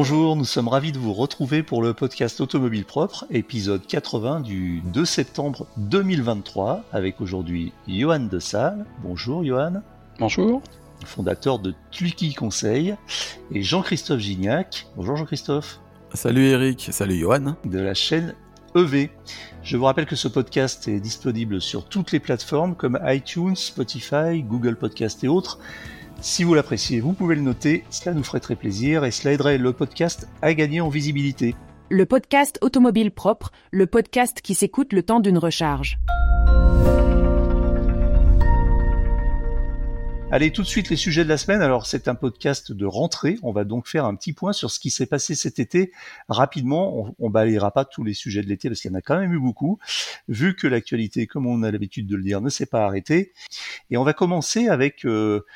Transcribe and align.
Bonjour, 0.00 0.36
nous 0.36 0.44
sommes 0.44 0.68
ravis 0.68 0.92
de 0.92 0.98
vous 0.98 1.12
retrouver 1.12 1.64
pour 1.64 1.82
le 1.82 1.92
podcast 1.92 2.40
Automobile 2.40 2.84
Propre, 2.84 3.26
épisode 3.32 3.84
80 3.84 4.42
du 4.42 4.80
2 4.94 5.04
septembre 5.04 5.66
2023, 5.76 6.84
avec 6.92 7.20
aujourd'hui 7.20 7.72
Johan 7.88 8.20
de 8.20 8.38
Salle. 8.38 8.86
Bonjour 9.02 9.44
Johan. 9.44 9.82
Bonjour. 10.20 10.62
Fondateur 11.04 11.58
de 11.58 11.74
Tluki 11.90 12.32
Conseil, 12.32 12.94
et 13.52 13.64
Jean-Christophe 13.64 14.20
Gignac. 14.20 14.86
Bonjour 14.94 15.16
Jean-Christophe. 15.16 15.80
Salut 16.14 16.46
Eric, 16.46 16.90
salut 16.92 17.16
Johan. 17.16 17.56
De 17.64 17.80
la 17.80 17.94
chaîne 17.94 18.36
EV. 18.76 19.10
Je 19.64 19.76
vous 19.76 19.84
rappelle 19.84 20.06
que 20.06 20.14
ce 20.14 20.28
podcast 20.28 20.86
est 20.86 21.00
disponible 21.00 21.60
sur 21.60 21.86
toutes 21.86 22.12
les 22.12 22.20
plateformes 22.20 22.76
comme 22.76 23.00
iTunes, 23.04 23.56
Spotify, 23.56 24.44
Google 24.44 24.76
Podcast 24.76 25.24
et 25.24 25.28
autres. 25.28 25.58
Si 26.20 26.42
vous 26.42 26.52
l'appréciez, 26.52 26.98
vous 26.98 27.12
pouvez 27.12 27.36
le 27.36 27.42
noter, 27.42 27.84
cela 27.90 28.12
nous 28.12 28.24
ferait 28.24 28.40
très 28.40 28.56
plaisir 28.56 29.04
et 29.04 29.12
cela 29.12 29.34
aiderait 29.34 29.56
le 29.56 29.72
podcast 29.72 30.28
à 30.42 30.52
gagner 30.52 30.80
en 30.80 30.88
visibilité. 30.88 31.54
Le 31.90 32.06
podcast 32.06 32.58
Automobile 32.60 33.12
Propre, 33.12 33.52
le 33.70 33.86
podcast 33.86 34.40
qui 34.40 34.54
s'écoute 34.54 34.92
le 34.92 35.04
temps 35.04 35.20
d'une 35.20 35.38
recharge. 35.38 35.96
Allez, 40.30 40.50
tout 40.52 40.60
de 40.60 40.66
suite 40.66 40.90
les 40.90 40.96
sujets 40.96 41.24
de 41.24 41.28
la 41.28 41.38
semaine. 41.38 41.62
Alors, 41.62 41.86
c'est 41.86 42.06
un 42.06 42.14
podcast 42.14 42.72
de 42.72 42.84
rentrée. 42.84 43.38
On 43.42 43.52
va 43.52 43.64
donc 43.64 43.86
faire 43.86 44.04
un 44.04 44.14
petit 44.14 44.34
point 44.34 44.52
sur 44.52 44.70
ce 44.70 44.78
qui 44.78 44.90
s'est 44.90 45.06
passé 45.06 45.34
cet 45.34 45.58
été. 45.58 45.90
Rapidement, 46.28 46.98
on, 46.98 47.14
on 47.18 47.30
balayera 47.30 47.70
pas 47.70 47.86
tous 47.86 48.04
les 48.04 48.12
sujets 48.12 48.42
de 48.42 48.46
l'été 48.46 48.68
parce 48.68 48.82
qu'il 48.82 48.90
y 48.90 48.94
en 48.94 48.98
a 48.98 49.00
quand 49.00 49.18
même 49.18 49.32
eu 49.32 49.40
beaucoup, 49.40 49.78
vu 50.28 50.54
que 50.54 50.66
l'actualité, 50.66 51.26
comme 51.26 51.46
on 51.46 51.62
a 51.62 51.70
l'habitude 51.70 52.06
de 52.06 52.14
le 52.14 52.22
dire, 52.22 52.42
ne 52.42 52.50
s'est 52.50 52.66
pas 52.66 52.84
arrêtée. 52.84 53.32
Et 53.90 53.96
on 53.96 54.04
va 54.04 54.12
commencer 54.12 54.68
avec 54.68 55.06
euh, 55.06 55.46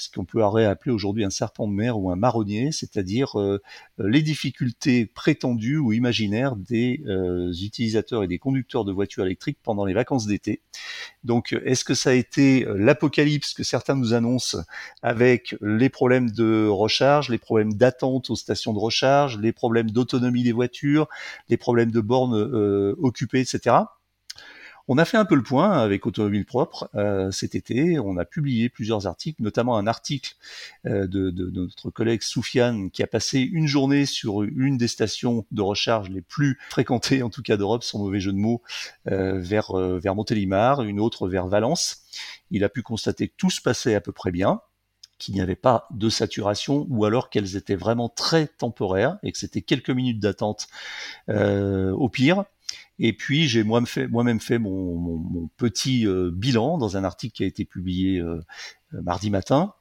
ce 0.00 0.08
qu'on 0.10 0.24
peut 0.24 0.42
appeler 0.42 0.92
aujourd'hui 0.92 1.24
un 1.24 1.30
serpent 1.30 1.68
de 1.68 1.74
mer 1.74 1.98
ou 1.98 2.10
un 2.10 2.16
marronnier, 2.16 2.72
c'est-à-dire 2.72 3.38
euh, 3.38 3.60
les 3.98 4.22
difficultés 4.22 5.04
prétendues 5.04 5.76
ou 5.76 5.92
imaginaires 5.92 6.56
des 6.56 7.02
euh, 7.06 7.52
utilisateurs 7.52 8.24
et 8.24 8.26
des 8.26 8.38
conducteurs 8.38 8.86
de 8.86 8.92
voitures 8.92 9.26
électriques 9.26 9.58
pendant 9.62 9.84
les 9.84 9.92
vacances 9.92 10.26
d'été. 10.26 10.62
Donc, 11.22 11.54
est-ce 11.64 11.84
que 11.84 11.92
ça 11.92 12.10
a 12.10 12.12
été 12.14 12.66
euh, 12.66 12.76
l'apocalypse 12.78 13.52
que 13.52 13.62
certains 13.62 13.94
nous 13.94 14.14
annoncent 14.14 14.58
avec 15.02 15.54
les 15.60 15.90
problèmes 15.90 16.30
de 16.30 16.66
recharge, 16.66 17.28
les 17.28 17.38
problèmes 17.38 17.74
d'attente 17.74 18.30
aux 18.30 18.36
stations 18.36 18.72
de 18.72 18.78
recharge, 18.78 19.38
les 19.38 19.52
problèmes 19.52 19.90
d'autonomie 19.90 20.42
des 20.42 20.52
voitures, 20.52 21.08
les 21.50 21.58
problèmes 21.58 21.90
de 21.90 22.00
bornes 22.00 22.34
occupées, 23.00 23.40
etc. 23.40 23.76
On 24.92 24.98
a 24.98 25.04
fait 25.04 25.16
un 25.16 25.24
peu 25.24 25.36
le 25.36 25.44
point 25.44 25.70
avec 25.70 26.04
Automobile 26.04 26.44
Propre 26.44 26.90
euh, 26.96 27.30
cet 27.30 27.54
été. 27.54 28.00
On 28.00 28.16
a 28.16 28.24
publié 28.24 28.68
plusieurs 28.68 29.06
articles, 29.06 29.40
notamment 29.40 29.76
un 29.76 29.86
article 29.86 30.34
euh, 30.84 31.06
de, 31.06 31.30
notre 31.30 31.90
collègue 31.90 32.22
Soufiane 32.22 32.90
qui 32.90 33.04
a 33.04 33.06
passé 33.06 33.38
une 33.38 33.68
journée 33.68 34.04
sur 34.04 34.42
une 34.42 34.78
des 34.78 34.88
stations 34.88 35.46
de 35.52 35.62
recharge 35.62 36.10
les 36.10 36.22
plus 36.22 36.58
fréquentées, 36.70 37.22
en 37.22 37.30
tout 37.30 37.42
cas 37.42 37.56
d'Europe, 37.56 37.84
sans 37.84 38.00
mauvais 38.00 38.18
jeu 38.18 38.32
de 38.32 38.38
mots, 38.38 38.62
euh, 39.06 39.38
vers, 39.38 39.76
vers 39.76 40.16
Montélimar, 40.16 40.82
une 40.82 40.98
autre 40.98 41.28
vers 41.28 41.46
Valence. 41.46 41.98
Il 42.50 42.64
a 42.64 42.68
pu 42.68 42.82
constater 42.82 43.28
que 43.28 43.34
tout 43.36 43.50
se 43.50 43.62
passait 43.62 43.94
à 43.94 44.00
peu 44.00 44.10
près 44.10 44.32
bien 44.32 44.60
qu'il 45.18 45.34
n'y 45.34 45.40
avait 45.40 45.54
pas 45.54 45.86
de 45.92 46.08
saturation 46.08 46.86
ou 46.88 47.04
alors 47.04 47.30
qu'elles 47.30 47.54
étaient 47.54 47.76
vraiment 47.76 48.08
très 48.08 48.48
temporaires 48.48 49.18
et 49.22 49.30
que 49.30 49.38
c'était 49.38 49.62
quelques 49.62 49.90
minutes 49.90 50.18
d'attente 50.18 50.66
au 51.28 52.08
pire. 52.08 52.44
Et 53.00 53.14
puis 53.14 53.48
j'ai 53.48 53.64
moi-même 53.64 54.40
fait, 54.40 54.58
mon, 54.58 55.48
petit 55.56 56.06
euh, 56.06 56.30
bilan 56.30 56.76
dans 56.78 56.98
un 56.98 57.04
article 57.04 57.34
qui 57.34 57.44
a 57.44 57.46
été 57.46 57.64
publié 57.64 58.20
euh, 58.20 58.40
euh, 58.94 59.02
mardi 59.02 59.30
matin. 59.30 59.72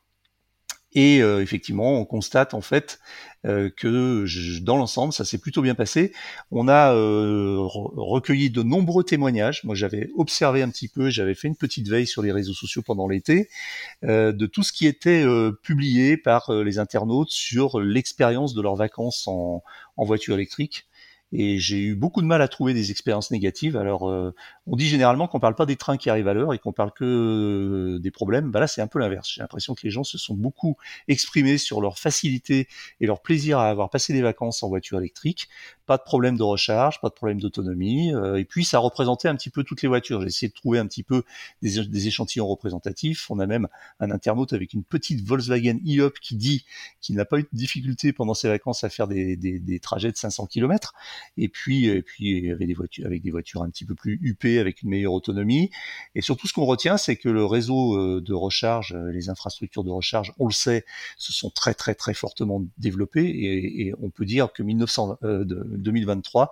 Et 0.94 1.20
effectivement, 1.20 2.00
on 2.02 2.06
constate 2.06 2.56
en 2.56 2.62
fait 2.62 3.00
que 3.44 4.26
dans 4.64 4.76
l'ensemble, 4.76 5.14
ça 5.14 5.24
s'est 5.24 5.38
plutôt 5.38 5.62
bien 5.62 5.76
passé. 5.76 6.12
On 6.50 6.68
a 6.68 6.94
recueilli 6.94 8.50
de 8.50 8.64
nombreux 8.64 9.04
témoignages. 9.04 9.64
Moi, 9.66 9.76
j'avais 9.76 10.10
observé 10.18 10.64
un 10.64 10.70
petit 10.72 10.88
peu, 10.88 11.12
j'avais 11.12 11.36
fait 11.36 11.48
une 11.48 11.56
petite 11.56 11.88
veille 11.88 12.08
sur 12.08 12.24
les 12.24 12.32
réseaux 12.32 12.56
sociaux 12.56 12.82
pendant 12.82 13.08
l'été 13.08 13.50
de 14.02 14.46
tout 14.48 14.64
ce 14.64 14.74
qui 14.74 14.88
était 14.88 15.24
publié 15.62 16.18
par 16.18 16.52
les 16.52 16.80
internautes 16.80 17.30
sur 17.30 17.80
l'expérience 17.80 18.56
de 18.56 18.62
leurs 18.64 18.76
vacances 18.76 19.28
en 19.28 19.62
voiture 19.96 20.34
électrique 20.34 20.89
et 21.32 21.60
j'ai 21.60 21.78
eu 21.78 21.96
beaucoup 21.96 22.22
de 22.22 22.26
mal 22.26 22.42
à 22.42 22.48
trouver 22.48 22.74
des 22.74 22.90
expériences 22.90 23.30
négatives. 23.30 23.78
Alors, 23.78 24.10
euh, 24.10 24.34
on 24.66 24.76
dit 24.76 24.88
généralement 24.88 25.28
qu'on 25.28 25.40
parle 25.40 25.54
pas 25.54 25.68
des 25.68 25.76
trains 25.76 25.98
qui 25.98 26.10
arrivent 26.10 26.28
à 26.28 26.34
l'heure 26.34 26.54
et 26.54 26.60
qu'on 26.60 26.72
parle 26.74 26.92
que 26.92 27.06
euh, 27.06 28.00
des 28.00 28.10
problèmes. 28.10 28.50
Bah 28.50 28.60
là, 28.60 28.68
c'est 28.68 28.82
un 28.82 28.88
peu 28.88 28.98
l'inverse. 28.98 29.30
J'ai 29.32 29.42
l'impression 29.42 29.76
que 29.76 29.82
les 29.84 29.92
gens 29.92 30.04
se 30.04 30.18
sont 30.18 30.34
beaucoup 30.34 30.78
exprimés 31.08 31.60
sur 31.60 31.82
leur 31.82 32.00
facilité 32.00 32.68
et 33.00 33.06
leur 33.06 33.22
plaisir 33.22 33.60
à 33.60 33.70
avoir 33.70 33.92
passé 33.92 34.12
des 34.12 34.24
vacances 34.24 34.64
en 34.64 34.70
voiture 34.70 34.98
électrique. 34.98 35.50
Pas 35.86 35.98
de 35.98 36.04
problème 36.04 36.36
de 36.36 36.44
recharge, 36.44 37.00
pas 37.00 37.10
de 37.10 37.14
problème 37.14 37.40
d'autonomie. 37.40 38.14
Euh, 38.14 38.40
et 38.40 38.46
puis, 38.46 38.66
ça 38.66 38.80
représentait 38.80 39.28
un 39.28 39.36
petit 39.36 39.52
peu 39.52 39.64
toutes 39.64 39.84
les 39.84 39.88
voitures. 39.88 40.22
J'ai 40.22 40.28
essayé 40.28 40.50
de 40.50 40.54
trouver 40.54 40.80
un 40.80 40.88
petit 40.88 41.04
peu 41.04 41.24
des, 41.62 42.08
échantillons 42.08 42.48
représentatifs. 42.48 43.30
On 43.30 43.38
a 43.40 43.46
même 43.46 43.68
un 44.00 44.10
internaute 44.10 44.54
avec 44.54 44.74
une 44.74 44.84
petite 44.84 45.24
Volkswagen 45.24 45.78
e-Up 45.86 46.16
qui 46.20 46.36
dit 46.36 46.66
qu'il 47.02 47.16
n'a 47.18 47.26
pas 47.26 47.38
eu 47.38 47.44
de 47.44 47.50
difficulté 47.54 48.14
pendant 48.14 48.34
ses 48.34 48.48
vacances 48.48 48.84
à 48.84 48.90
faire 48.90 49.08
des, 49.08 49.36
des, 49.36 49.60
des 49.60 49.80
trajets 49.80 50.12
de 50.12 50.18
500 50.18 50.48
km. 50.48 50.94
Et 51.38 51.50
puis, 51.50 51.88
et 51.88 52.02
puis 52.02 52.52
avec 52.52 53.22
des 53.22 53.32
voitures, 53.32 53.64
un 53.64 53.70
petit 53.70 53.86
peu 53.86 53.96
plus 53.96 54.20
huppées, 54.22 54.60
avec 54.60 54.82
une 54.82 54.90
meilleure 54.90 55.14
autonomie. 55.14 55.70
Et 56.16 56.22
surtout, 56.22 56.48
ce 56.48 56.54
qu'on 56.54 56.66
retient, 56.66 56.98
c'est 56.98 57.16
que 57.16 57.30
le 57.30 57.46
réseau 57.46 57.98
euh, 57.98 58.22
de 58.22 58.34
recharge, 58.34 58.94
euh, 58.94 59.12
les 59.12 59.30
infrastructures 59.30 59.84
de 59.84 59.90
recharge, 59.90 60.34
on 60.40 60.48
le 60.48 60.54
sait, 60.54 60.86
se 61.18 61.34
sont 61.34 61.50
très 61.50 61.74
très 61.74 61.96
très 61.96 62.14
fortement 62.14 62.64
développées. 62.78 63.26
Et, 63.26 63.94
on 64.02 64.10
peut 64.10 64.26
dire 64.26 64.52
que 64.54 64.64
1900, 64.64 65.18
euh, 65.24 65.44
2023 65.46 66.52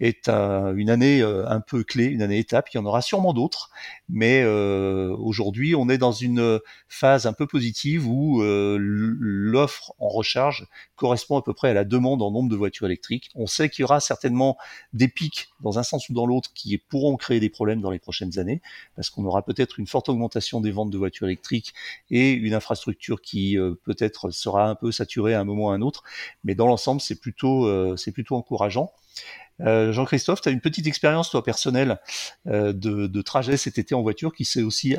est 0.00 0.28
une 0.28 0.90
année 0.90 1.22
euh, 1.22 1.48
un 1.48 1.60
peu 1.60 1.84
clé, 1.84 2.04
une 2.04 2.22
année 2.22 2.38
étape. 2.38 2.68
Il 2.72 2.78
y 2.78 2.80
en 2.80 2.86
aura 2.86 3.02
sûrement 3.02 3.32
d'autres, 3.32 3.70
mais 4.08 4.44
aujourd'hui, 4.44 5.74
on 5.74 5.88
est 5.88 5.98
dans 5.98 6.12
une 6.12 6.60
phase 6.88 7.26
un 7.26 7.32
peu 7.32 7.46
positive 7.46 8.06
où 8.08 8.42
l'offre 8.42 9.92
en 9.98 10.08
recharge 10.08 10.66
correspond 10.96 11.38
à 11.38 11.42
peu 11.42 11.54
près 11.54 11.70
à 11.70 11.74
la 11.74 11.84
demande 11.84 12.22
en 12.22 12.30
nombre 12.30 12.48
de 12.48 12.56
voitures 12.56 12.86
électriques. 12.86 13.30
On 13.34 13.46
sait 13.46 13.68
qu'il 13.68 13.82
y 13.82 13.84
aura 13.84 13.97
certainement 14.00 14.56
des 14.92 15.08
pics 15.08 15.48
dans 15.60 15.78
un 15.78 15.82
sens 15.82 16.08
ou 16.08 16.12
dans 16.12 16.26
l'autre 16.26 16.50
qui 16.54 16.78
pourront 16.78 17.16
créer 17.16 17.40
des 17.40 17.50
problèmes 17.50 17.80
dans 17.80 17.90
les 17.90 17.98
prochaines 17.98 18.38
années, 18.38 18.60
parce 18.96 19.10
qu'on 19.10 19.24
aura 19.24 19.42
peut-être 19.42 19.78
une 19.78 19.86
forte 19.86 20.08
augmentation 20.08 20.60
des 20.60 20.70
ventes 20.70 20.90
de 20.90 20.98
voitures 20.98 21.26
électriques 21.26 21.74
et 22.10 22.32
une 22.32 22.54
infrastructure 22.54 23.20
qui 23.20 23.58
euh, 23.58 23.74
peut-être 23.84 24.30
sera 24.30 24.68
un 24.68 24.74
peu 24.74 24.92
saturée 24.92 25.34
à 25.34 25.40
un 25.40 25.44
moment 25.44 25.66
ou 25.66 25.70
à 25.70 25.74
un 25.74 25.82
autre. 25.82 26.02
Mais 26.44 26.54
dans 26.54 26.66
l'ensemble, 26.66 27.00
c'est 27.00 27.20
plutôt, 27.20 27.66
euh, 27.66 27.96
plutôt 28.12 28.36
encourageant. 28.36 28.92
Euh, 29.60 29.92
Jean-Christophe, 29.92 30.40
tu 30.40 30.48
as 30.48 30.52
une 30.52 30.60
petite 30.60 30.86
expérience, 30.86 31.30
toi, 31.30 31.42
personnelle, 31.42 31.98
de, 32.46 32.72
de, 32.72 33.22
trajet 33.22 33.56
cet 33.56 33.76
été 33.76 33.94
en 33.94 34.02
voiture 34.02 34.32
qui 34.32 34.44
s'est 34.44 34.62
aussi 34.62 34.96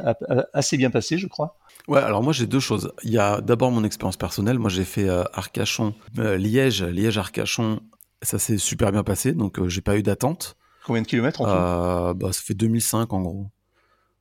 assez 0.53 0.75
bien 0.75 0.91
passé, 0.91 1.17
je 1.17 1.27
crois? 1.27 1.57
Ouais, 1.87 2.01
alors 2.01 2.21
moi 2.21 2.33
j'ai 2.33 2.45
deux 2.45 2.59
choses. 2.59 2.91
Il 3.03 3.11
y 3.11 3.17
a 3.17 3.39
d'abord 3.39 3.71
mon 3.71 3.85
expérience 3.85 4.17
personnelle. 4.17 4.59
Moi 4.59 4.69
j'ai 4.69 4.83
fait 4.83 5.07
Arcachon, 5.33 5.95
Liège, 6.17 6.83
Liège-Arcachon 6.83 7.79
ça 8.21 8.39
s'est 8.39 8.57
super 8.57 8.91
bien 8.91 9.03
passé, 9.03 9.33
donc 9.33 9.59
euh, 9.59 9.69
j'ai 9.69 9.81
pas 9.81 9.97
eu 9.97 10.03
d'attente. 10.03 10.57
Combien 10.85 11.01
de 11.01 11.07
kilomètres 11.07 11.41
en 11.41 11.45
tout 11.45 11.51
euh, 11.51 12.13
bah, 12.13 12.33
Ça 12.33 12.41
fait 12.43 12.53
2005 12.53 13.13
en 13.13 13.21
gros. 13.21 13.47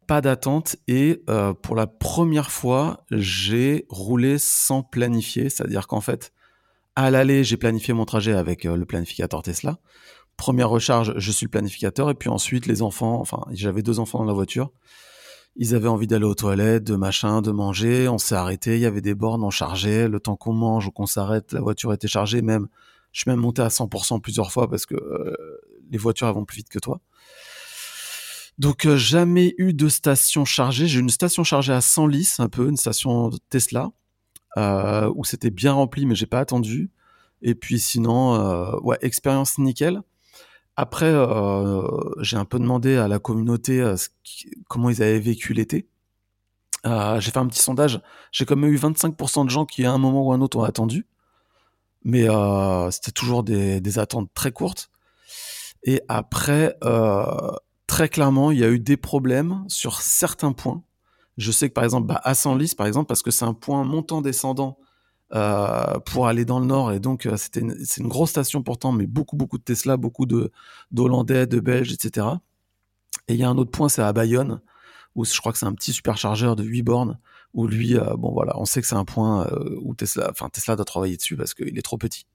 Pas 0.07 0.21
d'attente 0.21 0.77
et 0.87 1.23
euh, 1.29 1.53
pour 1.53 1.77
la 1.77 1.87
première 1.87 2.51
fois, 2.51 3.05
j'ai 3.11 3.87
roulé 3.89 4.39
sans 4.39 4.83
planifier, 4.83 5.51
c'est-à-dire 5.51 5.87
qu'en 5.87 6.01
fait, 6.01 6.33
à 6.97 7.11
l'aller, 7.11 7.45
j'ai 7.45 7.57
planifié 7.57 7.93
mon 7.93 8.07
trajet 8.07 8.33
avec 8.33 8.65
le 8.65 8.85
planificateur 8.87 9.43
Tesla. 9.43 9.79
Première 10.37 10.71
recharge, 10.71 11.15
je 11.17 11.31
suis 11.33 11.47
le 11.47 11.51
planificateur 11.51 12.11
et 12.11 12.15
puis 12.15 12.29
ensuite 12.31 12.67
les 12.67 12.81
enfants, 12.81 13.21
enfin 13.21 13.41
j'avais 13.51 13.83
deux 13.83 13.99
enfants 13.99 14.21
dans 14.21 14.25
la 14.25 14.33
voiture, 14.33 14.71
ils 15.57 15.75
avaient 15.75 15.89
envie 15.89 16.07
d'aller 16.07 16.25
aux 16.25 16.37
toilettes, 16.37 16.85
de 16.85 16.95
machin, 16.95 17.43
de 17.43 17.51
manger, 17.51 18.09
on 18.09 18.19
s'est 18.19 18.37
arrêté, 18.37 18.77
il 18.77 18.81
y 18.81 18.87
avait 18.87 19.01
des 19.01 19.15
bornes, 19.15 19.43
on 19.43 19.51
chargeait, 19.51 20.09
le 20.09 20.21
temps 20.21 20.37
qu'on 20.37 20.53
mange 20.53 20.87
ou 20.87 20.93
qu'on 20.93 21.07
s'arrête, 21.07 21.53
la 21.53 21.61
voiture 21.61 21.93
était 21.93 22.09
chargée, 22.09 22.41
même 22.41 22.69
je 23.19 23.23
suis 23.23 23.31
même 23.33 23.41
monté 23.41 23.63
à 23.63 23.67
100% 23.67 24.21
plusieurs 24.21 24.53
fois 24.53 24.71
parce 24.71 24.87
que 24.87 24.95
euh, 24.95 25.35
les 25.91 25.99
voitures 25.99 26.33
vont 26.33 26.45
plus 26.45 26.59
vite 26.59 26.69
que 26.69 26.79
toi. 26.79 27.01
Donc 28.59 28.87
euh, 28.87 28.97
jamais 28.97 29.57
eu 29.59 29.73
de 29.73 29.89
station 29.89 30.45
chargée. 30.45 30.87
J'ai 30.87 31.01
une 31.01 31.11
station 31.11 31.43
chargée 31.43 31.73
à 31.73 31.81
100 31.81 32.07
lices, 32.07 32.39
un 32.39 32.49
peu 32.49 32.69
une 32.69 32.77
station 32.77 33.31
Tesla 33.51 33.91
euh, 34.57 35.13
où 35.17 35.25
c'était 35.25 35.51
bien 35.51 35.73
rempli, 35.73 36.07
mais 36.07 36.15
j'ai 36.15 36.27
pas 36.27 36.39
attendu. 36.39 36.93
Et 37.43 37.57
puis 37.57 37.81
sinon, 37.81 38.79
ouais, 38.83 38.99
expérience 39.01 39.59
nickel. 39.59 40.01
Après, 40.77 41.13
j'ai 42.21 42.37
un 42.37 42.45
peu 42.45 42.61
demandé 42.61 42.97
à 42.97 43.09
la 43.09 43.19
communauté 43.19 43.95
comment 44.69 44.91
ils 44.91 45.03
avaient 45.03 45.19
vécu 45.19 45.55
l'été. 45.55 45.89
j'ai 46.85 47.31
fait 47.33 47.39
un 47.39 47.49
petit 47.49 47.63
sondage. 47.63 48.01
J'ai 48.31 48.45
quand 48.45 48.55
même 48.55 48.73
eu 48.73 48.77
25% 48.77 49.45
de 49.45 49.51
gens 49.51 49.67
qui, 49.67 49.85
à 49.85 49.93
un 49.93 49.99
moment 49.99 50.25
ou 50.25 50.33
un 50.33 50.41
autre, 50.41 50.59
ont 50.59 50.63
attendu 50.63 51.05
mais 52.09 52.27
euh, 52.27 52.91
c'était 52.91 53.13
toujours 53.13 53.43
des, 53.43 53.99
attentes 53.99 54.31
très 54.33 54.51
courtes. 54.51 54.91
Et 55.83 56.01
après, 56.09 56.75
euh, 56.83 57.53
très 57.87 58.09
clairement, 58.09 58.51
il 58.51 58.59
y 58.59 58.65
a 58.65 58.71
eu 58.71 58.81
des 58.81 58.97
problèmes 58.97 59.65
sur 59.69 60.01
certains 60.01 60.53
points. 60.53 60.83
Je 61.37 61.53
sais 61.53 61.69
que 61.69 61.75
par 61.75 61.85
exemple, 61.85 62.07
bah, 62.07 62.21
à 62.25 62.35
Senlis, 62.35 62.73
par 62.75 62.87
exemple, 62.87 63.09
parce 63.09 63.23
que 63.23 63.31
c'est 63.31 63.45
un 63.45 63.53
point 63.53 63.85
montant-descendant 63.85 64.79
euh, 65.35 65.99
pour 66.07 66.29
aller 66.29 66.47
dans 66.47 66.61
le 66.61 66.67
nord. 66.67 66.93
Et 66.93 66.99
donc, 66.99 67.29
c'était 67.37 67.63
c'est 67.85 68.01
une 68.01 68.09
grosse 68.09 68.31
station 68.31 68.63
pourtant, 68.63 68.91
mais 68.91 69.07
beaucoup, 69.07 69.37
beaucoup 69.37 69.59
de 69.59 69.63
Tesla, 69.63 69.99
beaucoup 69.99 70.25
de 70.25 70.51
d'Hollandais, 70.91 71.47
de 71.47 71.61
Belges, 71.61 71.93
etc. 71.93 72.27
Et 73.29 73.35
il 73.35 73.41
y 73.41 73.45
a 73.45 73.51
un 73.51 73.59
autre 73.59 73.71
point, 73.71 73.91
c'est 73.91 74.03
à 74.03 74.15
Bayonne, 74.15 74.63
où 75.19 75.25
je 75.25 75.39
crois 75.39 75.53
que 75.53 75.59
c'est 75.59 75.67
un 75.67 75.75
petit 75.75 75.93
superchargeur 75.93 76.57
de 76.57 76.65
8 76.65 76.83
bornes, 76.83 77.19
où 77.55 77.67
lui, 77.67 77.97
euh, 77.97 78.17
bon 78.17 78.33
voilà, 78.33 78.59
on 78.59 78.65
sait 78.65 78.81
que 78.81 78.87
c'est 78.87 78.95
un 78.95 79.05
point 79.05 79.51
où 79.83 79.95
Tesla, 79.95 80.29
enfin 80.31 80.49
Tesla 80.49 80.77
doit 80.77 80.85
travailler 80.85 81.17
dessus 81.17 81.37
parce 81.37 81.55
qu'il 81.55 81.79
est 81.79 81.83
trop 81.83 81.99
petit. 81.99 82.27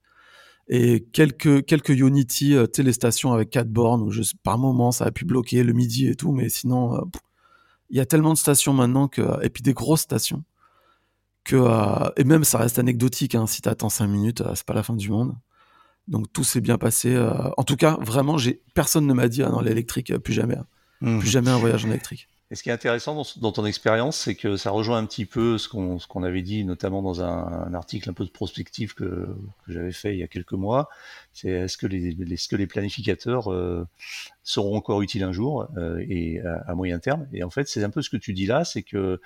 Et 0.68 1.04
quelques 1.12 1.64
quelques 1.66 1.90
Unity 1.90 2.56
téléstations 2.72 3.32
avec 3.32 3.50
4 3.50 3.68
bornes 3.68 4.02
où 4.02 4.10
je, 4.10 4.22
par 4.42 4.58
moment 4.58 4.92
ça 4.92 5.04
a 5.04 5.10
pu 5.10 5.24
bloquer 5.24 5.62
le 5.62 5.72
midi 5.72 6.08
et 6.08 6.14
tout, 6.14 6.32
mais 6.32 6.48
sinon 6.48 7.00
il 7.90 7.96
y 7.96 8.00
a 8.00 8.06
tellement 8.06 8.32
de 8.32 8.38
stations 8.38 8.72
maintenant 8.72 9.08
que 9.08 9.22
et 9.44 9.50
puis 9.50 9.62
des 9.62 9.74
grosses 9.74 10.02
stations 10.02 10.44
que 11.44 11.56
euh, 11.56 12.10
et 12.16 12.24
même 12.24 12.44
ça 12.44 12.58
reste 12.58 12.78
anecdotique 12.78 13.34
hein, 13.34 13.46
si 13.46 13.62
t'attends 13.62 13.90
5 13.90 14.06
minutes 14.06 14.40
euh, 14.40 14.54
c'est 14.54 14.66
pas 14.66 14.74
la 14.74 14.82
fin 14.82 14.94
du 14.94 15.10
monde 15.10 15.36
donc 16.08 16.32
tout 16.32 16.44
s'est 16.44 16.60
bien 16.60 16.78
passé 16.78 17.14
euh, 17.14 17.32
en 17.56 17.64
tout 17.64 17.76
cas 17.76 17.98
vraiment 18.00 18.38
j'ai 18.38 18.62
personne 18.74 19.06
ne 19.06 19.12
m'a 19.12 19.28
dit 19.28 19.42
ah 19.42 19.50
non 19.50 19.60
l'électrique 19.60 20.16
plus 20.18 20.32
jamais 20.32 20.56
hein. 20.56 20.66
mmh. 21.02 21.18
plus 21.18 21.28
jamais 21.28 21.50
un 21.50 21.58
voyage 21.58 21.84
en 21.84 21.90
électrique 21.90 22.28
et 22.54 22.56
ce 22.56 22.62
qui 22.62 22.68
est 22.68 22.72
intéressant 22.72 23.20
dans, 23.40 23.50
ton 23.50 23.66
expérience, 23.66 24.16
c'est 24.16 24.36
que 24.36 24.56
ça 24.56 24.70
rejoint 24.70 24.98
un 24.98 25.06
petit 25.06 25.24
peu 25.24 25.58
ce 25.58 25.66
qu'on 25.66 26.22
avait 26.22 26.42
dit, 26.42 26.64
notamment 26.64 27.02
dans 27.02 27.20
un, 27.20 27.74
article 27.74 28.08
un 28.08 28.12
peu 28.12 28.24
de 28.24 28.30
prospective 28.30 28.94
que, 28.94 29.26
j'avais 29.66 29.90
fait 29.90 30.12
il 30.14 30.20
y 30.20 30.22
a 30.22 30.28
quelques 30.28 30.52
mois. 30.52 30.88
C'est 31.32 31.48
est-ce 31.48 31.76
que 31.76 31.88
les, 31.88 32.66
planificateurs 32.68 33.52
euh, 33.52 33.88
seront 34.44 34.76
encore 34.76 35.02
utiles 35.02 35.24
un 35.24 35.32
jour 35.32 35.66
euh, 35.76 35.98
et 36.08 36.42
à, 36.42 36.62
à, 36.68 36.74
moyen 36.76 37.00
terme? 37.00 37.26
Et 37.32 37.42
en 37.42 37.50
fait, 37.50 37.66
c'est 37.66 37.82
un 37.82 37.90
peu 37.90 38.02
ce 38.02 38.08
que 38.08 38.16
tu 38.16 38.32
dis 38.32 38.46
là, 38.46 38.64
c'est 38.64 38.82
que 38.82 39.20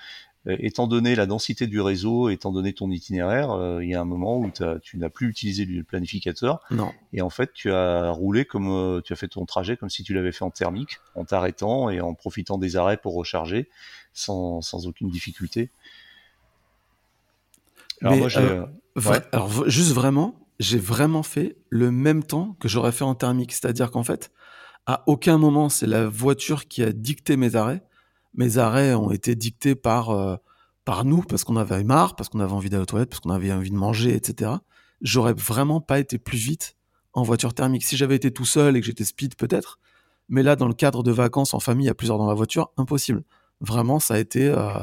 étant 0.46 0.86
donné 0.86 1.14
la 1.14 1.26
densité 1.26 1.66
du 1.66 1.80
réseau, 1.80 2.28
étant 2.28 2.52
donné 2.52 2.72
ton 2.72 2.90
itinéraire, 2.90 3.50
euh, 3.50 3.84
il 3.84 3.90
y 3.90 3.94
a 3.94 4.00
un 4.00 4.04
moment 4.04 4.38
où 4.38 4.50
tu 4.82 4.98
n'as 4.98 5.08
plus 5.08 5.28
utilisé 5.28 5.64
le 5.64 5.82
planificateur. 5.82 6.60
Non. 6.70 6.92
Et 7.12 7.22
en 7.22 7.30
fait, 7.30 7.52
tu 7.52 7.70
as 7.70 8.10
roulé 8.10 8.44
comme 8.44 8.68
euh, 8.68 9.00
tu 9.02 9.12
as 9.12 9.16
fait 9.16 9.28
ton 9.28 9.44
trajet 9.46 9.76
comme 9.76 9.90
si 9.90 10.04
tu 10.04 10.14
l'avais 10.14 10.32
fait 10.32 10.44
en 10.44 10.50
thermique, 10.50 10.98
en 11.14 11.24
t'arrêtant 11.24 11.90
et 11.90 12.00
en 12.00 12.14
profitant 12.14 12.56
des 12.56 12.76
arrêts 12.76 12.96
pour 12.96 13.14
recharger 13.14 13.68
sans, 14.12 14.62
sans 14.62 14.86
aucune 14.86 15.10
difficulté. 15.10 15.70
Alors, 18.00 18.16
moi, 18.16 18.28
alors, 19.32 19.68
juste 19.68 19.92
vraiment, 19.92 20.36
j'ai 20.60 20.78
vraiment 20.78 21.22
fait 21.22 21.56
le 21.68 21.90
même 21.90 22.22
temps 22.22 22.56
que 22.60 22.68
j'aurais 22.68 22.92
fait 22.92 23.04
en 23.04 23.14
thermique. 23.14 23.52
C'est-à-dire 23.52 23.90
qu'en 23.90 24.04
fait, 24.04 24.30
à 24.86 25.02
aucun 25.06 25.36
moment, 25.36 25.68
c'est 25.68 25.86
la 25.86 26.08
voiture 26.08 26.68
qui 26.68 26.82
a 26.82 26.92
dicté 26.92 27.36
mes 27.36 27.56
arrêts 27.56 27.82
mes 28.34 28.58
arrêts 28.58 28.94
ont 28.94 29.10
été 29.10 29.34
dictés 29.34 29.74
par, 29.74 30.10
euh, 30.10 30.36
par 30.84 31.04
nous, 31.04 31.22
parce 31.22 31.44
qu'on 31.44 31.56
avait 31.56 31.84
marre, 31.84 32.16
parce 32.16 32.28
qu'on 32.28 32.40
avait 32.40 32.52
envie 32.52 32.70
d'aller 32.70 32.82
aux 32.82 32.86
toilettes, 32.86 33.10
parce 33.10 33.20
qu'on 33.20 33.30
avait 33.30 33.52
envie 33.52 33.70
de 33.70 33.76
manger, 33.76 34.14
etc. 34.14 34.52
J'aurais 35.00 35.34
vraiment 35.34 35.80
pas 35.80 35.98
été 35.98 36.18
plus 36.18 36.38
vite 36.38 36.76
en 37.12 37.22
voiture 37.22 37.54
thermique. 37.54 37.84
Si 37.84 37.96
j'avais 37.96 38.16
été 38.16 38.30
tout 38.30 38.44
seul 38.44 38.76
et 38.76 38.80
que 38.80 38.86
j'étais 38.86 39.04
speed, 39.04 39.36
peut-être. 39.36 39.78
Mais 40.28 40.42
là, 40.42 40.56
dans 40.56 40.68
le 40.68 40.74
cadre 40.74 41.02
de 41.02 41.10
vacances 41.10 41.54
en 41.54 41.60
famille, 41.60 41.88
à 41.88 41.94
plusieurs 41.94 42.18
dans 42.18 42.26
la 42.26 42.34
voiture, 42.34 42.70
impossible. 42.76 43.22
Vraiment, 43.60 43.98
ça 43.98 44.14
a 44.14 44.18
été, 44.18 44.46
euh, 44.48 44.78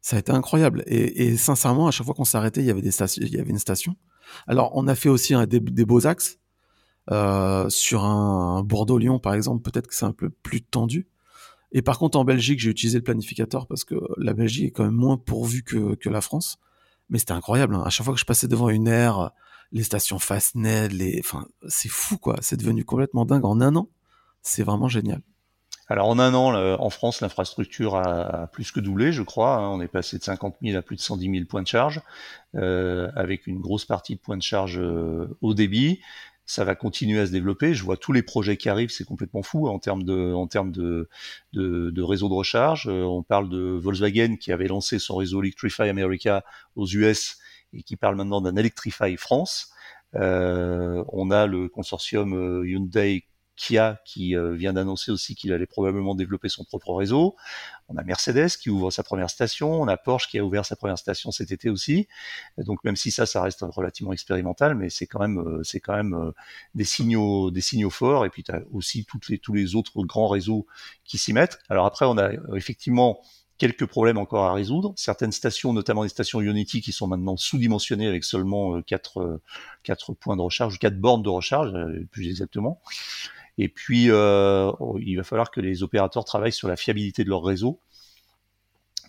ça 0.00 0.16
a 0.16 0.18
été 0.18 0.32
incroyable. 0.32 0.82
Et, 0.86 1.36
sincèrement, 1.36 1.88
à 1.88 1.90
chaque 1.90 2.06
fois 2.06 2.14
qu'on 2.14 2.24
s'arrêtait, 2.24 2.60
il 2.60 2.66
y 2.66 2.70
avait 2.70 2.82
des 2.82 2.90
stations, 2.90 3.22
il 3.24 3.34
y 3.34 3.38
avait 3.38 3.50
une 3.50 3.58
station. 3.58 3.96
Alors, 4.46 4.72
on 4.74 4.88
a 4.88 4.94
fait 4.94 5.08
aussi 5.08 5.34
des, 5.46 5.84
beaux 5.84 6.06
axes. 6.06 6.38
Euh, 7.12 7.68
sur 7.68 8.04
un 8.04 8.64
Bordeaux-Lyon, 8.64 9.20
par 9.20 9.34
exemple, 9.34 9.62
peut-être 9.62 9.86
que 9.86 9.94
c'est 9.94 10.06
un 10.06 10.12
peu 10.12 10.28
plus 10.28 10.60
tendu. 10.62 11.06
Et 11.72 11.82
par 11.82 11.98
contre, 11.98 12.18
en 12.18 12.24
Belgique, 12.24 12.60
j'ai 12.60 12.70
utilisé 12.70 12.98
le 12.98 13.04
planificateur 13.04 13.66
parce 13.66 13.84
que 13.84 13.96
la 14.16 14.32
Belgique 14.34 14.66
est 14.66 14.70
quand 14.70 14.84
même 14.84 14.94
moins 14.94 15.16
pourvue 15.16 15.62
que, 15.62 16.08
la 16.08 16.20
France. 16.20 16.58
Mais 17.10 17.18
c'était 17.18 17.32
incroyable. 17.32 17.74
Hein. 17.74 17.82
À 17.84 17.90
chaque 17.90 18.04
fois 18.04 18.14
que 18.14 18.20
je 18.20 18.24
passais 18.24 18.48
devant 18.48 18.68
une 18.68 18.88
aire, 18.88 19.30
les 19.72 19.82
stations 19.82 20.18
Fastned, 20.18 20.92
les, 20.92 21.20
enfin, 21.20 21.46
c'est 21.68 21.88
fou 21.88 22.18
quoi. 22.18 22.36
C'est 22.40 22.56
devenu 22.56 22.84
complètement 22.84 23.24
dingue 23.24 23.44
en 23.44 23.60
un 23.60 23.74
an. 23.76 23.88
C'est 24.42 24.62
vraiment 24.62 24.88
génial. 24.88 25.22
Alors 25.88 26.08
en 26.08 26.18
un 26.18 26.34
an, 26.34 26.54
en 26.54 26.90
France, 26.90 27.20
l'infrastructure 27.20 27.94
a, 27.94 28.48
plus 28.48 28.72
que 28.72 28.80
doublé, 28.80 29.12
je 29.12 29.22
crois. 29.22 29.56
Hein. 29.56 29.68
On 29.70 29.80
est 29.80 29.88
passé 29.88 30.18
de 30.18 30.24
50 30.24 30.56
000 30.60 30.76
à 30.76 30.82
plus 30.82 30.96
de 30.96 31.00
110 31.00 31.30
000 31.30 31.44
points 31.44 31.62
de 31.62 31.68
charge, 31.68 32.00
euh, 32.56 33.08
avec 33.14 33.46
une 33.46 33.60
grosse 33.60 33.84
partie 33.84 34.16
de 34.16 34.20
points 34.20 34.36
de 34.36 34.42
charge 34.42 34.78
euh, 34.78 35.36
au 35.42 35.54
débit 35.54 36.00
ça 36.46 36.64
va 36.64 36.76
continuer 36.76 37.20
à 37.20 37.26
se 37.26 37.32
développer. 37.32 37.74
Je 37.74 37.82
vois 37.82 37.96
tous 37.96 38.12
les 38.12 38.22
projets 38.22 38.56
qui 38.56 38.68
arrivent, 38.68 38.90
c'est 38.90 39.04
complètement 39.04 39.42
fou 39.42 39.68
en 39.68 39.78
termes 39.78 40.04
de, 40.04 40.32
en 40.32 40.46
termes 40.46 40.70
de, 40.70 41.08
de, 41.52 41.90
de 41.90 42.02
réseau 42.02 42.28
de 42.28 42.34
recharge. 42.34 42.86
Euh, 42.88 43.02
on 43.02 43.22
parle 43.22 43.48
de 43.48 43.58
Volkswagen 43.58 44.36
qui 44.36 44.52
avait 44.52 44.68
lancé 44.68 44.98
son 44.98 45.16
réseau 45.16 45.42
Electrify 45.42 45.82
America 45.82 46.44
aux 46.76 46.86
US 46.86 47.38
et 47.72 47.82
qui 47.82 47.96
parle 47.96 48.16
maintenant 48.16 48.40
d'un 48.40 48.56
Electrify 48.56 49.16
France. 49.16 49.72
Euh, 50.14 51.04
on 51.08 51.30
a 51.30 51.46
le 51.46 51.68
consortium 51.68 52.32
euh, 52.32 52.66
Hyundai 52.66 53.26
Kia 53.56 54.00
qui 54.04 54.36
euh, 54.36 54.52
vient 54.52 54.74
d'annoncer 54.74 55.10
aussi 55.10 55.34
qu'il 55.34 55.52
allait 55.52 55.66
probablement 55.66 56.14
développer 56.14 56.48
son 56.48 56.64
propre 56.64 56.94
réseau. 56.94 57.36
On 57.88 57.96
a 57.96 58.02
Mercedes 58.04 58.50
qui 58.60 58.68
ouvre 58.68 58.90
sa 58.90 59.02
première 59.02 59.30
station, 59.30 59.80
on 59.80 59.88
a 59.88 59.96
Porsche 59.96 60.28
qui 60.28 60.38
a 60.38 60.44
ouvert 60.44 60.66
sa 60.66 60.76
première 60.76 60.98
station 60.98 61.30
cet 61.30 61.50
été 61.50 61.70
aussi. 61.70 62.06
donc 62.58 62.84
même 62.84 62.96
si 62.96 63.10
ça, 63.10 63.24
ça 63.24 63.42
reste 63.42 63.64
relativement 63.66 64.12
expérimental, 64.12 64.74
mais 64.74 64.90
c'est 64.90 65.06
quand 65.06 65.20
même, 65.20 65.38
euh, 65.38 65.62
c'est 65.64 65.80
quand 65.80 65.96
même 65.96 66.14
euh, 66.14 66.32
des 66.74 66.84
signaux, 66.84 67.50
des 67.50 67.62
signaux 67.62 67.90
forts. 67.90 68.26
Et 68.26 68.30
puis 68.30 68.42
tu 68.42 68.52
as 68.52 68.60
aussi 68.72 69.04
toutes 69.06 69.28
les, 69.28 69.38
tous 69.38 69.54
les 69.54 69.74
autres 69.74 70.02
grands 70.02 70.28
réseaux 70.28 70.66
qui 71.04 71.16
s'y 71.16 71.32
mettent. 71.32 71.58
Alors 71.70 71.86
après, 71.86 72.04
on 72.04 72.18
a 72.18 72.30
effectivement 72.54 73.20
quelques 73.56 73.86
problèmes 73.86 74.18
encore 74.18 74.44
à 74.44 74.52
résoudre. 74.52 74.92
Certaines 74.96 75.32
stations, 75.32 75.72
notamment 75.72 76.02
les 76.02 76.10
stations 76.10 76.42
Unity, 76.42 76.82
qui 76.82 76.92
sont 76.92 77.06
maintenant 77.06 77.38
sous-dimensionnées 77.38 78.06
avec 78.06 78.22
seulement 78.22 78.82
4, 78.82 79.40
4 79.82 80.12
points 80.12 80.36
de 80.36 80.42
recharge, 80.42 80.78
4 80.78 81.00
bornes 81.00 81.22
de 81.22 81.30
recharge, 81.30 81.72
plus 82.10 82.28
exactement. 82.28 82.82
Et 83.58 83.68
puis, 83.68 84.10
euh, 84.10 84.70
il 85.00 85.16
va 85.16 85.24
falloir 85.24 85.50
que 85.50 85.60
les 85.60 85.82
opérateurs 85.82 86.24
travaillent 86.24 86.52
sur 86.52 86.68
la 86.68 86.76
fiabilité 86.76 87.24
de 87.24 87.30
leur 87.30 87.42
réseau, 87.42 87.80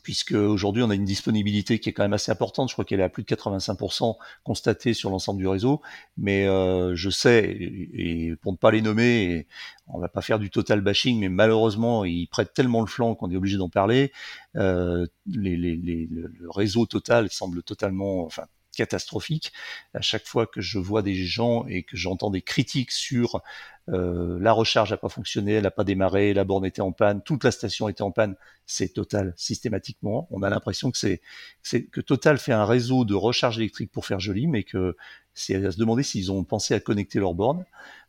puisque 0.03 0.31
aujourd'hui 0.31 0.83
on 0.83 0.89
a 0.89 0.95
une 0.95 1.03
disponibilité 1.03 1.79
qui 1.79 1.89
est 1.89 1.93
quand 1.93 2.03
même 2.03 2.13
assez 2.13 2.31
importante. 2.31 2.69
Je 2.69 2.75
crois 2.75 2.85
qu'elle 2.85 3.01
est 3.01 3.03
à 3.03 3.09
plus 3.09 3.23
de 3.23 3.27
85% 3.27 4.15
constatée 4.45 4.93
sur 4.93 5.09
l'ensemble 5.09 5.39
du 5.39 5.47
réseau. 5.49 5.81
Mais 6.15 6.47
euh, 6.47 6.95
je 6.95 7.09
sais, 7.09 7.43
et, 7.49 8.33
pour 8.41 8.53
ne 8.53 8.57
pas 8.57 8.71
les 8.71 8.81
nommer, 8.81 9.47
on 9.87 9.99
va 9.99 10.07
pas 10.07 10.21
faire 10.21 10.39
du 10.39 10.49
total 10.49 10.79
bashing, 10.79 11.19
mais 11.19 11.27
malheureusement 11.27 12.05
ils 12.05 12.27
prêtent 12.27 12.53
tellement 12.53 12.79
le 12.79 12.87
flanc 12.87 13.15
qu'on 13.15 13.29
est 13.31 13.35
obligé 13.35 13.57
d'en 13.57 13.67
parler. 13.67 14.13
Euh, 14.55 15.05
les, 15.25 15.57
les, 15.57 15.75
les, 15.75 16.07
le 16.07 16.49
réseau 16.49 16.85
total 16.85 17.29
semble 17.29 17.61
totalement, 17.61 18.23
enfin 18.23 18.45
catastrophique. 18.77 19.51
À 19.93 20.01
chaque 20.01 20.25
fois 20.25 20.47
que 20.47 20.61
je 20.61 20.79
vois 20.79 21.01
des 21.01 21.15
gens 21.15 21.65
et 21.67 21.83
que 21.83 21.97
j'entends 21.97 22.29
des 22.29 22.41
critiques 22.41 22.91
sur 22.91 23.41
euh, 23.89 24.37
la 24.39 24.51
recharge 24.51 24.91
n'a 24.91 24.97
pas 24.97 25.09
fonctionné, 25.09 25.53
elle 25.53 25.63
n'a 25.63 25.71
pas 25.71 25.83
démarré, 25.83 26.33
la 26.33 26.43
borne 26.43 26.65
était 26.65 26.81
en 26.81 26.91
panne, 26.91 27.21
toute 27.23 27.43
la 27.43 27.51
station 27.51 27.89
était 27.89 28.01
en 28.01 28.11
panne, 28.11 28.35
c'est 28.65 28.93
Total 28.93 29.33
systématiquement. 29.37 30.27
On 30.31 30.43
a 30.43 30.49
l'impression 30.49 30.91
que 30.91 32.01
Total 32.01 32.37
fait 32.37 32.53
un 32.53 32.65
réseau 32.65 33.05
de 33.05 33.15
recharge 33.15 33.57
électrique 33.57 33.91
pour 33.91 34.05
faire 34.05 34.19
joli, 34.19 34.47
mais 34.47 34.63
que 34.63 34.95
c'est 35.33 35.55
à 35.65 35.71
se 35.71 35.77
demander 35.77 36.03
s'ils 36.03 36.31
ont 36.31 36.43
pensé 36.43 36.73
à 36.73 36.79
connecter 36.79 37.19
leurs 37.19 37.33
bornes. 37.33 37.65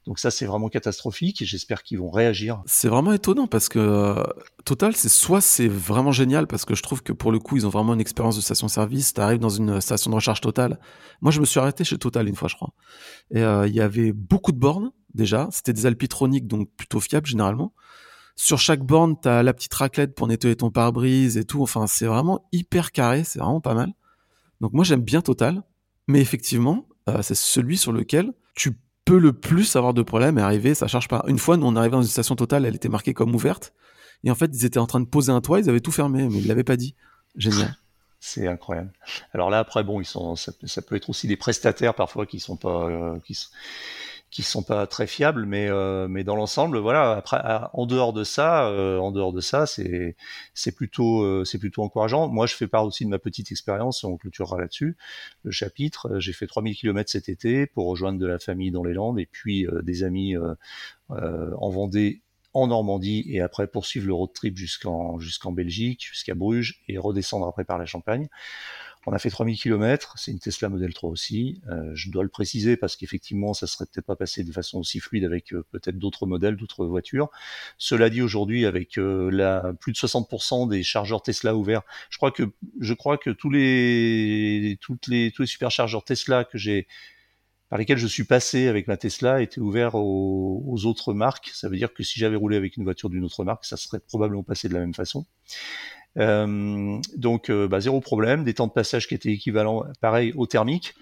Donc 0.08 0.18
ça, 0.18 0.30
c'est 0.30 0.46
vraiment 0.46 0.70
catastrophique 0.70 1.42
et 1.42 1.44
j'espère 1.44 1.82
qu'ils 1.82 1.98
vont 1.98 2.08
réagir. 2.08 2.62
C'est 2.64 2.88
vraiment 2.88 3.12
étonnant 3.12 3.46
parce 3.46 3.68
que 3.68 3.78
euh, 3.78 4.24
Total, 4.64 4.96
c'est 4.96 5.10
soit 5.10 5.42
c'est 5.42 5.68
vraiment 5.68 6.12
génial 6.12 6.46
parce 6.46 6.64
que 6.64 6.74
je 6.74 6.82
trouve 6.82 7.02
que 7.02 7.12
pour 7.12 7.30
le 7.30 7.38
coup, 7.38 7.58
ils 7.58 7.66
ont 7.66 7.68
vraiment 7.68 7.92
une 7.92 8.00
expérience 8.00 8.34
de 8.34 8.40
station-service. 8.40 9.12
Tu 9.12 9.20
arrives 9.20 9.38
dans 9.38 9.50
une 9.50 9.82
station 9.82 10.10
de 10.10 10.16
recharge 10.16 10.40
Total. 10.40 10.80
Moi, 11.20 11.30
je 11.30 11.40
me 11.40 11.44
suis 11.44 11.60
arrêté 11.60 11.84
chez 11.84 11.98
Total 11.98 12.26
une 12.26 12.36
fois, 12.36 12.48
je 12.48 12.54
crois. 12.54 12.72
Et 13.32 13.42
euh, 13.42 13.68
il 13.68 13.74
y 13.74 13.82
avait 13.82 14.12
beaucoup 14.12 14.50
de 14.50 14.56
bornes 14.56 14.92
déjà. 15.12 15.46
C'était 15.52 15.74
des 15.74 15.84
alpitroniques, 15.84 16.46
donc 16.46 16.70
plutôt 16.74 17.00
fiables 17.00 17.26
généralement. 17.26 17.74
Sur 18.34 18.58
chaque 18.58 18.80
borne, 18.80 19.14
tu 19.20 19.28
as 19.28 19.42
la 19.42 19.52
petite 19.52 19.74
raclette 19.74 20.14
pour 20.14 20.26
nettoyer 20.26 20.56
ton 20.56 20.70
pare-brise 20.70 21.36
et 21.36 21.44
tout. 21.44 21.62
Enfin, 21.62 21.86
c'est 21.86 22.06
vraiment 22.06 22.48
hyper 22.52 22.92
carré, 22.92 23.24
c'est 23.24 23.40
vraiment 23.40 23.60
pas 23.60 23.74
mal. 23.74 23.92
Donc 24.62 24.72
moi, 24.72 24.84
j'aime 24.84 25.02
bien 25.02 25.20
Total. 25.20 25.64
Mais 26.06 26.22
effectivement, 26.22 26.88
euh, 27.10 27.20
c'est 27.20 27.34
celui 27.34 27.76
sur 27.76 27.92
lequel 27.92 28.32
tu 28.54 28.72
le 29.16 29.32
plus 29.32 29.76
avoir 29.76 29.94
de 29.94 30.02
problèmes 30.02 30.38
et 30.38 30.42
arriver, 30.42 30.74
ça 30.74 30.86
charge 30.86 31.08
pas. 31.08 31.24
Une 31.26 31.38
fois, 31.38 31.56
nous, 31.56 31.66
on 31.66 31.76
arrivait 31.76 31.96
dans 31.96 32.02
une 32.02 32.08
station 32.08 32.36
totale, 32.36 32.64
elle 32.66 32.74
était 32.74 32.88
marquée 32.88 33.14
comme 33.14 33.34
ouverte. 33.34 33.72
Et 34.24 34.30
en 34.30 34.34
fait, 34.34 34.50
ils 34.52 34.64
étaient 34.64 34.78
en 34.78 34.86
train 34.86 35.00
de 35.00 35.06
poser 35.06 35.32
un 35.32 35.40
toit, 35.40 35.60
ils 35.60 35.70
avaient 35.70 35.80
tout 35.80 35.92
fermé, 35.92 36.28
mais 36.28 36.38
ils 36.38 36.46
l'avaient 36.46 36.64
pas 36.64 36.76
dit. 36.76 36.94
Génial. 37.36 37.76
C'est 38.20 38.48
incroyable. 38.48 38.92
Alors 39.32 39.48
là, 39.48 39.60
après, 39.60 39.84
bon, 39.84 40.00
ils 40.00 40.04
sont, 40.04 40.34
ça, 40.34 40.52
peut 40.82 40.96
être 40.96 41.08
aussi 41.08 41.28
des 41.28 41.36
prestataires 41.36 41.94
parfois 41.94 42.26
qui 42.26 42.40
sont 42.40 42.56
pas, 42.56 42.88
euh, 42.88 43.18
qui, 43.20 43.38
qui 44.30 44.42
sont 44.42 44.62
pas 44.62 44.86
très 44.86 45.06
fiables, 45.06 45.46
mais 45.46 45.68
euh, 45.68 46.06
mais 46.08 46.22
dans 46.22 46.36
l'ensemble, 46.36 46.78
voilà. 46.78 47.12
Après, 47.12 47.40
en 47.72 47.86
dehors 47.86 48.12
de 48.12 48.24
ça, 48.24 48.68
euh, 48.68 48.98
en 48.98 49.10
dehors 49.10 49.32
de 49.32 49.40
ça, 49.40 49.66
c'est 49.66 50.16
c'est 50.54 50.72
plutôt 50.72 51.22
euh, 51.22 51.44
c'est 51.44 51.58
plutôt 51.58 51.82
encourageant. 51.82 52.28
Moi, 52.28 52.46
je 52.46 52.54
fais 52.54 52.66
part 52.66 52.84
aussi 52.84 53.04
de 53.04 53.10
ma 53.10 53.18
petite 53.18 53.50
expérience. 53.52 54.04
On 54.04 54.16
clôturera 54.16 54.58
là-dessus 54.58 54.96
le 55.44 55.50
chapitre. 55.50 56.18
J'ai 56.18 56.32
fait 56.32 56.46
3000 56.46 56.76
km 56.76 57.10
cet 57.10 57.28
été 57.28 57.66
pour 57.66 57.86
rejoindre 57.86 58.18
de 58.18 58.26
la 58.26 58.38
famille 58.38 58.70
dans 58.70 58.84
les 58.84 58.94
Landes 58.94 59.18
et 59.18 59.26
puis 59.26 59.66
des 59.82 60.02
amis 60.04 60.36
en 61.08 61.70
Vendée 61.70 62.22
en 62.54 62.66
Normandie 62.66 63.24
et 63.28 63.40
après 63.40 63.66
poursuivre 63.66 64.06
le 64.06 64.14
road 64.14 64.32
trip 64.34 64.56
jusqu'en 64.56 65.18
jusqu'en 65.18 65.52
Belgique, 65.52 66.06
jusqu'à 66.06 66.34
Bruges 66.34 66.82
et 66.88 66.98
redescendre 66.98 67.46
après 67.46 67.64
par 67.64 67.78
la 67.78 67.86
Champagne. 67.86 68.28
On 69.06 69.12
a 69.12 69.18
fait 69.18 69.30
3000 69.30 69.58
km, 69.58 70.14
c'est 70.18 70.32
une 70.32 70.38
Tesla 70.38 70.68
Model 70.68 70.92
3 70.92 71.10
aussi. 71.10 71.62
Euh, 71.70 71.90
je 71.94 72.10
dois 72.10 72.22
le 72.22 72.28
préciser 72.28 72.76
parce 72.76 72.96
qu'effectivement, 72.96 73.54
ça 73.54 73.66
serait 73.66 73.86
peut-être 73.86 74.06
pas 74.06 74.16
passé 74.16 74.44
de 74.44 74.52
façon 74.52 74.78
aussi 74.78 75.00
fluide 75.00 75.24
avec 75.24 75.52
euh, 75.52 75.64
peut-être 75.70 75.98
d'autres 75.98 76.26
modèles, 76.26 76.56
d'autres 76.56 76.84
voitures. 76.86 77.30
Cela 77.78 78.10
dit, 78.10 78.22
aujourd'hui, 78.22 78.66
avec 78.66 78.98
euh, 78.98 79.30
la, 79.30 79.72
plus 79.80 79.92
de 79.92 79.96
60% 79.96 80.68
des 80.68 80.82
chargeurs 80.82 81.22
Tesla 81.22 81.54
ouverts, 81.54 81.82
je 82.10 82.18
crois 82.18 82.30
que 82.30 83.30
tous 83.30 83.50
les 83.50 84.78
superchargeurs 85.46 86.04
Tesla 86.04 86.44
que 86.44 86.58
j'ai 86.58 86.86
par 87.68 87.78
lesquels 87.78 87.98
je 87.98 88.06
suis 88.06 88.24
passé 88.24 88.68
avec 88.68 88.88
ma 88.88 88.96
Tesla 88.96 89.42
étaient 89.42 89.60
ouverts 89.60 89.94
aux 89.94 90.86
autres 90.86 91.12
marques. 91.12 91.50
Ça 91.52 91.68
veut 91.68 91.76
dire 91.76 91.92
que 91.92 92.02
si 92.02 92.18
j'avais 92.18 92.36
roulé 92.36 92.56
avec 92.56 92.76
une 92.76 92.84
voiture 92.84 93.10
d'une 93.10 93.24
autre 93.24 93.44
marque, 93.44 93.64
ça 93.64 93.76
serait 93.76 94.00
probablement 94.00 94.42
passé 94.42 94.68
de 94.68 94.74
la 94.74 94.80
même 94.80 94.94
façon. 94.94 95.26
Euh, 96.16 96.98
donc 97.16 97.50
euh, 97.50 97.68
bah, 97.68 97.80
zéro 97.80 98.00
problème, 98.00 98.44
des 98.44 98.54
temps 98.54 98.66
de 98.66 98.72
passage 98.72 99.06
qui 99.08 99.14
étaient 99.14 99.32
équivalents, 99.32 99.84
pareil, 100.00 100.32
au 100.36 100.46
thermique. 100.46 100.94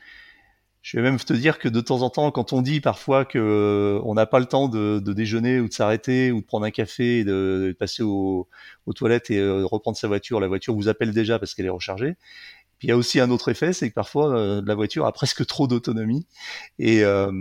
Je 0.83 0.97
vais 0.97 1.03
même 1.03 1.19
te 1.19 1.33
dire 1.33 1.59
que 1.59 1.69
de 1.69 1.81
temps 1.81 2.03
en 2.03 2.11
temps, 2.11 2.31
quand 2.31 2.53
on 2.53 2.63
dit 2.63 2.81
parfois 2.81 3.25
que 3.25 3.39
euh, 3.39 4.01
on 4.05 4.15
n'a 4.15 4.27
pas 4.27 4.39
le 4.39 4.47
temps 4.47 4.69
de, 4.69 5.01
déjeuner 5.01 5.59
ou 5.59 5.69
de 5.69 5.73
s'arrêter 5.73 6.31
ou 6.31 6.41
de 6.41 6.47
prendre 6.47 6.65
un 6.65 6.71
café 6.71 7.21
et 7.21 7.25
de, 7.25 7.75
passer 7.79 8.05
aux 8.05 8.47
toilettes 8.95 9.31
et 9.31 9.43
reprendre 9.65 9.97
sa 9.97 10.07
voiture, 10.07 10.39
la 10.39 10.47
voiture 10.47 10.75
vous 10.75 10.89
appelle 10.89 11.13
déjà 11.13 11.41
parce 11.41 11.55
qu'elle 11.55 11.67
est 11.67 11.71
rechargée. 11.71 12.15
Puis 12.79 12.89
il 12.89 12.91
y 12.91 12.93
a 12.93 12.97
aussi 12.97 13.21
un 13.21 13.31
autre 13.31 13.49
effet, 13.49 13.73
c'est 13.73 13.89
que 13.89 13.95
parfois 13.95 14.63
la 14.65 14.75
voiture 14.75 15.07
a 15.07 15.13
presque 15.13 15.45
trop 15.47 15.67
d'autonomie 15.67 16.27
et, 16.79 17.03
euh, 17.05 17.33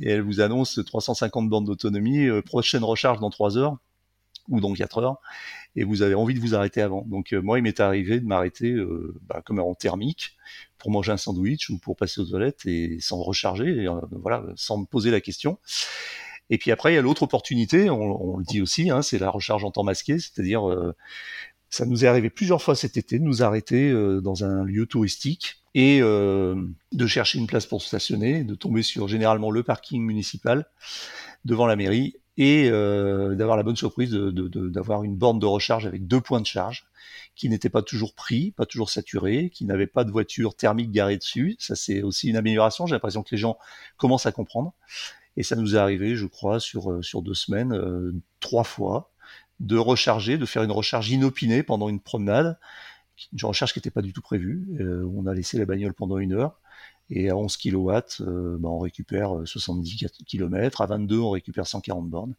et, 0.00 0.10
elle 0.10 0.22
vous 0.22 0.40
annonce 0.40 0.80
350 0.82 1.50
bornes 1.50 1.64
d'autonomie, 1.64 2.28
prochaine 2.46 2.84
recharge 2.84 3.18
dans 3.18 3.30
3 3.30 3.58
heures 3.58 3.76
ou 4.48 4.60
dans 4.60 4.72
4 4.72 4.98
heures 4.98 5.20
et 5.76 5.84
vous 5.84 6.02
avez 6.02 6.14
envie 6.14 6.34
de 6.34 6.40
vous 6.40 6.54
arrêter 6.54 6.80
avant. 6.80 7.02
Donc 7.02 7.32
euh, 7.32 7.40
moi, 7.40 7.58
il 7.58 7.62
m'est 7.62 7.80
arrivé 7.80 8.18
de 8.18 8.26
m'arrêter 8.26 8.72
euh, 8.72 9.14
bah, 9.28 9.42
comme 9.44 9.60
en 9.60 9.74
thermique 9.74 10.36
pour 10.78 10.90
manger 10.90 11.12
un 11.12 11.16
sandwich 11.16 11.70
ou 11.70 11.78
pour 11.78 11.96
passer 11.96 12.20
aux 12.20 12.24
toilettes 12.24 12.64
et 12.66 12.98
sans 13.00 13.22
recharger, 13.22 13.86
euh, 13.86 14.00
voilà, 14.10 14.44
sans 14.56 14.78
me 14.78 14.86
poser 14.86 15.10
la 15.10 15.20
question. 15.20 15.58
Et 16.48 16.58
puis 16.58 16.70
après, 16.70 16.92
il 16.92 16.94
y 16.94 16.98
a 16.98 17.02
l'autre 17.02 17.24
opportunité, 17.24 17.90
on, 17.90 18.38
le 18.38 18.44
dit 18.44 18.62
aussi, 18.62 18.90
hein, 18.90 19.02
c'est 19.02 19.18
la 19.18 19.30
recharge 19.30 19.64
en 19.64 19.70
temps 19.70 19.84
masqué, 19.84 20.18
c'est-à-dire 20.18 20.62
ça 21.70 21.86
nous 21.86 22.04
est 22.04 22.06
arrivé 22.06 22.30
plusieurs 22.30 22.62
fois 22.62 22.76
cet 22.76 22.96
été 22.96 23.18
de 23.18 23.24
nous 23.24 23.42
arrêter 23.42 23.92
dans 24.22 24.44
un 24.44 24.62
lieu 24.62 24.86
touristique 24.86 25.56
et 25.74 25.98
de 25.98 27.06
chercher 27.08 27.40
une 27.40 27.48
place 27.48 27.66
pour 27.66 27.82
stationner, 27.82 28.44
de 28.44 28.54
tomber 28.54 28.82
sur 28.82 29.08
généralement 29.08 29.50
le 29.50 29.64
parking 29.64 30.00
municipal 30.04 30.66
devant 31.44 31.66
la 31.66 31.74
mairie 31.74 32.14
et 32.38 32.68
euh, 32.70 33.34
d'avoir 33.34 33.56
la 33.56 33.62
bonne 33.62 33.76
surprise 33.76 34.10
d'avoir 34.10 35.04
une 35.04 35.16
borne 35.16 35.38
de 35.38 35.46
recharge 35.46 35.86
avec 35.86 36.06
deux 36.06 36.20
points 36.20 36.40
de 36.40 36.46
charge 36.46 36.86
qui 37.34 37.48
n'était 37.48 37.68
pas 37.68 37.82
toujours 37.82 38.14
pris, 38.14 38.50
pas 38.50 38.66
toujours 38.66 38.90
saturé, 38.90 39.50
qui 39.50 39.64
n'avait 39.64 39.86
pas 39.86 40.04
de 40.04 40.10
voiture 40.10 40.54
thermique 40.54 40.90
garée 40.90 41.16
dessus. 41.16 41.56
Ça, 41.58 41.76
c'est 41.76 42.02
aussi 42.02 42.28
une 42.28 42.36
amélioration. 42.36 42.86
J'ai 42.86 42.94
l'impression 42.94 43.22
que 43.22 43.28
les 43.32 43.38
gens 43.38 43.58
commencent 43.96 44.26
à 44.26 44.32
comprendre. 44.32 44.74
Et 45.36 45.42
ça 45.42 45.54
nous 45.54 45.76
est 45.76 45.78
arrivé, 45.78 46.16
je 46.16 46.26
crois, 46.26 46.60
sur, 46.60 46.90
euh, 46.90 47.02
sur 47.02 47.20
deux 47.20 47.34
semaines, 47.34 47.72
euh, 47.72 48.14
trois 48.40 48.64
fois, 48.64 49.10
de 49.60 49.76
recharger, 49.76 50.38
de 50.38 50.46
faire 50.46 50.62
une 50.62 50.72
recharge 50.72 51.10
inopinée 51.10 51.62
pendant 51.62 51.90
une 51.90 52.00
promenade, 52.00 52.58
une 53.32 53.46
recharge 53.46 53.72
qui 53.72 53.78
n'était 53.78 53.90
pas 53.90 54.02
du 54.02 54.12
tout 54.12 54.22
prévue. 54.22 54.66
on 54.80 55.26
a 55.26 55.34
laissé 55.34 55.58
la 55.58 55.64
bagnole 55.64 55.94
pendant 55.94 56.18
une 56.18 56.34
heure 56.34 56.58
et 57.10 57.30
à 57.30 57.36
11 57.36 57.56
kW, 57.56 57.90
euh, 58.20 58.56
bah, 58.58 58.68
on 58.68 58.78
récupère 58.78 59.30
70 59.44 60.04
euh, 60.04 60.08
km. 60.26 60.80
À 60.80 60.86
22, 60.86 61.18
on 61.18 61.30
récupère 61.30 61.66
140 61.66 62.08
bornes. 62.08 62.34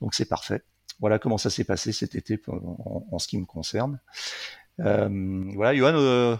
Donc 0.00 0.14
c'est 0.14 0.28
parfait. 0.28 0.62
Voilà 1.00 1.18
comment 1.18 1.38
ça 1.38 1.50
s'est 1.50 1.64
passé 1.64 1.92
cet 1.92 2.14
été 2.14 2.40
en, 2.48 3.18
ce 3.18 3.28
qui 3.28 3.38
me 3.38 3.44
concerne. 3.44 4.00
Euh, 4.80 5.44
voilà, 5.54 5.76
Johan, 5.76 5.94
euh, 5.94 6.36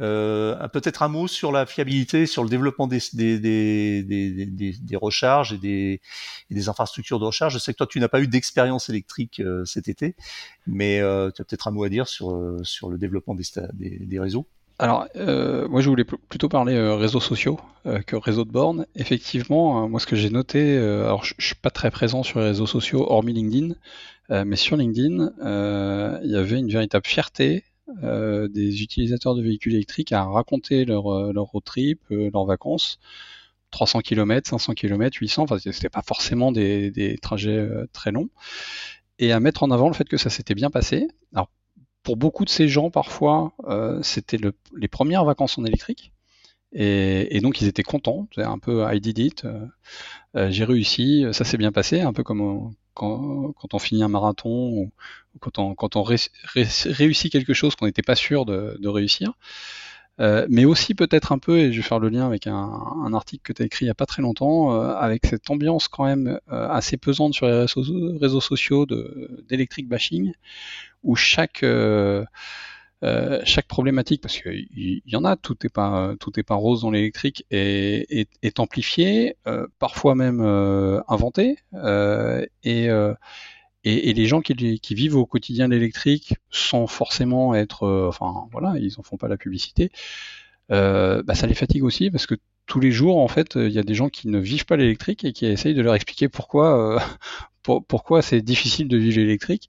euh, 0.00 0.68
peut-être 0.68 1.02
un 1.02 1.08
mot 1.08 1.28
sur 1.28 1.52
la 1.52 1.66
fiabilité, 1.66 2.24
sur 2.24 2.42
le 2.42 2.48
développement 2.48 2.86
des, 2.86 3.00
des, 3.12 3.38
des, 3.38 4.02
des, 4.02 4.72
des 4.72 4.96
recharges 4.96 5.52
et 5.52 5.58
des, 5.58 6.00
des, 6.50 6.68
infrastructures 6.70 7.18
de 7.18 7.26
recharge. 7.26 7.52
Je 7.52 7.58
sais 7.58 7.72
que 7.72 7.78
toi, 7.78 7.86
tu 7.86 8.00
n'as 8.00 8.08
pas 8.08 8.22
eu 8.22 8.28
d'expérience 8.28 8.88
électrique 8.88 9.42
cet 9.66 9.88
été, 9.88 10.16
mais 10.66 11.00
tu 11.00 11.42
as 11.42 11.44
peut-être 11.44 11.68
un 11.68 11.72
mot 11.72 11.84
à 11.84 11.90
dire 11.90 12.08
sur, 12.08 12.58
sur 12.62 12.88
le 12.88 12.96
développement 12.96 13.34
des 13.34 14.18
réseaux. 14.18 14.46
Alors, 14.82 15.06
euh, 15.14 15.68
moi 15.68 15.80
je 15.80 15.88
voulais 15.88 16.02
plutôt 16.02 16.48
parler 16.48 16.74
euh, 16.74 16.96
réseaux 16.96 17.20
sociaux 17.20 17.60
euh, 17.86 18.00
que 18.00 18.16
réseaux 18.16 18.44
de 18.44 18.50
bornes. 18.50 18.84
Effectivement, 18.96 19.88
moi 19.88 20.00
ce 20.00 20.06
que 20.06 20.16
j'ai 20.16 20.28
noté, 20.28 20.76
alors 20.76 21.24
je, 21.24 21.34
suis 21.38 21.54
pas 21.54 21.70
très 21.70 21.92
présent 21.92 22.24
sur 22.24 22.40
les 22.40 22.46
réseaux 22.46 22.66
sociaux 22.66 23.06
hormis 23.08 23.32
LinkedIn, 23.32 23.74
mais 24.44 24.56
sur 24.56 24.76
LinkedIn, 24.76 25.34
il 26.24 26.30
y 26.30 26.36
avait 26.36 26.58
une 26.58 26.68
véritable 26.68 27.06
fierté 27.06 27.62
des 28.02 28.82
utilisateurs 28.82 29.36
de 29.36 29.42
véhicules 29.42 29.74
électriques 29.76 30.10
à 30.10 30.24
raconter 30.24 30.84
leur, 30.84 31.32
leur 31.32 31.44
road 31.44 31.62
trip, 31.62 32.00
leurs 32.10 32.44
vacances. 32.44 32.98
300 33.70 34.00
km, 34.00 34.50
500 34.50 34.74
km, 34.74 35.16
800, 35.16 35.44
enfin 35.44 35.58
c'était 35.58 35.88
pas 35.90 36.02
forcément 36.02 36.50
des, 36.50 37.18
trajets 37.22 37.68
très 37.92 38.10
longs, 38.10 38.30
et 39.20 39.30
à 39.30 39.38
mettre 39.38 39.62
en 39.62 39.70
avant 39.70 39.86
le 39.86 39.94
fait 39.94 40.08
que 40.08 40.16
ça 40.16 40.28
s'était 40.28 40.56
bien 40.56 40.70
passé. 40.70 41.06
Pour 42.02 42.16
beaucoup 42.16 42.44
de 42.44 42.50
ces 42.50 42.68
gens, 42.68 42.90
parfois, 42.90 43.52
euh, 43.64 44.02
c'était 44.02 44.36
le, 44.36 44.52
les 44.76 44.88
premières 44.88 45.24
vacances 45.24 45.58
en 45.58 45.64
électrique. 45.64 46.12
Et, 46.72 47.36
et, 47.36 47.40
donc, 47.40 47.60
ils 47.60 47.68
étaient 47.68 47.82
contents. 47.82 48.28
Un 48.36 48.58
peu 48.58 48.84
I 48.92 49.00
did 49.00 49.18
it. 49.18 49.44
Euh, 49.44 49.66
euh 50.36 50.50
J'ai 50.50 50.64
réussi. 50.64 51.26
Ça 51.32 51.44
s'est 51.44 51.58
bien 51.58 51.72
passé. 51.72 52.00
Un 52.00 52.12
peu 52.12 52.22
comme 52.22 52.72
quand, 52.94 53.52
quand, 53.52 53.74
on 53.74 53.78
finit 53.78 54.02
un 54.02 54.08
marathon 54.08 54.70
ou, 54.70 54.90
quand 55.40 55.58
on, 55.58 55.74
quand 55.74 55.96
on 55.96 56.02
ré, 56.02 56.16
réussit 56.54 57.30
quelque 57.30 57.54
chose 57.54 57.76
qu'on 57.76 57.86
n'était 57.86 58.02
pas 58.02 58.16
sûr 58.16 58.46
de, 58.46 58.76
de 58.80 58.88
réussir. 58.88 59.32
Euh, 60.20 60.46
mais 60.50 60.64
aussi 60.66 60.94
peut-être 60.94 61.32
un 61.32 61.38
peu, 61.38 61.58
et 61.58 61.72
je 61.72 61.78
vais 61.78 61.82
faire 61.82 61.98
le 61.98 62.08
lien 62.08 62.26
avec 62.26 62.46
un, 62.46 63.12
article 63.14 63.42
que 63.42 63.52
tu 63.54 63.62
as 63.62 63.66
écrit 63.66 63.84
il 63.84 63.88
n'y 63.88 63.90
a 63.90 63.94
pas 63.94 64.06
très 64.06 64.22
longtemps, 64.22 64.74
euh, 64.74 64.94
avec 64.94 65.26
cette 65.26 65.48
ambiance 65.50 65.88
quand 65.88 66.04
même 66.04 66.38
euh, 66.50 66.68
assez 66.68 66.96
pesante 66.98 67.34
sur 67.34 67.46
les 67.46 67.66
réseaux, 68.20 68.40
sociaux 68.40 68.86
d'électric 69.48 69.88
bashing, 69.88 70.32
où 71.02 71.16
chaque 71.16 71.64
chaque 73.44 73.66
problématique, 73.66 74.20
parce 74.20 74.38
qu'il 74.38 75.02
y, 75.06 75.16
en 75.16 75.24
a, 75.24 75.36
tout 75.36 75.56
n'est 75.62 75.70
pas 75.70 76.14
pas 76.46 76.54
rose 76.54 76.82
dans 76.82 76.90
l'électrique, 76.90 77.44
est, 77.50 78.06
est, 78.10 78.28
est, 78.42 78.60
parfois 79.78 80.14
même 80.14 80.40
inventé, 81.08 81.56
et, 82.62 82.88
et, 83.84 84.12
les 84.12 84.26
gens 84.26 84.40
qui, 84.40 84.80
qui, 84.80 84.94
vivent 84.94 85.16
au 85.16 85.26
quotidien 85.26 85.68
l'électrique 85.68 86.36
sans 86.50 86.86
forcément 86.86 87.54
être, 87.54 87.86
enfin 88.08 88.46
voilà, 88.52 88.74
ils 88.78 88.94
en 88.98 89.02
font 89.02 89.16
pas 89.16 89.28
la 89.28 89.36
publicité, 89.36 89.90
bah, 90.68 91.34
ça 91.34 91.46
les 91.46 91.54
fatigue 91.54 91.84
aussi 91.84 92.10
parce 92.10 92.26
que 92.26 92.36
tous 92.66 92.80
les 92.80 92.92
jours, 92.92 93.18
en 93.18 93.28
fait, 93.28 93.56
il 93.56 93.72
y 93.72 93.78
a 93.78 93.82
des 93.82 93.94
gens 93.94 94.08
qui 94.08 94.28
ne 94.28 94.38
vivent 94.38 94.66
pas 94.66 94.76
l'électrique 94.76 95.24
et 95.24 95.32
qui 95.32 95.46
essayent 95.46 95.74
de 95.74 95.82
leur 95.82 95.94
expliquer 95.94 96.28
pourquoi, 96.28 97.02
pourquoi 97.62 98.22
c'est 98.22 98.40
difficile 98.40 98.88
de 98.88 98.96
vivre 98.96 99.18
l'électrique. 99.18 99.68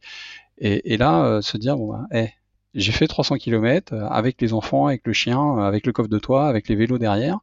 Et, 0.57 0.93
et 0.93 0.97
là, 0.97 1.25
euh, 1.25 1.41
se 1.41 1.57
dire, 1.57 1.77
bon, 1.77 1.91
bah, 1.91 2.07
hey, 2.11 2.33
j'ai 2.73 2.91
fait 2.91 3.07
300 3.07 3.37
km 3.37 3.93
euh, 3.93 4.07
avec 4.07 4.41
les 4.41 4.53
enfants, 4.53 4.87
avec 4.87 5.05
le 5.05 5.13
chien, 5.13 5.39
euh, 5.39 5.61
avec 5.61 5.85
le 5.85 5.93
coffre 5.93 6.09
de 6.09 6.19
toit, 6.19 6.47
avec 6.47 6.67
les 6.69 6.75
vélos 6.75 6.97
derrière, 6.97 7.39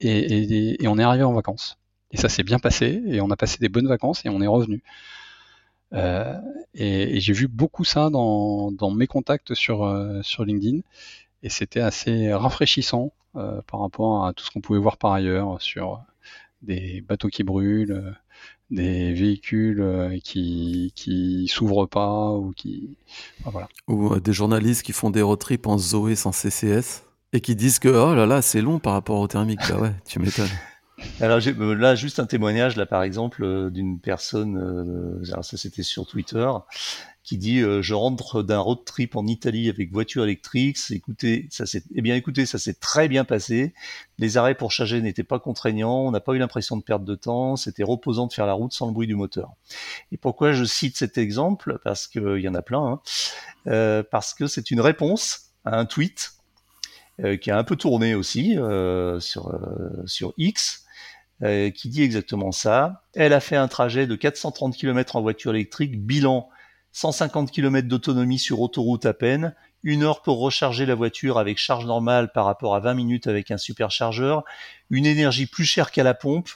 et, 0.00 0.82
et, 0.82 0.88
on 0.88 0.98
est 0.98 1.02
arrivé 1.02 1.24
en 1.24 1.32
vacances. 1.32 1.78
Et 2.12 2.16
ça 2.16 2.28
s'est 2.28 2.42
bien 2.42 2.58
passé, 2.58 3.02
et 3.06 3.20
on 3.20 3.30
a 3.30 3.36
passé 3.36 3.58
des 3.60 3.68
bonnes 3.68 3.88
vacances, 3.88 4.24
et 4.24 4.28
on 4.28 4.40
est 4.40 4.46
revenu. 4.46 4.82
Euh, 5.96 6.38
et, 6.74 7.16
et 7.16 7.20
j'ai 7.20 7.32
vu 7.32 7.48
beaucoup 7.48 7.84
ça 7.84 8.10
dans, 8.10 8.70
dans 8.70 8.90
mes 8.90 9.06
contacts 9.06 9.54
sur, 9.54 10.20
sur 10.22 10.44
LinkedIn, 10.44 10.80
et 11.42 11.48
c'était 11.48 11.80
assez 11.80 12.32
rafraîchissant 12.32 13.12
euh, 13.36 13.60
par 13.66 13.80
rapport 13.80 14.26
à 14.26 14.32
tout 14.32 14.44
ce 14.44 14.50
qu'on 14.50 14.60
pouvait 14.60 14.78
voir 14.78 14.96
par 14.96 15.12
ailleurs 15.12 15.60
sur 15.60 16.00
des 16.62 17.02
bateaux 17.02 17.28
qui 17.28 17.44
brûlent, 17.44 18.16
des 18.70 19.12
véhicules 19.12 19.80
euh, 19.80 20.18
qui 20.22 20.92
qui 20.94 21.46
s'ouvrent 21.48 21.86
pas 21.86 22.32
ou 22.32 22.52
qui 22.52 22.96
voilà. 23.44 23.68
ou 23.86 24.14
euh, 24.14 24.20
des 24.20 24.32
journalistes 24.32 24.82
qui 24.82 24.92
font 24.92 25.10
des 25.10 25.22
road 25.22 25.38
trips 25.38 25.66
en 25.66 25.78
Zoé 25.78 26.16
sans 26.16 26.32
CCS 26.32 27.04
et 27.32 27.40
qui 27.40 27.54
disent 27.54 27.78
que 27.78 27.88
oh 27.88 28.14
là 28.14 28.26
là 28.26 28.42
c'est 28.42 28.60
long 28.60 28.78
par 28.78 28.94
rapport 28.94 29.20
au 29.20 29.28
thermique. 29.28 29.60
Bah 29.68 29.80
ouais 29.80 29.92
tu 30.06 30.18
m'étonnes 30.18 30.48
alors 31.20 31.40
euh, 31.46 31.74
là 31.74 31.94
juste 31.94 32.20
un 32.20 32.26
témoignage 32.26 32.76
là 32.76 32.86
par 32.86 33.02
exemple 33.02 33.70
d'une 33.70 34.00
personne 34.00 35.22
alors 35.30 35.44
ça 35.44 35.56
c'était 35.56 35.82
sur 35.82 36.06
Twitter 36.06 36.48
qui 37.26 37.38
dit 37.38 37.58
euh, 37.58 37.82
je 37.82 37.92
rentre 37.92 38.44
d'un 38.44 38.60
road 38.60 38.84
trip 38.86 39.16
en 39.16 39.26
Italie 39.26 39.68
avec 39.68 39.92
voiture 39.92 40.22
électrique. 40.22 40.78
Écoutez, 40.90 41.48
ça 41.50 41.66
s'est 41.66 41.82
eh 41.96 42.00
bien 42.00 42.14
écoutez, 42.14 42.46
ça 42.46 42.56
s'est 42.56 42.74
très 42.74 43.08
bien 43.08 43.24
passé. 43.24 43.74
Les 44.18 44.36
arrêts 44.36 44.54
pour 44.54 44.70
charger 44.70 45.02
n'étaient 45.02 45.24
pas 45.24 45.40
contraignants. 45.40 46.06
On 46.06 46.12
n'a 46.12 46.20
pas 46.20 46.34
eu 46.34 46.38
l'impression 46.38 46.76
de 46.76 46.82
perdre 46.82 47.04
de 47.04 47.16
temps. 47.16 47.56
C'était 47.56 47.82
reposant 47.82 48.28
de 48.28 48.32
faire 48.32 48.46
la 48.46 48.52
route 48.52 48.72
sans 48.72 48.86
le 48.86 48.92
bruit 48.92 49.08
du 49.08 49.16
moteur. 49.16 49.50
Et 50.12 50.16
pourquoi 50.16 50.52
je 50.52 50.62
cite 50.62 50.96
cet 50.96 51.18
exemple? 51.18 51.80
Parce 51.82 52.06
qu'il 52.06 52.38
y 52.38 52.48
en 52.48 52.54
a 52.54 52.62
plein. 52.62 52.86
Hein. 52.86 53.00
Euh, 53.66 54.04
parce 54.08 54.32
que 54.32 54.46
c'est 54.46 54.70
une 54.70 54.80
réponse 54.80 55.50
à 55.64 55.76
un 55.76 55.84
tweet 55.84 56.34
euh, 57.24 57.36
qui 57.36 57.50
a 57.50 57.58
un 57.58 57.64
peu 57.64 57.74
tourné 57.74 58.14
aussi 58.14 58.56
euh, 58.56 59.18
sur 59.18 59.52
sur 60.06 60.32
X. 60.38 60.85
qui 61.42 61.88
dit 61.88 62.02
exactement 62.02 62.52
ça. 62.52 63.02
Elle 63.14 63.32
a 63.32 63.40
fait 63.40 63.56
un 63.56 63.68
trajet 63.68 64.06
de 64.06 64.14
430 64.14 64.76
km 64.76 65.16
en 65.16 65.22
voiture 65.22 65.54
électrique, 65.54 66.00
bilan 66.00 66.48
150 66.96 67.50
km 67.50 67.86
d'autonomie 67.86 68.38
sur 68.38 68.62
autoroute 68.62 69.04
à 69.04 69.12
peine, 69.12 69.54
une 69.82 70.02
heure 70.02 70.22
pour 70.22 70.40
recharger 70.40 70.86
la 70.86 70.94
voiture 70.94 71.38
avec 71.38 71.58
charge 71.58 71.84
normale 71.84 72.32
par 72.32 72.46
rapport 72.46 72.74
à 72.74 72.80
20 72.80 72.94
minutes 72.94 73.26
avec 73.26 73.50
un 73.50 73.58
superchargeur, 73.58 74.44
une 74.88 75.04
énergie 75.04 75.44
plus 75.44 75.66
chère 75.66 75.90
qu'à 75.90 76.02
la 76.04 76.14
pompe, 76.14 76.48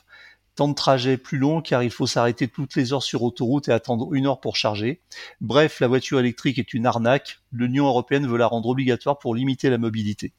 temps 0.56 0.68
de 0.68 0.74
trajet 0.74 1.18
plus 1.18 1.36
long 1.36 1.60
car 1.60 1.82
il 1.82 1.90
faut 1.90 2.06
s'arrêter 2.06 2.48
toutes 2.48 2.74
les 2.74 2.94
heures 2.94 3.02
sur 3.02 3.22
autoroute 3.22 3.68
et 3.68 3.72
attendre 3.72 4.14
une 4.14 4.26
heure 4.26 4.40
pour 4.40 4.56
charger. 4.56 5.02
Bref, 5.42 5.80
la 5.80 5.88
voiture 5.88 6.18
électrique 6.18 6.58
est 6.58 6.72
une 6.72 6.86
arnaque. 6.86 7.40
L'Union 7.52 7.86
européenne 7.86 8.26
veut 8.26 8.38
la 8.38 8.46
rendre 8.46 8.70
obligatoire 8.70 9.18
pour 9.18 9.34
limiter 9.34 9.68
la 9.68 9.76
mobilité. 9.76 10.32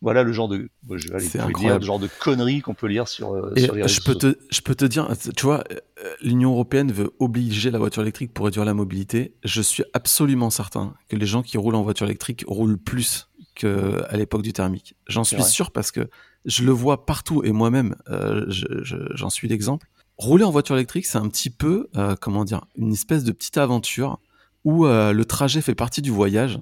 Voilà 0.00 0.22
le 0.22 0.32
genre 0.32 0.48
de, 0.48 0.68
je 0.90 1.08
vais 1.08 1.14
aller 1.14 1.24
C'est 1.24 1.38
vous 1.38 1.46
dire, 1.46 1.56
incroyable. 1.56 1.80
le 1.80 1.86
genre 1.86 1.98
de 1.98 2.08
conneries 2.20 2.60
qu'on 2.60 2.74
peut 2.74 2.88
lire 2.88 3.08
sur, 3.08 3.32
euh, 3.32 3.52
Et 3.56 3.62
sur 3.62 3.74
les 3.74 3.82
réseaux 3.82 3.94
je 3.94 4.00
peux 4.02 4.12
sociaux. 4.12 4.32
te, 4.34 4.38
je 4.50 4.60
peux 4.60 4.74
te 4.74 4.84
dire, 4.84 5.08
tu 5.36 5.46
vois, 5.46 5.64
euh, 5.72 5.78
l'Union 6.20 6.52
européenne 6.52 6.92
veut 6.92 7.12
obliger 7.20 7.70
la 7.70 7.78
voiture 7.78 8.02
électrique 8.02 8.34
pour 8.34 8.44
réduire 8.44 8.64
la 8.66 8.74
mobilité. 8.74 9.34
Je 9.44 9.62
suis 9.62 9.82
absolument 9.94 10.50
certain 10.50 10.94
que 11.08 11.16
les 11.16 11.26
gens 11.26 11.42
qui 11.42 11.56
roulent 11.56 11.74
en 11.76 11.82
voiture 11.82 12.06
électrique 12.06 12.44
roulent 12.46 12.76
plus 12.78 13.28
qu'à 13.54 14.16
l'époque 14.16 14.42
du 14.42 14.52
thermique. 14.52 14.94
J'en 15.06 15.24
suis 15.24 15.36
vrai. 15.36 15.48
sûr 15.48 15.70
parce 15.70 15.90
que 15.92 16.08
je 16.44 16.64
le 16.64 16.72
vois 16.72 17.06
partout 17.06 17.42
et 17.44 17.52
moi-même, 17.52 17.94
euh, 18.10 18.44
je- 18.48 18.66
je- 18.82 18.96
j'en 19.14 19.30
suis 19.30 19.48
l'exemple. 19.48 19.86
Rouler 20.18 20.44
en 20.44 20.50
voiture 20.50 20.74
électrique, 20.76 21.06
c'est 21.06 21.18
un 21.18 21.28
petit 21.28 21.50
peu, 21.50 21.88
euh, 21.96 22.14
comment 22.20 22.44
dire, 22.44 22.66
une 22.76 22.92
espèce 22.92 23.24
de 23.24 23.32
petite 23.32 23.56
aventure 23.58 24.18
où 24.64 24.84
le 24.86 25.22
trajet 25.24 25.60
fait 25.62 25.74
partie 25.74 26.02
du 26.02 26.10
voyage. 26.10 26.58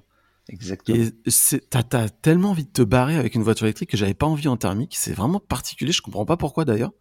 Exactement. 0.49 0.99
Et 0.99 1.11
t'as 1.71 2.09
tellement 2.09 2.51
envie 2.51 2.65
de 2.65 2.71
te 2.71 2.83
barrer 2.83 3.17
avec 3.17 3.35
une 3.35 3.43
voiture 3.43 3.67
électrique 3.67 3.91
que 3.91 3.97
j'avais 3.97 4.15
pas 4.15 4.27
envie 4.27 4.49
en 4.49 4.57
thermique. 4.57 4.97
C'est 4.99 5.13
vraiment 5.13 5.41
particulier. 5.41 5.93
Je 5.93 6.03
comprends 6.03 6.27
pas 6.27 6.37
pourquoi 6.37 6.65
d'ailleurs. 6.65 6.93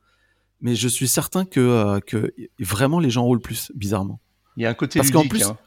Mais 0.61 0.75
je 0.75 0.87
suis 0.87 1.07
certain 1.07 1.43
que, 1.45 1.59
euh, 1.59 1.99
que 1.99 2.33
vraiment 2.59 2.99
les 2.99 3.09
gens 3.09 3.23
roulent 3.23 3.41
plus, 3.41 3.71
bizarrement. 3.75 4.19
Il 4.57 4.63
y 4.63 4.65
a 4.65 4.69
un 4.69 4.73
côté 4.75 4.99
Parce 4.99 5.09
qu'en 5.11 5.23
ludique. 5.23 5.31
plus- 5.39 5.43
hein. 5.49 5.57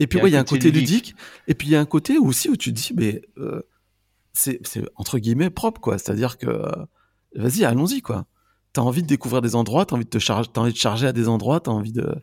Et 0.00 0.06
puis 0.06 0.18
Il 0.18 0.20
y 0.20 0.22
a 0.22 0.24
ouais, 0.24 0.28
un 0.28 0.30
il 0.30 0.34
y 0.34 0.36
a 0.36 0.40
un 0.40 0.44
côté 0.44 0.70
ludique. 0.70 0.88
ludique. 1.06 1.14
Et 1.48 1.54
puis 1.54 1.68
il 1.68 1.70
y 1.72 1.76
a 1.76 1.80
un 1.80 1.84
côté 1.86 2.18
aussi 2.18 2.48
où 2.48 2.56
tu 2.56 2.72
te 2.72 2.78
dis, 2.80 2.92
mais 2.94 3.22
euh, 3.38 3.62
c'est 4.32 4.60
entre 4.96 5.18
guillemets 5.18 5.50
propre, 5.50 5.80
quoi. 5.80 5.98
C'est-à-dire 5.98 6.38
que 6.38 6.46
euh, 6.46 6.70
vas-y, 7.34 7.64
allons-y, 7.64 8.00
quoi. 8.00 8.26
T'as 8.72 8.82
envie 8.82 9.02
de 9.02 9.06
découvrir 9.08 9.40
des 9.42 9.54
endroits, 9.54 9.86
t'as 9.86 9.94
envie 9.96 10.04
de 10.04 10.10
te 10.10 10.18
charger, 10.18 10.50
t'as 10.52 10.60
envie 10.60 10.72
de 10.72 10.78
charger 10.78 11.06
à 11.06 11.12
des 11.12 11.28
endroits, 11.28 11.60
t'as 11.60 11.70
envie 11.72 11.92
de 11.92 12.14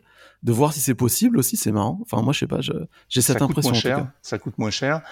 de 0.42 0.52
voir 0.52 0.72
si 0.72 0.80
c'est 0.80 0.94
possible 0.94 1.38
aussi. 1.38 1.56
C'est 1.56 1.72
marrant. 1.72 1.98
Enfin 2.02 2.22
moi, 2.22 2.32
je 2.32 2.40
sais 2.40 2.46
pas, 2.46 2.60
j'ai 2.60 2.72
cette 3.20 3.22
ça 3.38 3.46
coûte 3.46 3.50
impression. 3.58 3.70
moins 3.70 3.78
en 3.78 3.80
tout 3.82 3.88
cher. 3.88 3.96
cas. 3.98 4.12
Ça 4.22 4.38
coûte 4.38 4.58
moins 4.58 4.70
cher. 4.70 5.02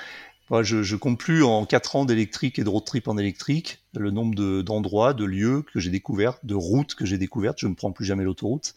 Moi, 0.51 0.65
je, 0.65 0.83
je 0.83 0.97
compte 0.97 1.17
plus 1.19 1.45
en 1.45 1.65
4 1.65 1.95
ans 1.95 2.05
d'électrique 2.05 2.59
et 2.59 2.65
de 2.65 2.69
road 2.69 2.85
trip 2.85 3.07
en 3.07 3.17
électrique 3.17 3.85
le 3.95 4.11
nombre 4.11 4.35
de- 4.35 4.63
d'endroits, 4.63 5.15
de, 5.15 5.25
lieux 5.25 5.63
que 5.73 5.79
j'ai 5.79 5.91
découverts, 5.91 6.39
de 6.43 6.55
routes 6.57 6.97
que 6.97 7.07
j'ai 7.07 7.19
découvertes. 7.19 7.59
Je 7.61 7.69
ne 7.69 7.75
prends 7.75 7.93
plus 7.93 8.05
jamais 8.05 8.25
l'autoroute 8.25 8.75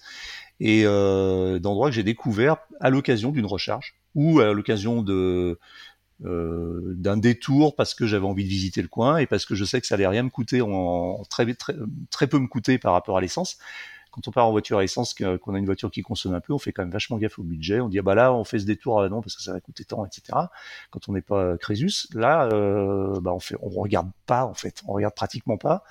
et 0.60 0.84
euh, 0.86 1.58
d'endroits 1.58 1.90
que 1.90 1.96
j'ai 1.96 2.04
découverts 2.04 2.58
à 2.80 2.92
l'occasion 2.92 3.32
d'une 3.32 3.48
recharge 3.48 3.96
ou 4.14 4.40
à 4.40 4.54
l'occasion 4.54 5.02
de 5.02 5.58
euh, 6.24 6.94
d'un 6.96 7.18
détour 7.18 7.76
parce 7.76 7.96
que 7.96 8.06
j'avais 8.06 8.26
envie 8.28 8.44
de 8.44 8.50
visiter 8.50 8.84
le 8.84 8.88
coin 8.88 9.18
et 9.18 9.26
parce 9.26 9.46
que 9.48 9.56
je 9.56 9.66
sais 9.66 9.82
que 9.82 9.88
ça 9.88 9.96
allait 9.96 10.08
rien 10.08 10.22
me 10.22 10.30
coûter 10.30 10.62
en 10.62 11.24
très 11.28 11.52
très, 11.56 11.76
très 12.12 12.28
peu 12.28 12.38
me 12.38 12.48
coûter 12.48 12.78
par 12.78 12.94
rapport 12.94 13.18
à 13.18 13.22
l'essence 13.22 13.58
quand 14.14 14.28
on 14.28 14.32
part 14.32 14.46
en 14.46 14.52
voiture 14.52 14.78
à 14.78 14.84
essence, 14.84 15.16
qu'on 15.16 15.56
a 15.56 15.58
une 15.58 15.66
voiture 15.66 15.90
qui 15.90 16.04
consomme 16.04 16.36
un 16.36 16.40
peu, 16.40 16.54
on 16.54 16.60
fait 16.60 16.72
quand 16.72 16.84
même 16.84 16.92
vachement 16.92 17.18
gaffe 17.18 17.40
au 17.40 17.44
budget. 17.44 17.80
On 17.80 17.90
dit 17.90 17.98
ah 17.98 18.04
bah 18.04 18.14
là 18.14 18.32
on 18.32 18.44
fait 18.44 18.60
ce 18.60 18.66
détour, 18.66 19.02
ah 19.02 19.10
non 19.10 19.22
parce 19.22 19.36
que 19.36 19.42
ça 19.42 19.54
va 19.54 19.60
coûter 19.60 19.86
tant, 19.86 20.06
etc. 20.06 20.38
Quand 20.92 21.10
on 21.10 21.14
n'est 21.14 21.22
pas 21.22 21.44
euh, 21.44 21.58
Crésus, 21.58 22.08
là 22.14 22.48
euh, 22.54 23.20
bah 23.22 23.34
on 23.34 23.40
fait, 23.40 23.56
regarde 23.60 24.12
pas 24.28 24.46
en 24.46 24.54
fait, 24.54 24.84
on 24.88 24.94
regarde 24.94 25.16
pratiquement 25.16 25.58
pas. 25.58 25.84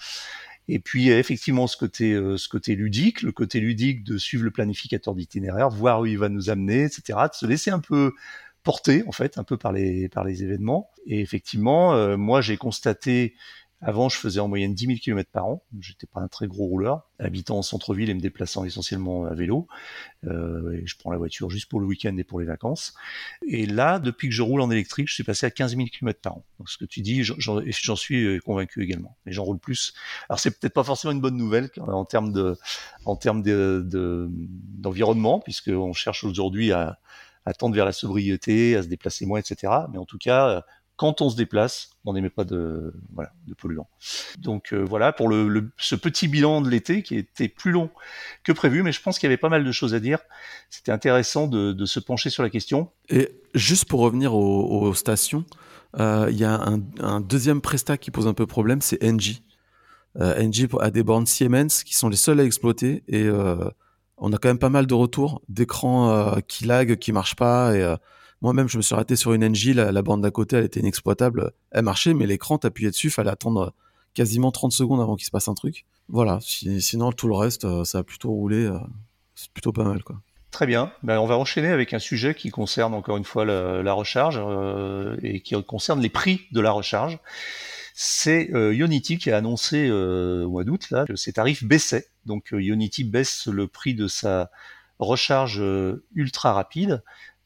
Et 0.68 0.78
puis 0.78 1.10
effectivement 1.10 1.66
ce 1.66 1.76
côté, 1.76 2.12
euh, 2.12 2.36
ce 2.36 2.48
côté 2.48 2.76
ludique, 2.76 3.22
le 3.22 3.32
côté 3.32 3.58
ludique 3.58 4.04
de 4.04 4.16
suivre 4.18 4.44
le 4.44 4.52
planificateur 4.52 5.16
d'itinéraire, 5.16 5.68
voir 5.68 6.02
où 6.02 6.06
il 6.06 6.16
va 6.16 6.28
nous 6.28 6.48
amener, 6.48 6.84
etc. 6.84 7.18
De 7.28 7.34
se 7.34 7.44
laisser 7.44 7.72
un 7.72 7.80
peu 7.80 8.12
porter 8.62 9.02
en 9.08 9.12
fait, 9.12 9.36
un 9.36 9.42
peu 9.42 9.56
par 9.56 9.72
les 9.72 10.08
par 10.08 10.22
les 10.22 10.44
événements. 10.44 10.92
Et 11.06 11.20
effectivement, 11.20 12.16
moi 12.16 12.40
j'ai 12.40 12.56
constaté 12.56 13.34
avant, 13.84 14.08
je 14.08 14.16
faisais 14.16 14.38
en 14.40 14.46
moyenne 14.46 14.74
10 14.74 14.86
000 14.86 14.98
km 15.00 15.28
par 15.32 15.46
an. 15.46 15.62
J'étais 15.80 16.06
pas 16.06 16.20
un 16.20 16.28
très 16.28 16.46
gros 16.46 16.66
rouleur, 16.66 17.10
habitant 17.18 17.58
en 17.58 17.62
centre-ville 17.62 18.08
et 18.10 18.14
me 18.14 18.20
déplaçant 18.20 18.64
essentiellement 18.64 19.24
à 19.24 19.34
vélo. 19.34 19.66
Euh, 20.24 20.80
je 20.84 20.94
prends 20.96 21.10
la 21.10 21.18
voiture 21.18 21.50
juste 21.50 21.68
pour 21.68 21.80
le 21.80 21.86
week-end 21.86 22.16
et 22.16 22.22
pour 22.24 22.38
les 22.38 22.46
vacances. 22.46 22.94
Et 23.46 23.66
là, 23.66 23.98
depuis 23.98 24.28
que 24.28 24.34
je 24.34 24.42
roule 24.42 24.60
en 24.60 24.70
électrique, 24.70 25.08
je 25.08 25.14
suis 25.14 25.24
passé 25.24 25.46
à 25.46 25.50
15 25.50 25.74
000 25.76 25.88
km 25.88 26.20
par 26.20 26.34
an. 26.36 26.44
Donc, 26.60 26.68
ce 26.70 26.78
que 26.78 26.84
tu 26.84 27.00
dis, 27.00 27.24
j'en- 27.24 27.96
suis 27.96 28.24
euh, 28.24 28.38
convaincu 28.38 28.82
également. 28.84 29.16
Et 29.26 29.32
j'en 29.32 29.42
roule 29.44 29.58
plus. 29.58 29.94
Alors, 30.28 30.38
c'est 30.38 30.56
peut-être 30.58 30.74
pas 30.74 30.84
forcément 30.84 31.12
une 31.12 31.20
bonne 31.20 31.36
nouvelle 31.36 31.68
en 31.80 32.04
termes 32.04 32.32
de, 32.32 32.56
en 33.04 33.16
termes 33.16 33.42
de, 33.42 33.84
de- 33.84 34.28
d'environnement, 34.30 35.40
puisqu'on 35.40 35.92
cherche 35.92 36.22
aujourd'hui 36.24 36.70
à, 36.72 36.98
à 37.44 37.52
tendre 37.52 37.74
vers 37.74 37.84
la 37.84 37.92
sobriété, 37.92 38.76
à 38.76 38.82
se 38.84 38.88
déplacer 38.88 39.26
moins, 39.26 39.40
etc. 39.40 39.72
Mais 39.92 39.98
en 39.98 40.04
tout 40.04 40.18
cas, 40.18 40.64
quand 40.96 41.20
on 41.20 41.30
se 41.30 41.36
déplace, 41.36 41.90
on 42.04 42.12
n'émet 42.12 42.30
pas 42.30 42.44
de, 42.44 42.94
voilà, 43.12 43.32
de 43.46 43.54
polluants. 43.54 43.88
Donc 44.38 44.72
euh, 44.72 44.84
voilà 44.84 45.12
pour 45.12 45.28
le, 45.28 45.72
ce 45.76 45.94
petit 45.94 46.28
bilan 46.28 46.60
de 46.60 46.68
l'été 46.68 47.02
qui 47.02 47.16
était 47.16 47.48
plus 47.48 47.70
long 47.70 47.90
que 48.44 48.52
prévu, 48.52 48.82
mais 48.82 48.92
je 48.92 49.00
pense 49.00 49.18
qu'il 49.18 49.26
y 49.26 49.30
avait 49.30 49.36
pas 49.36 49.48
mal 49.48 49.64
de 49.64 49.72
choses 49.72 49.94
à 49.94 50.00
dire. 50.00 50.20
C'était 50.70 50.92
intéressant 50.92 51.46
de, 51.46 51.72
de 51.72 51.86
se 51.86 51.98
pencher 51.98 52.30
sur 52.30 52.42
la 52.42 52.50
question. 52.50 52.90
Et 53.08 53.30
juste 53.54 53.86
pour 53.86 54.00
revenir 54.00 54.34
aux, 54.34 54.94
stations, 54.94 55.44
euh, 55.98 56.28
il 56.30 56.36
y 56.36 56.44
a 56.44 56.60
un, 57.00 57.20
deuxième 57.20 57.60
prestat 57.60 57.96
qui 57.96 58.10
pose 58.10 58.26
un 58.26 58.34
peu 58.34 58.46
problème, 58.46 58.80
c'est 58.80 59.02
NG. 59.02 59.42
Euh, 60.20 60.40
NG 60.42 60.68
a 60.80 60.90
des 60.90 61.02
bornes 61.02 61.26
Siemens 61.26 61.82
qui 61.84 61.94
sont 61.94 62.10
les 62.10 62.16
seules 62.16 62.40
à 62.40 62.44
exploiter 62.44 63.02
et 63.08 63.24
euh, 63.24 63.56
on 64.18 64.32
a 64.32 64.36
quand 64.36 64.50
même 64.50 64.58
pas 64.58 64.68
mal 64.68 64.86
de 64.86 64.94
retours 64.94 65.40
d'écrans 65.48 66.36
qui 66.46 66.64
lag, 66.66 66.96
qui 66.96 67.12
marchent 67.12 67.36
pas. 67.36 67.74
Et 67.74 67.96
moi-même, 68.42 68.68
je 68.68 68.76
me 68.76 68.82
suis 68.82 68.94
arrêté 68.94 69.14
sur 69.14 69.32
une 69.32 69.48
NG, 69.48 69.72
la, 69.72 70.02
borne 70.02 70.20
d'à 70.20 70.32
côté, 70.32 70.56
elle 70.56 70.64
était 70.64 70.80
inexploitable. 70.80 71.52
Elle 71.70 71.84
marchait, 71.84 72.12
mais 72.12 72.26
l'écran, 72.26 72.58
t'appuyais 72.58 72.90
dessus, 72.90 73.08
fallait 73.08 73.30
attendre 73.30 73.72
quasiment 74.14 74.50
30 74.50 74.72
secondes 74.72 75.00
avant 75.00 75.14
qu'il 75.14 75.24
se 75.26 75.30
passe 75.30 75.46
un 75.46 75.54
truc. 75.54 75.86
Voilà. 76.08 76.38
Si- 76.42 76.82
sinon, 76.82 77.12
tout 77.12 77.28
le 77.28 77.36
reste, 77.36 77.64
euh, 77.64 77.84
ça 77.84 77.98
a 77.98 78.02
plutôt 78.02 78.30
roulé. 78.32 78.64
euh, 78.66 78.78
c'est 79.36 79.50
plutôt 79.52 79.72
pas 79.72 79.84
mal, 79.84 80.02
quoi. 80.02 80.20
Très 80.50 80.66
bien. 80.66 80.92
Ben, 81.04 81.18
on 81.20 81.26
va 81.26 81.38
enchaîner 81.38 81.68
avec 81.68 81.94
un 81.94 81.98
sujet 82.00 82.34
qui 82.34 82.50
concerne 82.50 82.94
encore 82.94 83.16
une 83.16 83.24
fois 83.24 83.44
la, 83.44 83.92
recharge 83.92 84.38
euh, 84.44 85.16
et 85.22 85.40
qui 85.40 85.54
concerne 85.62 86.00
les 86.00 86.10
prix 86.10 86.42
de 86.50 86.60
la 86.60 86.72
recharge. 86.72 87.20
C'est 87.94 88.50
Unity 88.52 89.18
qui 89.18 89.30
a 89.30 89.36
annoncé 89.36 89.90
au 89.90 90.50
mois 90.50 90.64
d'août 90.64 90.88
là 90.90 91.04
que 91.06 91.14
ses 91.14 91.32
tarifs 91.32 91.62
baissaient. 91.64 92.06
Donc 92.26 92.48
Unity 92.52 93.04
baisse 93.04 93.46
le 93.46 93.66
prix 93.66 93.94
de 93.94 94.08
sa 94.08 94.50
recharge 94.98 95.62
ultra 96.14 96.52
rapide. 96.52 97.02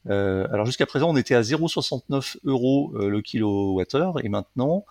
Euh, 0.09 0.47
alors 0.51 0.65
jusqu'à 0.65 0.85
présent, 0.85 1.09
on 1.09 1.17
était 1.17 1.35
à 1.35 1.41
0,69 1.41 2.37
euros 2.45 2.93
euh, 2.95 3.09
le 3.09 3.21
kilowattheure 3.21 4.23
et 4.23 4.29
maintenant 4.29 4.85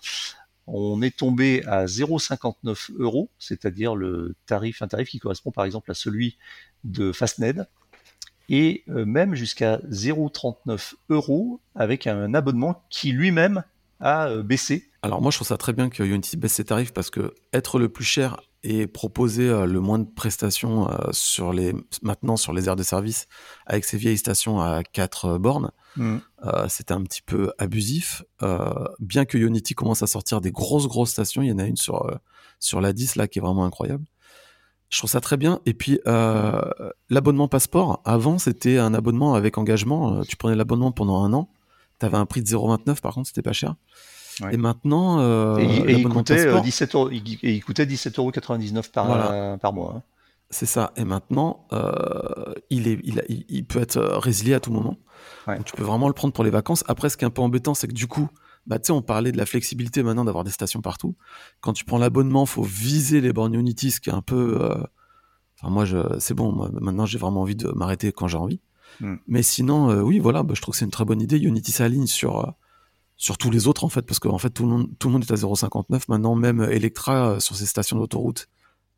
on 0.67 1.01
est 1.01 1.17
tombé 1.17 1.65
à 1.67 1.87
0,59 1.87 2.91
euros, 2.99 3.31
c'est-à-dire 3.39 3.95
le 3.95 4.35
tarif, 4.47 4.83
un 4.83 4.89
tarif 4.89 5.11
qui 5.11 5.21
correspond 5.21 5.53
par 5.53 5.65
exemple 5.65 5.91
à 5.91 5.95
celui 5.95 6.37
de 6.85 7.13
Fastned 7.13 7.69
et 8.49 8.83
euh, 8.89 9.05
même 9.05 9.35
jusqu'à 9.35 9.79
0,39 9.91 10.95
euros 11.09 11.61
avec 11.75 12.07
un 12.07 12.35
abonnement 12.35 12.83
qui 12.91 13.13
lui-même 13.13 13.63
a 14.01 14.29
baissé. 14.43 14.91
Alors 15.07 15.23
moi 15.23 15.31
je 15.31 15.37
trouve 15.37 15.47
ça 15.47 15.57
très 15.57 15.73
bien 15.73 15.89
que 15.89 16.03
Unity 16.03 16.37
baisse 16.37 16.55
ses 16.55 16.65
tarifs 16.65 16.93
parce 16.93 17.11
que 17.11 17.33
être 17.53 17.79
le 17.79 17.89
plus 17.89 18.03
cher 18.05 18.41
et 18.65 18.89
proposer 18.89 19.49
euh, 19.49 19.65
le 19.65 19.79
moins 19.79 20.01
de 20.01 20.05
prestations 20.05 20.91
euh, 20.91 20.97
sur 21.13 21.53
les 21.53 21.77
maintenant 22.03 22.37
sur 22.37 22.53
les 22.53 22.67
aires 22.67 22.75
de 22.75 22.83
service 22.83 23.29
avec 23.67 23.85
ces 23.85 23.99
vieilles 23.99 24.19
stations 24.19 24.61
à 24.61 24.83
4 24.83 25.39
bornes, 25.39 25.71
Mm. 25.97 26.17
euh, 26.45 26.67
c'était 26.69 26.93
un 26.93 27.03
petit 27.05 27.23
peu 27.23 27.53
abusif. 27.57 28.23
Euh, 28.43 28.85
bien 28.99 29.25
que 29.25 29.39
Unity 29.39 29.75
commence 29.75 30.03
à 30.03 30.07
sortir 30.09 30.41
des 30.43 30.51
grosses 30.51 30.89
grosses 30.89 31.11
stations, 31.13 31.41
il 31.41 31.49
y 31.49 31.53
en 31.53 31.59
a 31.59 31.65
une 31.65 31.77
sur 31.77 32.05
euh, 32.05 32.17
sur 32.59 32.81
la 32.81 32.93
10 32.93 33.15
là 33.17 33.29
qui 33.29 33.39
est 33.39 33.43
vraiment 33.43 33.65
incroyable. 33.65 34.05
Je 34.91 34.99
trouve 34.99 35.09
ça 35.11 35.21
très 35.21 35.37
bien. 35.37 35.61
Et 35.67 35.73
puis 35.73 36.01
euh, 36.09 36.61
l'abonnement 37.11 37.47
passeport, 37.49 38.03
avant 38.05 38.39
c'était 38.39 38.77
un 38.79 38.93
abonnement 38.93 39.35
avec 39.35 39.57
engagement. 39.57 40.17
Euh, 40.17 40.23
Tu 40.29 40.37
prenais 40.37 40.57
l'abonnement 40.57 40.91
pendant 40.91 41.23
un 41.23 41.33
an. 41.33 41.49
T'avais 42.01 42.19
un 42.19 42.27
prix 42.27 42.43
de 42.43 42.49
0,29 42.49 43.01
par 43.01 43.15
contre, 43.15 43.29
c'était 43.29 43.41
pas 43.43 43.53
cher. 43.55 43.77
Ouais. 44.43 44.55
Et 44.55 44.57
maintenant, 44.59 45.19
euh, 45.21 45.57
et, 45.59 45.65
il- 45.65 45.91
et 45.91 45.93
il 45.99 46.09
coûtait 46.09 46.35
euh, 46.41 46.45
passeport, 46.45 46.63
17 46.63 46.95
euros, 46.95 47.11
il, 47.11 47.39
et 47.43 47.55
il 47.55 47.65
coûtait 47.65 47.87
17,99 47.87 48.91
par, 48.91 49.07
Voilà. 49.07 49.33
euh, 49.33 49.57
par 49.57 49.73
mois. 49.73 49.95
hein. 49.97 50.03
c'est 50.51 50.67
ça. 50.67 50.93
Et 50.97 51.05
maintenant, 51.05 51.67
euh, 51.73 52.53
il, 52.71 52.87
est, 52.87 53.01
il, 53.03 53.19
a- 53.21 53.25
il- 53.29 53.47
il 53.49 53.65
peut 53.65 53.81
être 53.81 53.97
euh, 53.97 54.19
résilié 54.19 54.55
à 54.55 54.61
tout 54.61 54.71
moment. 54.73 54.97
Ouais. 55.47 55.57
Donc, 55.57 55.65
tu 55.65 55.73
peux 55.75 55.83
vraiment 55.83 56.07
le 56.09 56.13
prendre 56.15 56.35
pour 56.35 56.45
les 56.45 56.51
vacances. 56.51 56.85
Après, 56.87 57.09
ce 57.09 57.17
qui 57.17 57.25
est 57.25 57.27
un 57.27 57.31
peu 57.31 57.41
embêtant, 57.43 57.73
c'est 57.75 57.89
que 57.89 57.95
du 57.95 58.07
coup, 58.07 58.29
bah, 58.67 58.79
on 58.91 59.01
parlait 59.01 59.33
de 59.33 59.39
la 59.39 59.47
flexibilité 59.47 60.03
maintenant 60.03 60.25
d'avoir 60.25 60.45
des 60.45 60.51
stations 60.51 60.81
partout. 60.83 61.15
Quand 61.61 61.73
tu 61.73 61.85
prends 61.85 61.99
l'abonnement, 61.99 62.45
faut 62.47 62.63
viser 62.63 63.21
les 63.23 63.33
bornes 63.33 63.55
Unity, 63.55 63.91
ce 63.91 64.01
qui 64.01 64.11
est 64.11 64.15
un 64.15 64.23
peu. 64.23 64.59
euh, 64.61 64.75
Enfin, 65.59 65.73
moi, 65.73 65.87
je... 65.87 65.97
c'est 66.19 66.35
bon. 66.35 66.53
moi, 66.53 66.69
maintenant, 66.81 67.07
j'ai 67.07 67.17
vraiment 67.19 67.41
envie 67.41 67.57
de 67.57 67.69
m'arrêter 67.69 68.13
quand 68.13 68.29
j'ai 68.29 68.37
envie. 68.37 68.61
Mm. 69.01 69.15
Mais 69.27 69.43
sinon, 69.43 69.89
euh, 69.91 70.03
oui, 70.03 70.19
voilà, 70.19 70.43
bah, 70.43 70.53
je 70.55 70.61
trouve 70.61 70.73
que 70.75 70.79
c'est 70.79 70.85
une 70.85 70.91
très 70.91 71.07
bonne 71.07 71.23
idée. 71.23 71.39
Unity 71.39 71.73
s'aligne 71.73 72.07
sur. 72.07 72.53
Sur 73.17 73.39
tous 73.39 73.51
les 73.51 73.67
autres 73.67 73.85
en 73.85 73.89
fait 73.89 74.03
parce 74.03 74.19
qu'en 74.19 74.39
fait 74.39 74.51
tout 74.51 74.65
le 74.65 74.71
monde 74.71 74.89
tout 74.99 75.09
le 75.09 75.15
monde 75.15 75.23
est 75.23 75.33
à 75.33 75.37
0,59 75.37 76.03
maintenant 76.09 76.35
même 76.35 76.61
Electra 76.63 77.31
euh, 77.31 77.41
sur 77.41 77.57
ses 77.57 77.67
stations 77.67 77.99
d'autoroute 77.99 78.49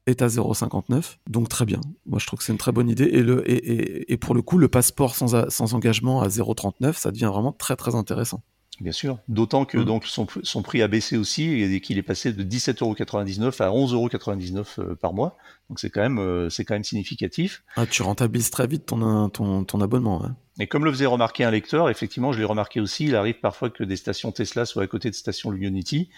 est 0.07 0.23
à 0.23 0.27
0,59 0.27 1.19
donc 1.29 1.49
très 1.49 1.67
bien. 1.67 1.81
Moi 2.07 2.19
je 2.19 2.27
trouve 2.27 2.39
que 2.39 2.45
c'est 2.45 2.53
une 2.53 2.59
très 2.59 2.73
bonne 2.73 2.89
idée. 2.89 3.05
Et 3.05 3.23
le 3.23 3.49
et, 3.49 4.13
et, 4.13 4.17
pour 4.17 4.35
le 4.35 4.43
coup 4.43 4.59
le 4.59 4.69
passeport 4.69 5.15
sans, 5.15 5.51
sans 5.51 5.75
engagement 5.75 6.21
à 6.21 6.29
0,39 6.29 6.95
ça 6.95 7.11
devient 7.11 7.31
vraiment 7.33 7.53
très 7.53 7.77
très 7.77 7.95
intéressant 7.95 8.43
Bien 8.81 8.93
sûr, 8.93 9.19
d'autant 9.27 9.65
que 9.65 9.77
Mm. 9.79 9.85
donc 9.85 10.07
son, 10.07 10.27
son 10.45 10.63
prix 10.63 10.83
a 10.83 10.89
baissé 10.89 11.17
aussi 11.17 11.43
et 11.63 11.81
qu'il 11.81 11.99
est 11.99 12.03
passé 12.03 12.33
de 12.33 12.45
17,99€ 12.45 13.61
à 13.61 13.71
11,99€ 13.71 14.79
euh, 14.79 14.95
par 14.95 15.15
mois. 15.15 15.37
Donc 15.69 15.81
c'est 15.81 15.91
quand 15.91 16.01
même 16.01 16.19
euh, 16.21 16.49
c'est 16.49 16.65
quand 16.65 16.75
même 16.75 16.85
significatif. 16.85 17.65
Ah, 17.75 17.87
tu 17.87 18.03
rentabilises 18.03 18.51
très 18.51 18.69
vite 18.69 18.87
ton, 18.87 19.29
ton, 19.31 19.65
ton 19.65 19.81
abonnement. 19.81 20.25
hein. 20.25 20.37
Et 20.61 20.67
comme 20.69 20.85
le 20.85 20.93
faisait 20.93 21.07
remarquer 21.07 21.43
un 21.45 21.51
lecteur, 21.51 21.91
effectivement, 21.91 22.33
je 22.33 22.39
l'ai 22.39 22.45
remarqué 22.45 22.81
aussi, 22.81 23.05
il 23.07 23.17
arrive 23.17 23.39
parfois 23.41 23.71
que 23.71 23.83
des 23.85 23.97
stations 23.97 24.31
Tesla 24.33 24.65
soient 24.65 24.83
à 24.85 24.87
côté 24.89 25.09
de 25.11 25.15
stations 25.15 25.53
Ionity, 25.53 26.09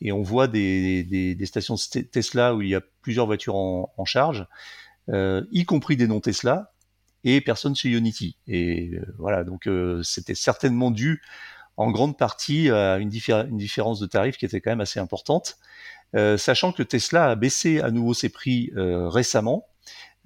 et 0.00 0.10
on 0.12 0.22
voit 0.22 0.46
des, 0.48 1.02
des, 1.04 1.34
des 1.36 1.46
stations 1.46 1.74
st- 1.76 2.08
Tesla 2.10 2.54
où 2.56 2.62
il 2.62 2.68
y 2.70 2.74
a 2.74 2.80
plusieurs 3.02 3.26
voitures 3.26 3.54
en, 3.56 3.92
en 3.96 4.04
charge, 4.04 4.46
euh, 5.10 5.44
y 5.52 5.64
compris 5.64 5.96
des 5.96 6.06
non 6.08 6.18
Tesla, 6.20 6.72
et 7.22 7.40
personne 7.40 7.76
chez 7.76 7.88
Ionity. 7.90 8.36
Et 8.48 8.90
euh, 8.94 9.14
voilà, 9.18 9.44
donc 9.44 9.66
euh, 9.68 10.02
c'était 10.02 10.34
certainement 10.34 10.90
dû 10.90 11.22
en 11.76 11.90
grande 11.90 12.16
partie 12.18 12.70
à 12.70 12.98
une, 12.98 13.10
diffé- 13.10 13.48
une 13.48 13.58
différence 13.58 14.00
de 14.00 14.06
tarif 14.06 14.36
qui 14.36 14.44
était 14.46 14.60
quand 14.60 14.70
même 14.72 14.80
assez 14.82 15.00
importante, 15.00 15.56
Euh, 16.16 16.38
sachant 16.38 16.72
que 16.72 16.84
Tesla 16.84 17.30
a 17.30 17.34
baissé 17.36 17.80
à 17.80 17.90
nouveau 17.90 18.14
ses 18.14 18.28
prix 18.30 18.70
euh, 18.76 19.08
récemment 19.08 19.66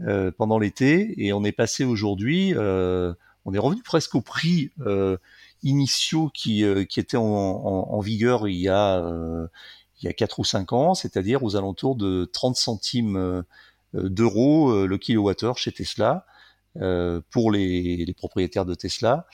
euh, 0.02 0.30
pendant 0.36 0.58
l'été, 0.58 1.14
et 1.24 1.32
on 1.32 1.44
est 1.44 1.52
passé 1.52 1.84
aujourd'hui. 1.84 2.54
Euh, 2.56 3.14
on 3.46 3.54
est 3.54 3.58
revenu 3.58 3.82
presque 3.82 4.14
au 4.14 4.20
prix 4.22 4.70
euh, 4.86 5.16
initiaux 5.62 6.30
qui, 6.34 6.64
euh, 6.64 6.84
qui 6.84 7.00
étaient 7.00 7.16
en, 7.16 7.24
en, 7.24 7.90
en 7.90 8.00
vigueur 8.00 8.48
il 8.48 8.56
y 8.56 8.68
a 8.68 9.02
il 10.00 10.06
y 10.06 10.08
a 10.08 10.12
quatre 10.12 10.38
ou 10.38 10.44
cinq 10.44 10.72
ans, 10.72 10.94
c'est-à-dire 10.94 11.42
aux 11.42 11.56
alentours 11.56 11.96
de 11.96 12.24
30 12.32 12.56
centimes 12.56 13.42
d'euros 13.94 14.86
le 14.86 14.98
kilowattheure 14.98 15.58
chez 15.58 15.72
Tesla 15.72 16.26
pour 17.30 17.50
les, 17.50 18.04
les 18.06 18.14
propriétaires 18.14 18.64
de 18.66 18.74
Tesla. 18.74 19.26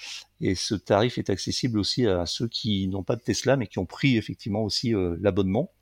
Et 0.44 0.54
ce 0.54 0.74
tarif 0.74 1.16
est 1.16 1.30
accessible 1.30 1.78
aussi 1.78 2.06
à 2.06 2.26
ceux 2.26 2.48
qui 2.48 2.86
n'ont 2.88 3.02
pas 3.02 3.16
de 3.16 3.22
Tesla 3.22 3.56
mais 3.56 3.66
qui 3.66 3.78
ont 3.78 3.86
pris 3.86 4.18
effectivement 4.18 4.62
aussi 4.62 4.94
euh, 4.94 5.16
l'abonnement. 5.22 5.72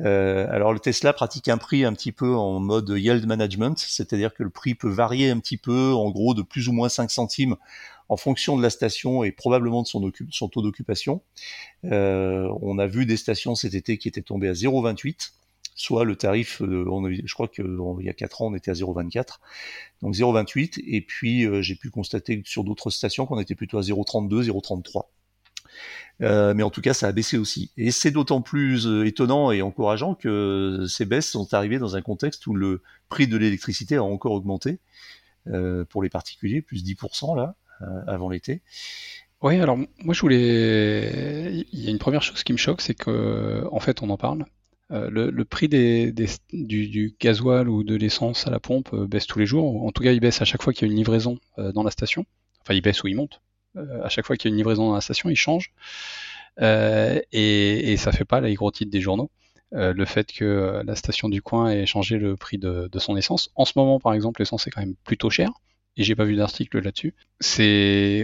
Euh, 0.00 0.46
alors 0.50 0.74
le 0.74 0.78
Tesla 0.78 1.14
pratique 1.14 1.48
un 1.48 1.56
prix 1.56 1.82
un 1.82 1.94
petit 1.94 2.12
peu 2.12 2.34
en 2.34 2.60
mode 2.60 2.90
yield 2.90 3.26
management, 3.26 3.78
c'est-à-dire 3.78 4.34
que 4.34 4.42
le 4.42 4.50
prix 4.50 4.74
peut 4.74 4.90
varier 4.90 5.30
un 5.30 5.38
petit 5.38 5.56
peu, 5.56 5.94
en 5.94 6.10
gros 6.10 6.34
de 6.34 6.42
plus 6.42 6.68
ou 6.68 6.72
moins 6.72 6.90
5 6.90 7.10
centimes 7.10 7.56
en 8.10 8.18
fonction 8.18 8.58
de 8.58 8.62
la 8.62 8.68
station 8.68 9.24
et 9.24 9.32
probablement 9.32 9.82
de 9.82 9.88
son, 9.88 10.48
taux 10.50 10.60
d'occupation. 10.60 11.22
Euh, 11.86 12.52
on 12.60 12.78
a 12.78 12.86
vu 12.86 13.06
des 13.06 13.16
stations 13.16 13.54
cet 13.54 13.72
été 13.72 13.96
qui 13.96 14.08
étaient 14.08 14.20
tombées 14.20 14.50
à 14.50 14.52
0,28, 14.52 15.32
soit 15.76 16.04
le 16.04 16.16
tarif, 16.16 16.62
euh, 16.62 16.86
on 16.90 17.08
je 17.08 17.34
crois 17.34 17.48
qu'il 17.48 17.66
y 18.00 18.08
a 18.08 18.12
4 18.14 18.42
ans 18.42 18.46
on 18.46 18.54
était 18.54 18.70
à 18.70 18.74
0,24, 18.74 19.38
donc 20.02 20.14
0,28, 20.14 20.82
et 20.86 21.02
puis 21.02 21.44
euh, 21.44 21.60
j'ai 21.62 21.76
pu 21.76 21.90
constater 21.90 22.42
sur 22.44 22.64
d'autres 22.64 22.90
stations 22.90 23.26
qu'on 23.26 23.38
était 23.38 23.54
plutôt 23.54 23.78
à 23.78 23.82
0,32, 23.82 24.46
0,33. 24.48 25.02
Euh, 26.22 26.54
mais 26.54 26.62
en 26.62 26.70
tout 26.70 26.80
cas, 26.80 26.94
ça 26.94 27.08
a 27.08 27.12
baissé 27.12 27.36
aussi. 27.36 27.70
Et 27.76 27.90
c'est 27.90 28.10
d'autant 28.10 28.40
plus 28.40 28.86
étonnant 29.04 29.50
et 29.50 29.60
encourageant 29.60 30.14
que 30.14 30.86
ces 30.88 31.04
baisses 31.04 31.28
sont 31.28 31.52
arrivées 31.52 31.78
dans 31.78 31.94
un 31.94 32.00
contexte 32.00 32.46
où 32.46 32.54
le 32.54 32.82
prix 33.10 33.26
de 33.26 33.36
l'électricité 33.36 33.96
a 33.96 34.02
encore 34.02 34.32
augmenté 34.32 34.78
pour 35.90 36.02
les 36.02 36.08
particuliers, 36.08 36.62
plus 36.62 36.82
10% 36.82 37.36
là, 37.36 37.56
avant 38.06 38.30
l'été. 38.30 38.62
Oui, 39.42 39.60
alors 39.60 39.76
moi 39.76 40.14
je 40.14 40.20
voulais. 40.22 41.66
Il 41.70 41.84
y 41.84 41.88
a 41.88 41.90
une 41.90 41.98
première 41.98 42.22
chose 42.22 42.42
qui 42.42 42.54
me 42.54 42.58
choque, 42.58 42.80
c'est 42.80 42.94
que 42.94 43.68
fait 43.80 44.02
on 44.02 44.08
en 44.08 44.16
parle. 44.16 44.46
Euh, 44.92 45.10
le, 45.10 45.44
prix 45.44 45.68
du, 45.68 47.16
gasoil 47.18 47.68
ou 47.68 47.82
de 47.82 47.96
l'essence 47.96 48.46
à 48.46 48.50
la 48.50 48.60
pompe 48.60 48.90
euh, 48.92 49.06
baisse 49.06 49.26
tous 49.26 49.40
les 49.40 49.46
jours. 49.46 49.84
En 49.84 49.90
tout 49.90 50.02
cas, 50.02 50.12
il 50.12 50.20
baisse 50.20 50.40
à 50.42 50.44
chaque 50.44 50.62
fois 50.62 50.72
qu'il 50.72 50.86
y 50.86 50.90
a 50.90 50.92
une 50.92 50.98
livraison 50.98 51.38
euh, 51.58 51.72
dans 51.72 51.82
la 51.82 51.90
station. 51.90 52.24
Enfin, 52.60 52.74
il 52.74 52.82
baisse 52.82 53.02
ou 53.02 53.08
il 53.08 53.16
monte. 53.16 53.40
À 54.02 54.08
chaque 54.08 54.24
fois 54.24 54.36
qu'il 54.36 54.48
y 54.48 54.50
a 54.50 54.54
une 54.54 54.56
livraison 54.56 54.88
dans 54.88 54.94
la 54.94 55.02
station, 55.02 55.28
il 55.28 55.36
change. 55.36 55.72
Et, 56.62 57.92
et 57.92 57.96
ça 57.98 58.10
fait 58.10 58.24
pas 58.24 58.40
les 58.40 58.54
gros 58.54 58.70
titres 58.70 58.90
des 58.90 59.02
journaux. 59.02 59.30
Le 59.72 60.04
fait 60.06 60.32
que 60.32 60.80
la 60.82 60.94
station 60.94 61.28
du 61.28 61.42
coin 61.42 61.68
ait 61.70 61.84
changé 61.84 62.16
le 62.16 62.36
prix 62.36 62.56
de, 62.56 62.88
son 62.98 63.18
essence. 63.18 63.50
En 63.54 63.66
ce 63.66 63.74
moment, 63.76 64.00
par 64.00 64.14
exemple, 64.14 64.40
l'essence 64.40 64.66
est 64.66 64.70
quand 64.70 64.80
même 64.80 64.94
plutôt 65.04 65.28
chère 65.28 65.50
et 65.98 66.04
j'ai 66.04 66.14
pas 66.14 66.24
vu 66.24 66.36
d'article 66.36 66.80
là-dessus. 66.80 67.14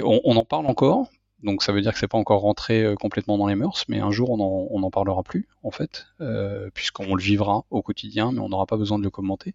On 0.02 0.36
en 0.36 0.44
parle 0.44 0.64
encore, 0.64 1.10
donc 1.42 1.62
ça 1.62 1.72
veut 1.72 1.80
dire 1.80 1.92
que 1.92 1.98
c'est 1.98 2.08
pas 2.08 2.18
encore 2.18 2.42
rentré 2.42 2.82
euh, 2.84 2.94
complètement 2.96 3.38
dans 3.38 3.46
les 3.46 3.54
mœurs, 3.56 3.84
mais 3.88 4.00
un 4.00 4.10
jour 4.10 4.30
on 4.30 4.40
en, 4.40 4.68
on 4.70 4.82
en 4.82 4.90
parlera 4.90 5.22
plus 5.22 5.48
en 5.62 5.70
fait, 5.70 6.06
euh, 6.20 6.70
puisqu'on 6.74 7.14
le 7.14 7.22
vivra 7.22 7.64
au 7.70 7.82
quotidien, 7.82 8.32
mais 8.32 8.40
on 8.40 8.48
n'aura 8.48 8.66
pas 8.66 8.76
besoin 8.76 8.98
de 8.98 9.04
le 9.04 9.10
commenter. 9.10 9.54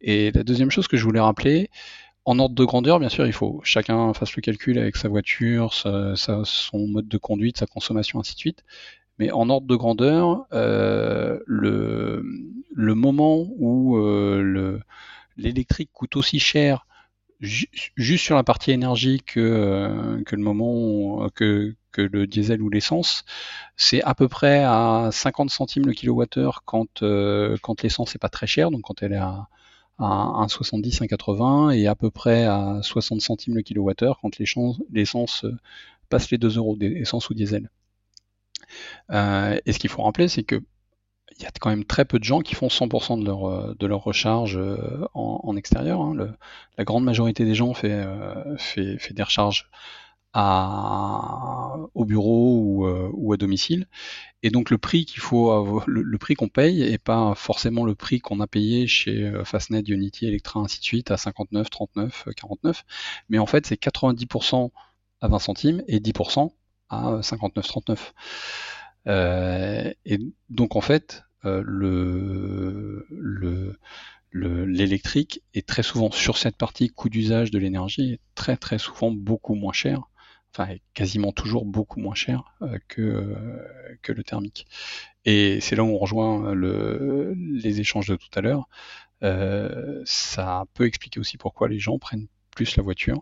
Et 0.00 0.30
la 0.32 0.42
deuxième 0.44 0.70
chose 0.70 0.88
que 0.88 0.96
je 0.96 1.04
voulais 1.04 1.20
rappeler, 1.20 1.70
en 2.26 2.38
ordre 2.38 2.54
de 2.54 2.64
grandeur, 2.64 3.00
bien 3.00 3.08
sûr, 3.10 3.26
il 3.26 3.32
faut 3.34 3.60
chacun 3.64 4.14
fasse 4.14 4.36
le 4.36 4.42
calcul 4.42 4.78
avec 4.78 4.96
sa 4.96 5.08
voiture, 5.08 5.74
sa, 5.74 6.16
sa- 6.16 6.42
son 6.44 6.86
mode 6.88 7.08
de 7.08 7.18
conduite, 7.18 7.58
sa 7.58 7.66
consommation, 7.66 8.20
ainsi 8.20 8.34
de 8.34 8.40
suite. 8.40 8.64
Mais 9.18 9.30
en 9.32 9.50
ordre 9.50 9.66
de 9.66 9.76
grandeur, 9.76 10.46
euh, 10.52 11.40
le, 11.46 12.24
le 12.74 12.94
moment 12.94 13.46
où 13.58 13.98
euh, 13.98 14.42
le, 14.42 14.80
l'électrique 15.36 15.90
coûte 15.92 16.16
aussi 16.16 16.38
cher 16.40 16.86
ju- 17.40 17.68
juste 17.96 18.24
sur 18.24 18.36
la 18.36 18.44
partie 18.44 18.70
énergie 18.72 19.20
que, 19.24 19.40
euh, 19.40 20.22
le 20.36 20.42
moment 20.42 20.72
où- 20.74 21.28
que, 21.34 21.74
le 22.02 22.26
diesel 22.26 22.62
ou 22.62 22.70
l'essence, 22.70 23.24
c'est 23.76 24.02
à 24.02 24.14
peu 24.14 24.28
près 24.28 24.62
à 24.64 25.10
50 25.12 25.50
centimes 25.50 25.86
le 25.86 25.92
kilowattheure 25.92 26.62
quand, 26.64 27.02
euh, 27.02 27.56
l'essence 27.82 28.14
n'est 28.14 28.18
pas 28.20 28.28
très 28.28 28.46
chère, 28.46 28.70
donc 28.70 28.82
quand 28.82 29.02
elle 29.02 29.12
est 29.12 29.16
à, 29.16 29.48
à 29.98 30.04
1,70, 30.06 31.00
1,80 31.02 31.70
et 31.70 31.86
à 31.88 31.94
peu 31.96 32.10
près 32.10 32.44
à 32.46 32.80
60 32.82 33.20
centimes 33.22 33.54
le 33.56 33.62
kilowattheure 33.62 34.18
quand 34.22 34.38
l'essence 34.38 35.44
euh, 35.44 35.56
passe 36.10 36.30
les 36.30 36.38
2 36.38 36.56
euros, 36.58 36.76
essence 36.80 37.30
ou 37.30 37.34
diesel. 37.34 37.70
Euh, 39.10 39.58
et 39.66 39.72
ce 39.72 39.78
qu'il 39.78 39.90
faut 39.90 40.02
rappeler, 40.02 40.28
c'est 40.28 40.42
que 40.42 40.62
il 41.40 41.44
y 41.44 41.46
a 41.46 41.50
quand 41.58 41.70
même 41.70 41.84
très 41.84 42.04
peu 42.04 42.18
de 42.18 42.24
gens 42.24 42.40
qui 42.40 42.54
font 42.54 42.68
100% 42.68 43.18
de 43.18 43.24
leur, 43.24 43.46
euh, 43.46 43.74
de 43.78 43.86
leur 43.86 44.04
recharge 44.04 44.56
euh, 44.58 45.06
en, 45.14 45.56
extérieur. 45.56 46.02
hein. 46.02 46.14
La 46.78 46.84
grande 46.84 47.04
majorité 47.04 47.44
des 47.44 47.54
gens 47.54 47.72
fait, 47.74 47.92
euh, 47.92 48.56
fait, 48.58 48.98
fait 48.98 49.14
des 49.14 49.22
recharges 49.22 49.70
à, 50.34 51.76
au 51.94 52.04
bureau 52.04 53.10
ou, 53.12 53.32
à 53.32 53.36
domicile. 53.36 53.88
Et 54.42 54.50
donc 54.50 54.70
le 54.70 54.78
prix 54.78 55.04
qu'il 55.06 55.20
faut 55.20 55.82
qu'on 56.38 56.48
paye 56.48 56.82
est 56.82 56.98
pas 56.98 57.34
forcément 57.34 57.84
le 57.84 57.94
prix 57.94 58.20
qu'on 58.20 58.40
a 58.40 58.46
payé 58.46 58.86
chez 58.86 59.32
Fastnet, 59.44 59.82
Unity, 59.88 60.26
Electra, 60.26 60.60
ainsi 60.60 60.78
de 60.80 60.84
suite 60.84 61.10
à 61.10 61.16
59, 61.16 61.70
39, 61.70 62.24
euh, 62.28 62.32
49. 62.32 62.84
Mais 63.28 63.38
en 63.38 63.46
fait 63.46 63.66
c'est 63.66 63.76
90% 63.80 64.70
à 65.20 65.28
20 65.28 65.38
centimes 65.38 65.82
et 65.88 66.00
10% 66.00 66.52
à 66.90 67.20
59, 67.22 67.66
39. 67.66 68.14
Euh, 69.06 69.92
et 70.04 70.18
donc 70.48 70.76
en 70.76 70.80
fait, 70.80 71.24
le, 71.44 73.06
le, 73.10 73.78
le- 74.30 74.64
l'électrique 74.66 75.42
est 75.54 75.66
très 75.66 75.82
souvent 75.82 76.10
sur 76.10 76.38
cette 76.38 76.56
partie 76.56 76.88
coût 76.88 77.08
d'usage 77.08 77.50
de 77.50 77.58
l'énergie 77.58 78.14
est 78.14 78.20
très 78.34 78.56
très 78.56 78.78
souvent 78.78 79.10
beaucoup 79.12 79.54
moins 79.54 79.72
cher, 79.72 80.02
enfin 80.54 80.74
quasiment 80.94 81.32
toujours 81.32 81.64
beaucoup 81.66 82.00
moins 82.00 82.14
cher 82.14 82.44
euh, 82.62 82.78
que 82.88 83.02
euh, 83.02 83.96
que 84.02 84.12
le 84.12 84.24
thermique. 84.24 84.66
Et 85.24 85.60
c'est 85.60 85.76
là 85.76 85.84
où 85.84 85.88
on 85.88 85.98
rejoint 85.98 86.54
le, 86.54 87.34
les 87.36 87.80
échanges 87.80 88.08
de 88.08 88.16
tout 88.16 88.28
à 88.34 88.40
l'heure. 88.40 88.68
Euh, 89.22 90.02
ça 90.06 90.64
peut 90.74 90.86
expliquer 90.86 91.20
aussi 91.20 91.38
pourquoi 91.38 91.68
les 91.68 91.78
gens 91.78 91.98
prennent 91.98 92.28
plus 92.50 92.76
la 92.76 92.82
voiture 92.82 93.18
euh, 93.18 93.20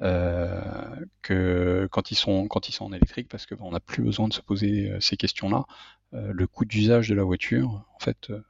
que 0.00 1.88
quand 1.90 2.10
ils 2.10 2.14
sont 2.14 2.48
quand 2.48 2.68
ils 2.68 2.72
sont 2.72 2.86
en 2.86 2.92
électrique 2.92 3.28
parce 3.28 3.46
que 3.46 3.54
on 3.60 3.72
n'a 3.72 3.80
plus 3.80 4.02
besoin 4.02 4.28
de 4.28 4.32
se 4.32 4.40
poser 4.40 4.90
euh, 4.90 5.00
ces 5.00 5.16
questions-là. 5.16 5.64
Euh, 6.14 6.32
le 6.32 6.46
coût 6.46 6.64
d'usage 6.64 7.08
de 7.08 7.14
la 7.14 7.22
voiture, 7.22 7.84
en 7.94 7.98
fait, 8.00 8.30
euh, 8.30 8.40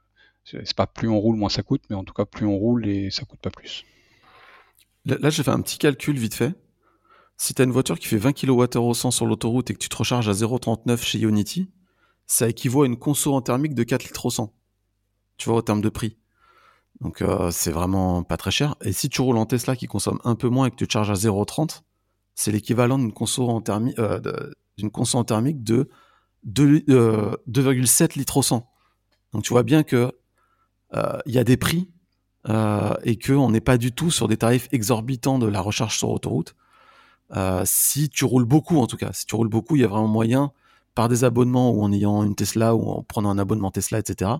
c'est 0.45 0.73
pas 0.73 0.87
plus 0.87 1.09
on 1.09 1.19
roule 1.19 1.35
moins 1.35 1.49
ça 1.49 1.61
coûte, 1.61 1.83
mais 1.89 1.95
en 1.95 2.03
tout 2.03 2.13
cas 2.13 2.25
plus 2.25 2.45
on 2.45 2.57
roule 2.57 2.87
et 2.87 3.11
ça 3.11 3.25
coûte 3.25 3.39
pas 3.39 3.51
plus. 3.51 3.85
Là, 5.05 5.17
là, 5.19 5.29
j'ai 5.29 5.43
fait 5.43 5.51
un 5.51 5.61
petit 5.61 5.77
calcul 5.77 6.17
vite 6.17 6.33
fait. 6.33 6.55
Si 7.37 7.53
tu 7.53 7.61
as 7.61 7.65
une 7.65 7.71
voiture 7.71 7.99
qui 7.99 8.07
fait 8.07 8.17
20 8.17 8.33
kWh 8.33 8.77
au 8.77 8.93
100 8.93 9.11
sur 9.11 9.25
l'autoroute 9.25 9.69
et 9.71 9.73
que 9.73 9.79
tu 9.79 9.89
te 9.89 9.95
recharges 9.95 10.29
à 10.29 10.33
0,39 10.33 11.03
chez 11.03 11.19
Ionity, 11.19 11.71
ça 12.27 12.47
équivaut 12.47 12.83
à 12.83 12.85
une 12.85 12.97
conso 12.97 13.33
en 13.33 13.41
thermique 13.41 13.73
de 13.73 13.83
4 13.83 14.03
litres 14.03 14.25
au 14.25 14.29
100. 14.29 14.53
Tu 15.37 15.49
vois, 15.49 15.57
au 15.57 15.61
terme 15.61 15.81
de 15.81 15.89
prix. 15.89 16.17
Donc, 17.01 17.23
euh, 17.23 17.49
c'est 17.51 17.71
vraiment 17.71 18.23
pas 18.23 18.37
très 18.37 18.51
cher. 18.51 18.75
Et 18.81 18.93
si 18.93 19.09
tu 19.09 19.21
roules 19.21 19.37
en 19.37 19.47
Tesla 19.47 19.75
qui 19.75 19.87
consomme 19.87 20.19
un 20.23 20.35
peu 20.35 20.49
moins 20.49 20.67
et 20.67 20.71
que 20.71 20.75
tu 20.75 20.85
charges 20.87 21.09
à 21.09 21.15
0,30, 21.15 21.81
c'est 22.35 22.51
l'équivalent 22.51 22.99
d'une 22.99 23.11
conso 23.11 23.49
en 23.49 23.59
thermique, 23.59 23.97
euh, 23.99 24.19
thermique 25.25 25.63
de 25.63 25.89
2, 26.43 26.83
euh, 26.89 27.35
2,7 27.47 28.17
litres 28.17 28.37
au 28.37 28.43
100. 28.43 28.67
Donc, 29.33 29.43
tu 29.43 29.49
vois 29.49 29.63
bien 29.63 29.83
que 29.83 30.11
il 31.25 31.33
y 31.33 31.39
a 31.39 31.45
des 31.45 31.55
prix 31.55 31.89
et 33.05 33.17
qu'on 33.17 33.49
n'est 33.49 33.61
pas 33.61 33.77
du 33.77 33.93
tout 33.93 34.11
sur 34.11 34.27
des 34.27 34.35
tarifs 34.35 34.67
exorbitants 34.73 35.39
de 35.39 35.47
la 35.47 35.61
recharge 35.61 35.97
sur 35.97 36.09
autoroute. 36.09 36.53
Si 37.63 38.09
tu 38.09 38.25
roules 38.25 38.43
beaucoup, 38.43 38.77
en 38.77 38.87
tout 38.87 38.97
cas, 38.97 39.13
si 39.13 39.25
tu 39.25 39.35
roules 39.35 39.47
beaucoup, 39.47 39.77
il 39.77 39.83
y 39.83 39.85
a 39.85 39.87
vraiment 39.87 40.09
moyen, 40.09 40.51
par 40.93 41.07
des 41.07 41.23
abonnements 41.23 41.71
ou 41.71 41.81
en 41.81 41.93
ayant 41.93 42.23
une 42.23 42.35
Tesla 42.35 42.75
ou 42.75 42.89
en 42.89 43.03
prenant 43.03 43.29
un 43.29 43.37
abonnement 43.37 43.71
Tesla, 43.71 43.99
etc., 43.99 44.31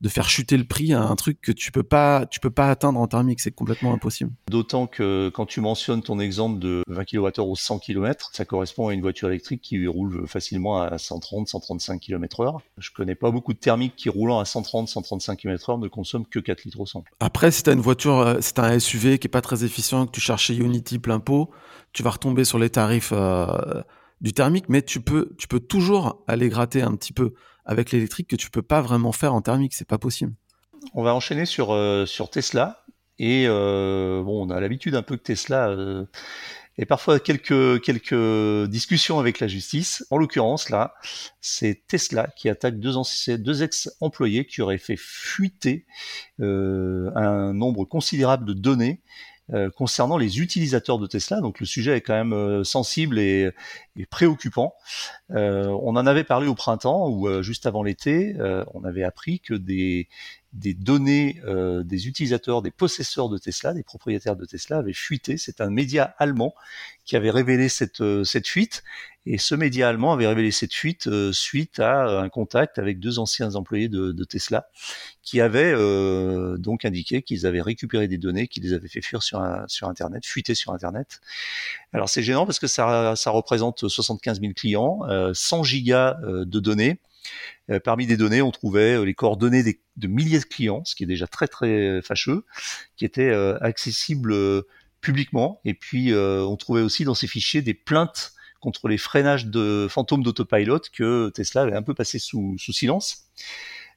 de 0.00 0.08
faire 0.08 0.28
chuter 0.28 0.56
le 0.56 0.64
prix 0.64 0.92
à 0.92 1.02
un 1.02 1.14
truc 1.14 1.40
que 1.40 1.52
tu 1.52 1.72
peux 1.72 1.82
pas, 1.82 2.26
tu 2.26 2.40
peux 2.40 2.50
pas 2.50 2.70
atteindre 2.70 2.98
en 2.98 3.06
thermique, 3.06 3.40
c'est 3.40 3.50
complètement 3.50 3.92
impossible. 3.92 4.30
D'autant 4.48 4.86
que 4.86 5.30
quand 5.34 5.46
tu 5.46 5.60
mentionnes 5.60 6.02
ton 6.02 6.18
exemple 6.18 6.58
de 6.58 6.82
20 6.88 7.04
kWh 7.04 7.40
ou 7.40 7.56
100 7.56 7.80
km, 7.80 8.30
ça 8.32 8.44
correspond 8.44 8.88
à 8.88 8.94
une 8.94 9.02
voiture 9.02 9.28
électrique 9.28 9.60
qui 9.60 9.86
roule 9.86 10.26
facilement 10.26 10.80
à 10.80 10.96
130, 10.96 11.48
135 11.48 12.00
km 12.00 12.40
heure. 12.40 12.62
Je 12.78 12.90
connais 12.90 13.14
pas 13.14 13.30
beaucoup 13.30 13.52
de 13.52 13.58
thermiques 13.58 13.94
qui 13.96 14.08
roulant 14.08 14.38
à 14.38 14.44
130, 14.44 14.88
135 14.88 15.36
km 15.36 15.70
heure 15.70 15.78
ne 15.78 15.88
consomment 15.88 16.26
que 16.26 16.38
4 16.38 16.64
litres 16.64 16.80
au 16.80 16.86
100. 16.86 17.04
Après, 17.20 17.50
si 17.50 17.62
t'as 17.62 17.74
une 17.74 17.80
voiture, 17.80 18.18
euh, 18.18 18.38
c'est 18.40 18.58
un 18.58 18.78
SUV 18.78 19.18
qui 19.18 19.26
est 19.26 19.30
pas 19.30 19.42
très 19.42 19.64
efficient, 19.64 20.06
que 20.06 20.12
tu 20.12 20.20
cherches 20.20 20.46
chez 20.46 20.56
Unity 20.56 20.98
plein 20.98 21.20
pot, 21.20 21.50
tu 21.92 22.02
vas 22.02 22.10
retomber 22.10 22.44
sur 22.44 22.58
les 22.58 22.70
tarifs 22.70 23.12
euh, 23.12 23.82
du 24.20 24.32
thermique, 24.32 24.66
mais 24.68 24.82
tu 24.82 25.00
peux, 25.00 25.34
tu 25.38 25.48
peux 25.48 25.60
toujours 25.60 26.22
aller 26.26 26.48
gratter 26.48 26.82
un 26.82 26.94
petit 26.94 27.12
peu 27.12 27.34
avec 27.70 27.92
l'électrique 27.92 28.26
que 28.26 28.36
tu 28.36 28.50
peux 28.50 28.62
pas 28.62 28.80
vraiment 28.80 29.12
faire 29.12 29.32
en 29.32 29.42
thermique, 29.42 29.74
c'est 29.74 29.86
pas 29.86 29.96
possible. 29.96 30.32
On 30.92 31.04
va 31.04 31.14
enchaîner 31.14 31.46
sur, 31.46 31.72
euh, 31.72 32.04
sur 32.04 32.28
Tesla. 32.28 32.84
Et 33.20 33.44
euh, 33.46 34.22
bon, 34.24 34.44
on 34.44 34.50
a 34.50 34.58
l'habitude 34.58 34.96
un 34.96 35.02
peu 35.02 35.16
que 35.16 35.22
Tesla 35.22 35.68
euh, 35.68 36.04
ait 36.78 36.84
parfois 36.86 37.20
quelques, 37.20 37.80
quelques 37.82 38.66
discussions 38.68 39.20
avec 39.20 39.38
la 39.38 39.46
justice. 39.46 40.04
En 40.10 40.16
l'occurrence, 40.16 40.68
là, 40.68 40.94
c'est 41.40 41.86
Tesla 41.86 42.26
qui 42.34 42.48
attaque 42.48 42.80
deux, 42.80 42.94
deux 43.38 43.62
ex-employés 43.62 44.46
qui 44.46 44.62
auraient 44.62 44.78
fait 44.78 44.98
fuiter 44.98 45.86
un 46.40 47.52
nombre 47.52 47.84
considérable 47.84 48.46
de 48.46 48.52
données 48.52 49.00
euh, 49.52 49.68
concernant 49.68 50.16
les 50.16 50.38
utilisateurs 50.38 51.00
de 51.00 51.08
Tesla. 51.08 51.40
Donc 51.40 51.58
le 51.58 51.66
sujet 51.66 51.96
est 51.96 52.00
quand 52.02 52.14
même 52.14 52.32
euh, 52.32 52.62
sensible 52.62 53.18
et, 53.18 53.50
préoccupant. 54.08 54.74
Euh, 55.32 55.66
on 55.82 55.96
en 55.96 56.06
avait 56.06 56.24
parlé 56.24 56.46
au 56.46 56.54
printemps 56.54 57.08
ou 57.08 57.42
juste 57.42 57.66
avant 57.66 57.82
l'été, 57.82 58.34
on 58.72 58.84
avait 58.84 59.02
appris 59.02 59.40
que 59.40 59.52
des, 59.52 60.08
données 60.54 61.38
des 61.84 62.08
utilisateurs, 62.08 62.62
des 62.62 62.70
possesseurs 62.70 63.28
de 63.28 63.36
Tesla, 63.36 63.74
des 63.74 63.82
propriétaires 63.82 64.36
de 64.36 64.46
Tesla 64.46 64.78
avaient 64.78 64.94
fuité. 64.94 65.36
C'est 65.36 65.60
un 65.60 65.68
média 65.68 66.14
allemand 66.18 66.54
qui 67.04 67.14
avait 67.14 67.30
révélé 67.30 67.68
cette 67.68 68.46
fuite. 68.46 68.82
Et 69.26 69.36
ce 69.36 69.54
média 69.54 69.88
allemand 69.88 70.12
avait 70.12 70.26
révélé 70.26 70.50
cette 70.50 70.72
fuite 70.72 71.06
euh, 71.06 71.30
suite 71.32 71.78
à 71.78 72.20
un 72.20 72.28
contact 72.30 72.78
avec 72.78 73.00
deux 73.00 73.18
anciens 73.18 73.54
employés 73.54 73.88
de, 73.88 74.24
Tesla 74.24 74.68
qui 75.22 75.40
avaient 75.40 75.72
euh, 75.72 76.56
donc 76.56 76.84
indiqué 76.84 77.22
qu'ils 77.22 77.46
avaient 77.46 77.60
récupéré 77.60 78.08
des 78.08 78.18
données, 78.18 78.48
qu'ils 78.48 78.62
les 78.62 78.72
avaient 78.72 78.88
fait 78.88 79.02
fuir 79.02 79.22
sur, 79.22 79.38
Internet, 79.82 80.26
fuiter 80.26 80.54
sur 80.54 80.72
Internet. 80.72 81.20
Alors 81.92 82.08
c'est 82.08 82.22
gênant 82.22 82.46
parce 82.46 82.58
que 82.58 82.66
ça, 82.66 83.14
représente 83.26 83.88
75 83.88 84.40
000 84.40 84.52
clients, 84.54 85.00
euh, 85.08 85.32
100 85.34 85.62
gigas 85.64 86.18
euh, 86.24 86.44
de 86.44 86.60
données. 86.60 86.98
Parmi 87.84 88.06
des 88.06 88.16
données, 88.16 88.42
on 88.42 88.50
trouvait 88.50 89.04
les 89.04 89.14
coordonnées 89.14 89.62
de 89.62 90.06
milliers 90.08 90.40
de 90.40 90.44
clients, 90.44 90.82
ce 90.84 90.96
qui 90.96 91.04
est 91.04 91.06
déjà 91.06 91.28
très 91.28 91.46
très 91.46 92.02
fâcheux, 92.02 92.44
qui 92.96 93.04
étaient 93.04 93.30
accessibles 93.60 94.34
publiquement. 95.00 95.60
Et 95.64 95.74
puis 95.74 96.12
on 96.12 96.56
trouvait 96.56 96.80
aussi 96.80 97.04
dans 97.04 97.14
ces 97.14 97.28
fichiers 97.28 97.62
des 97.62 97.74
plaintes 97.74 98.32
contre 98.60 98.88
les 98.88 98.98
freinages 98.98 99.46
de 99.46 99.86
fantômes 99.90 100.22
d'autopilot 100.22 100.80
que 100.92 101.30
Tesla 101.30 101.62
avait 101.62 101.76
un 101.76 101.82
peu 101.82 101.94
passé 101.94 102.18
sous, 102.18 102.56
silence. 102.58 103.30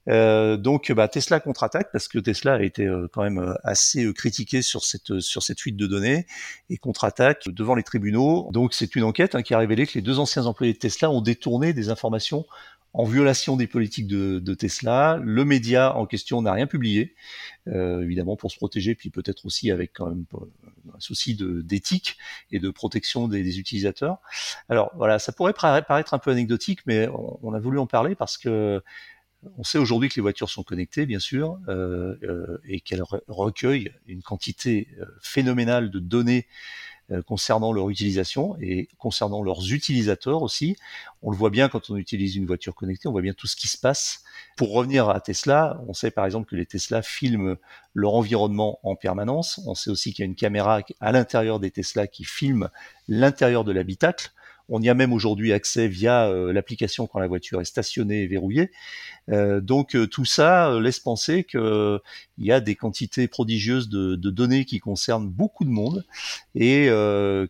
Euh, 0.10 0.58
donc 0.58 0.92
bah, 0.92 1.08
Tesla 1.08 1.40
contre-attaque 1.40 1.90
parce 1.94 2.10
que 2.10 2.20
Tesla 2.20 2.56
a 2.56 2.62
été 2.62 2.86
euh, 2.86 3.08
quand 3.14 3.24
même 3.24 3.40
euh, 3.40 3.54
assez 3.64 4.12
critiqué 4.14 4.62
sur 4.62 4.84
cette 4.84 5.22
sur 5.22 5.42
cette 5.42 5.62
fuite 5.62 5.78
de 5.78 5.88
données 5.88 6.26
et 6.70 6.76
contre-attaque 6.76 7.48
devant 7.48 7.74
les 7.74 7.84
tribunaux. 7.84 8.50
Donc 8.52 8.74
c'est 8.74 8.96
une 8.98 9.04
enquête 9.04 9.34
hein, 9.36 9.44
qui 9.44 9.54
a 9.54 9.58
révélé 9.58 9.88
que 9.88 9.94
les 9.94 10.02
deux 10.02 10.20
anciens 10.20 10.46
employés 10.46 10.74
de 10.74 10.78
Tesla 10.78 11.10
ont 11.10 11.22
détourné 11.22 11.72
des 11.72 11.90
informations 11.90 12.46
en 12.94 13.06
violation 13.06 13.58
des 13.58 13.68
politiques 13.68 14.08
de, 14.08 14.54
Tesla. 14.54 15.20
Le 15.22 15.46
média 15.46 15.96
en 15.96 16.06
question 16.06 16.42
n'a 16.42 16.54
rien 16.54 16.68
publié, 16.68 17.16
euh, 17.68 18.02
évidemment 18.02 18.36
pour 18.36 18.52
se 18.52 18.58
protéger, 18.58 18.94
puis 18.94 19.10
peut-être 19.10 19.46
aussi 19.46 19.72
avec 19.72 19.94
quand 19.94 20.08
même 20.08 20.26
un 20.96 21.00
souci 21.00 21.36
d'éthique 21.36 22.18
et 22.52 22.60
de 22.60 22.70
protection 22.70 23.28
des, 23.28 23.60
utilisateurs. 23.60 24.20
Alors 24.70 24.92
voilà, 24.96 25.20
ça 25.20 25.32
pourrait 25.32 25.54
paraître 25.54 26.14
un 26.14 26.20
peu 26.20 26.32
anecdotique, 26.32 26.82
mais 26.86 27.08
on, 27.42 27.54
a 27.54 27.60
voulu 27.60 27.80
en 27.80 27.88
parler 27.88 28.16
parce 28.16 28.38
que 28.38 28.82
on 29.58 29.64
sait 29.64 29.78
aujourd'hui 29.78 30.08
que 30.10 30.16
les 30.16 30.22
voitures 30.22 30.50
sont 30.50 30.64
connectées, 30.64 31.06
bien 31.06 31.20
sûr, 31.20 31.60
euh, 31.68 32.16
euh, 32.24 32.58
et 32.66 32.80
qu'elles 32.80 33.04
recueillent 33.28 33.92
une 34.08 34.22
quantité 34.22 34.88
euh, 35.00 35.06
phénoménale 35.22 35.92
de 35.92 36.00
données 36.00 36.48
euh, 36.48 36.50
concernant 37.22 37.72
leur 37.74 37.90
utilisation 37.90 38.58
et 38.62 38.90
concernant 38.98 39.42
leurs 39.44 39.72
utilisateurs 39.72 40.42
aussi. 40.42 40.78
On 41.22 41.32
le 41.32 41.38
voit 41.38 41.50
bien 41.50 41.70
quand 41.70 41.90
on 41.90 41.96
utilise 41.96 42.36
une 42.36 42.46
voiture 42.46 42.76
connectée, 42.76 43.08
on 43.08 43.12
voit 43.12 43.22
bien 43.22 43.34
tout 43.34 43.48
ce 43.48 43.56
qui 43.56 43.68
se 43.68 43.78
passe. 43.78 44.24
Pour 44.58 44.74
revenir 44.74 45.10
à 45.10 45.20
Tesla, 45.20 45.82
on 45.88 45.94
sait 45.94 46.12
par 46.12 46.26
exemple 46.26 46.50
que 46.50 46.56
les 46.56 46.66
Tesla 46.66 47.02
filment 47.02 47.58
leur 47.94 48.14
environnement 48.14 48.80
en 48.84 48.96
permanence. 48.96 49.62
On 49.66 49.76
sait 49.76 49.90
aussi 49.90 50.14
qu'il 50.14 50.24
y 50.24 50.28
a 50.28 50.30
une 50.30 50.36
caméra 50.36 50.82
à 51.00 51.12
l'intérieur 51.12 51.60
des 51.60 51.72
Tesla 51.72 52.08
qui 52.08 52.24
filme 52.24 52.70
l'intérieur 53.08 53.64
de 53.64 53.72
l'habitacle. 53.72 54.32
On 54.70 54.82
y 54.82 54.90
a 54.90 54.94
même 54.94 55.12
aujourd'hui 55.12 55.52
accès 55.52 55.88
via 55.88 56.28
euh, 56.28 56.54
l'application 56.54 57.06
quand 57.06 57.20
la 57.20 57.28
voiture 57.28 57.60
est 57.60 57.66
stationnée 57.66 58.24
et 58.24 58.28
verrouillée. 58.28 58.72
Euh, 59.30 59.60
donc 59.60 59.96
euh, 59.96 60.08
tout 60.08 60.26
ça 60.26 60.80
laisse 60.80 61.00
penser 61.00 61.44
qu'il 61.44 62.00
y 62.38 62.52
a 62.52 62.62
des 62.62 62.76
quantités 62.76 63.28
prodigieuses 63.28 63.90
de, 63.90 64.16
données 64.16 64.66
qui 64.66 64.80
concernent 64.80 65.30
beaucoup 65.30 65.66
de 65.66 65.70
monde 65.70 66.06
et 66.56 66.88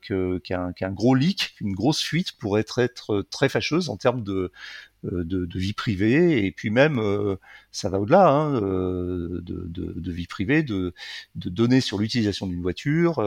qu'un 0.01 0.91
gros 0.91 1.15
leak, 1.15 1.55
une 1.61 1.73
grosse 1.73 2.01
fuite 2.01 2.33
pourrait 2.33 2.65
être, 2.77 3.21
très 3.29 3.47
fâcheuse 3.47 3.89
en 3.89 3.97
termes 3.97 4.23
de, 4.23 4.51
vie 5.03 5.73
privée 5.73 6.45
et 6.45 6.51
puis 6.51 6.69
même 6.69 7.01
ça 7.71 7.89
va 7.89 7.99
au-delà 7.99 8.27
hein, 8.27 8.59
de, 8.59 9.41
de, 9.41 10.11
vie 10.11 10.27
privée, 10.27 10.63
de, 10.63 10.93
données 11.35 11.81
sur 11.81 11.97
l'utilisation 11.97 12.47
d'une 12.47 12.61
voiture, 12.61 13.23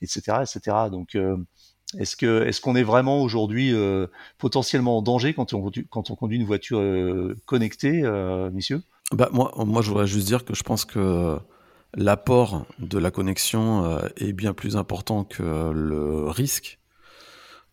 etc., 0.00 0.38
etc. 0.42 0.76
Donc 0.90 1.16
est-ce 1.98 2.24
est-ce 2.24 2.60
qu'on 2.60 2.74
est 2.74 2.82
vraiment 2.82 3.22
aujourd'hui 3.22 3.72
euh, 3.72 4.06
potentiellement 4.38 4.98
en 4.98 5.02
danger 5.02 5.34
quand 5.34 5.54
on 5.54 6.16
conduit 6.16 6.36
une 6.36 6.44
voiture 6.46 6.78
euh, 6.78 7.36
connectée, 7.46 8.02
euh, 8.04 8.50
messieurs? 8.50 8.82
Bah 9.12 9.28
moi 9.32 9.52
moi 9.56 9.82
je 9.82 9.88
voudrais 9.88 10.06
juste 10.06 10.26
dire 10.26 10.44
que 10.44 10.54
je 10.54 10.64
pense 10.64 10.84
que 10.84 11.38
l'apport 11.94 12.66
de 12.80 12.98
la 12.98 13.12
connexion 13.12 14.00
est 14.16 14.32
bien 14.32 14.52
plus 14.52 14.76
important 14.76 15.22
que 15.22 15.70
le 15.72 16.28
risque 16.28 16.80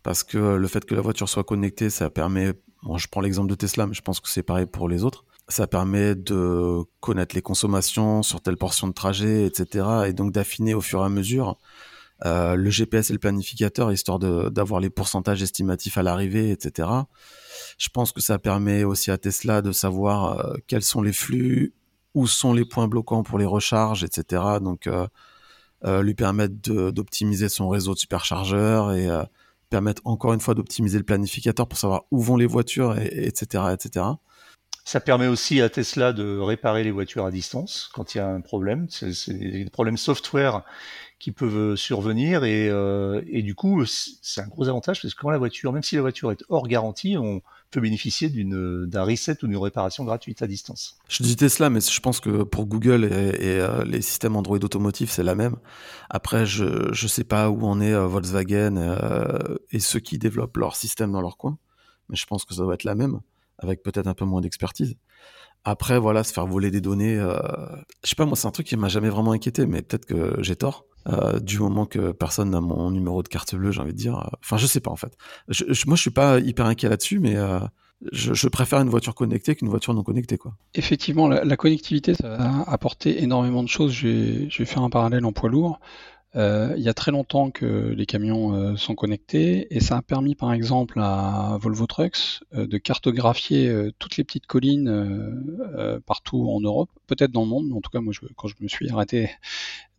parce 0.04 0.24
que 0.24 0.38
le 0.38 0.68
fait 0.68 0.86
que 0.86 0.94
la 0.94 1.02
voiture 1.02 1.28
soit 1.28 1.44
connectée, 1.44 1.90
ça 1.90 2.12
permet 2.12 2.54
bon, 2.84 2.98
je 2.98 3.08
prends 3.08 3.22
l'exemple 3.22 3.50
de 3.50 3.56
Tesla 3.56 3.88
mais 3.88 3.96
je 3.96 4.02
pense 4.04 4.20
que 4.20 4.30
c'est 4.30 4.44
pareil 4.44 4.68
pour 4.68 4.88
les 4.88 5.04
autres. 5.04 5.26
Ça 5.50 5.66
permet 5.66 6.14
de 6.14 6.84
connaître 7.00 7.36
les 7.36 7.42
consommations 7.42 8.22
sur 8.22 8.42
telle 8.42 8.58
portion 8.58 8.88
de 8.88 8.94
trajet, 8.94 9.46
etc. 9.46 9.86
et 10.08 10.14
donc 10.14 10.32
d'affiner 10.32 10.76
au 10.76 10.82
fur 10.82 11.02
et 11.02 11.06
à 11.06 11.10
mesure 11.10 11.58
euh, 12.26 12.56
le 12.56 12.70
GPS 12.70 13.10
et 13.10 13.14
le 13.14 13.20
planificateur, 13.20 13.92
histoire 13.92 14.18
d'avoir 14.20 14.80
les 14.80 14.90
pourcentages 14.90 15.42
estimatifs 15.42 15.98
à 15.98 16.04
l'arrivée, 16.04 16.52
etc. 16.52 16.88
Je 17.78 17.90
pense 17.90 18.12
que 18.14 18.22
ça 18.22 18.40
permet 18.40 18.86
aussi 18.86 19.12
à 19.12 19.18
Tesla 19.18 19.62
de 19.62 19.72
savoir 19.72 20.40
euh, 20.40 20.56
quels 20.68 20.84
sont 20.84 21.02
les 21.02 21.12
flux, 21.12 21.74
où 22.14 22.26
sont 22.28 22.54
les 22.54 22.64
points 22.64 22.88
bloquants 22.88 23.24
pour 23.24 23.40
les 23.40 23.46
recharges, 23.46 24.04
etc. 24.04 24.42
Donc, 24.62 24.88
euh, 24.88 26.02
lui 26.02 26.14
permettre 26.14 26.54
d'optimiser 26.92 27.50
son 27.50 27.68
réseau 27.68 27.94
de 27.94 28.00
superchargeurs 28.00 28.94
et 28.94 29.10
permettre 29.70 30.02
encore 30.06 30.32
une 30.32 30.40
fois 30.40 30.54
d'optimiser 30.54 30.98
le 30.98 31.04
planificateur 31.04 31.68
pour 31.68 31.78
savoir 31.78 32.04
où 32.10 32.22
vont 32.22 32.38
les 32.38 32.46
voitures, 32.46 32.98
etc., 32.98 33.66
etc. 33.74 34.06
Ça 34.86 35.00
permet 35.02 35.28
aussi 35.28 35.62
à 35.62 35.70
Tesla 35.70 36.14
de 36.14 36.38
réparer 36.38 36.86
les 36.86 36.92
voitures 36.92 37.26
à 37.26 37.32
distance 37.32 37.90
quand 37.94 38.16
il 38.16 38.20
y 38.20 38.22
a 38.22 38.28
un 38.28 38.40
problème. 38.40 38.88
C'est 38.90 39.34
des 39.34 39.70
problèmes 39.70 39.98
software 39.98 40.64
qui 41.24 41.32
peuvent 41.32 41.78
survenir 41.78 42.44
et, 42.44 42.68
euh, 42.70 43.22
et 43.28 43.44
du 43.44 43.56
coup 43.56 43.86
c'est 43.86 44.42
un 44.42 44.48
gros 44.48 44.68
avantage 44.68 45.02
parce 45.02 45.14
que 45.14 45.22
quand 45.22 45.30
la 45.30 45.38
voiture, 45.38 45.72
même 45.72 45.82
si 45.82 45.96
la 45.96 46.02
voiture 46.02 46.34
est 46.34 46.44
hors 46.50 46.68
garantie, 46.68 47.16
on 47.18 47.42
peut 47.72 47.80
bénéficier 47.80 48.28
d'une 48.28 48.86
d'un 48.86 49.06
reset 49.06 49.42
ou 49.42 49.48
d'une 49.48 49.56
réparation 49.56 50.04
gratuite 50.04 50.42
à 50.42 50.48
distance. 50.48 50.98
Je 51.08 51.24
dis 51.24 51.38
Tesla, 51.38 51.70
mais 51.70 51.80
je 51.80 52.00
pense 52.02 52.20
que 52.20 52.44
pour 52.44 52.66
Google 52.66 53.06
et, 53.06 53.08
euh, 53.62 53.86
les 53.86 54.02
systèmes 54.02 54.36
Android 54.36 54.58
automotifs 54.58 55.12
c'est 55.12 55.24
la 55.24 55.34
même. 55.34 55.56
Après 56.10 56.46
je 56.46 56.92
je 56.92 57.08
sais 57.08 57.24
pas 57.24 57.50
où 57.50 57.66
en 57.66 57.80
est 57.80 57.94
euh, 57.94 58.06
Volkswagen 58.06 58.76
et 59.72 59.80
ceux 59.80 60.02
qui 60.02 60.18
développent 60.18 60.58
leur 60.58 60.76
système 60.76 61.14
dans 61.14 61.22
leur 61.22 61.38
coin, 61.38 61.58
mais 62.10 62.18
je 62.18 62.26
pense 62.26 62.44
que 62.44 62.54
ça 62.54 62.64
doit 62.64 62.74
être 62.74 62.84
la 62.84 62.96
même 62.96 63.22
avec 63.60 63.82
peut-être 63.82 64.08
un 64.08 64.14
peu 64.14 64.26
moins 64.26 64.42
d'expertise. 64.42 64.98
Après, 65.66 65.98
voilà, 65.98 66.26
se 66.26 66.34
faire 66.34 66.46
voler 66.46 66.72
des 66.72 66.82
données, 66.82 67.18
euh, 67.18 67.38
je 68.04 68.10
sais 68.10 68.16
pas, 68.16 68.26
moi, 68.26 68.36
c'est 68.36 68.48
un 68.48 68.52
truc 68.52 68.68
qui 68.68 68.76
m'a 68.76 68.90
jamais 68.90 69.10
vraiment 69.10 69.32
inquiété, 69.32 69.66
mais 69.66 69.82
peut-être 69.82 70.06
que 70.06 70.36
j'ai 70.44 70.58
tort. 70.58 70.86
Euh, 71.10 71.40
du 71.40 71.60
moment 71.60 71.86
que 71.86 72.12
personne 72.12 72.52
n'a 72.52 72.62
mon 72.62 72.90
numéro 72.92 73.24
de 73.24 73.28
carte 73.28 73.56
bleue, 73.56 73.72
j'ai 73.72 73.82
envie 73.82 73.92
de 73.92 73.98
dire. 73.98 74.30
Enfin, 74.42 74.58
je 74.58 74.66
sais 74.66 74.80
pas 74.80 74.92
en 74.92 74.96
fait. 74.96 75.18
Je, 75.50 75.66
moi, 75.86 75.96
je 75.96 76.02
suis 76.02 76.12
pas 76.12 76.40
hyper 76.40 76.66
inquiet 76.66 76.88
là-dessus, 76.88 77.20
mais 77.20 77.36
euh, 77.36 77.60
je, 78.12 78.48
préfère 78.48 78.80
une 78.80 78.90
voiture 78.90 79.16
connectée 79.16 79.56
qu'une 79.56 79.70
voiture 79.70 79.94
non 79.94 80.04
connectée, 80.04 80.38
quoi. 80.38 80.56
Effectivement, 80.76 81.28
la, 81.28 81.58
connectivité, 81.58 82.14
ça 82.14 82.30
va 82.30 82.64
apporter 82.68 83.22
énormément 83.22 83.64
de 83.64 83.70
choses. 83.70 83.92
Je 83.92 84.08
vais, 84.48 84.66
faire 84.66 84.82
un 84.82 84.90
parallèle 84.90 85.26
en 85.26 85.32
poids 85.32 85.50
lourd. 85.50 85.80
Euh, 86.36 86.74
il 86.78 86.84
y 86.84 86.90
a 86.90 86.94
très 86.94 87.12
longtemps 87.12 87.52
que 87.52 87.66
les 87.66 88.06
camions 88.08 88.56
euh, 88.56 88.76
sont 88.76 88.96
connectés 88.96 89.68
et 89.76 89.80
ça 89.80 89.98
a 89.98 90.02
permis 90.02 90.34
par 90.34 90.52
exemple 90.52 91.00
à 91.00 91.58
Volvo 91.62 91.86
Trucks 91.86 92.42
euh, 92.56 92.66
de 92.66 92.78
cartographier 92.80 93.72
toutes 94.00 94.18
les 94.18 94.24
petites 94.24 94.48
collines 94.48 96.02
partout 96.06 96.50
en 96.50 96.60
Europe, 96.60 96.90
peut-être 97.08 97.32
dans 97.32 97.44
le 97.44 97.48
monde, 97.48 97.68
mais 97.68 97.76
en 97.76 97.82
tout 97.82 97.92
cas 97.92 98.00
moi 98.00 98.14
quand 98.36 98.48
je 98.48 98.56
me 98.62 98.68
suis 98.68 98.90
arrêté 98.90 99.30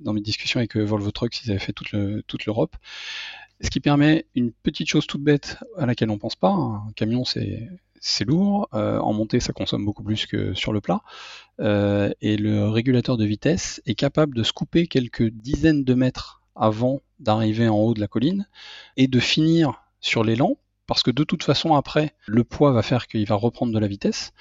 dans 0.00 0.12
mes 0.12 0.20
discussions 0.20 0.58
avec 0.58 0.76
Volvo 0.76 1.10
Trucks, 1.10 1.44
ils 1.44 1.50
avaient 1.50 1.60
fait 1.60 1.72
toute, 1.72 1.92
l'Europe. 2.46 2.76
Ce 3.60 3.70
qui 3.70 3.80
permet 3.80 4.26
une 4.34 4.52
petite 4.52 4.88
chose 4.88 5.06
toute 5.06 5.22
bête 5.22 5.58
à 5.78 5.86
laquelle 5.86 6.10
on 6.10 6.18
pense 6.18 6.36
pas. 6.36 6.50
Un 6.50 6.92
camion 6.96 7.24
c'est 7.24 7.68
c'est 8.04 8.24
lourd. 8.24 8.68
Euh, 8.74 8.98
en 8.98 9.14
montée, 9.14 9.40
ça 9.40 9.52
consomme 9.52 9.84
beaucoup 9.84 10.02
plus 10.02 10.26
que 10.26 10.52
sur 10.52 10.72
le 10.72 10.80
plat. 10.80 11.00
Euh, 11.60 12.10
et 12.20 12.36
le 12.36 12.68
régulateur 12.68 13.16
de 13.16 13.24
vitesse 13.24 13.80
est 13.86 13.94
capable 13.94 14.36
de 14.36 14.42
se 14.42 14.52
couper 14.52 14.86
quelques 14.86 15.30
dizaines 15.30 15.84
de 15.84 15.94
mètres 15.94 16.42
avant 16.54 17.00
d'arriver 17.18 17.66
en 17.66 17.78
haut 17.78 17.94
de 17.94 18.00
la 18.00 18.06
colline 18.06 18.46
et 18.98 19.08
de 19.08 19.18
finir 19.20 19.82
sur 20.00 20.22
l'élan, 20.22 20.58
parce 20.86 21.02
que 21.02 21.10
de 21.10 21.24
toute 21.24 21.42
façon, 21.42 21.74
après, 21.74 22.14
le 22.26 22.44
poids 22.44 22.72
va 22.72 22.82
faire 22.82 23.06
qu'il 23.06 23.26
va 23.26 23.36
reprendre 23.36 23.72
de 23.72 23.78
la 23.78 23.86
vitesse. 23.86 24.34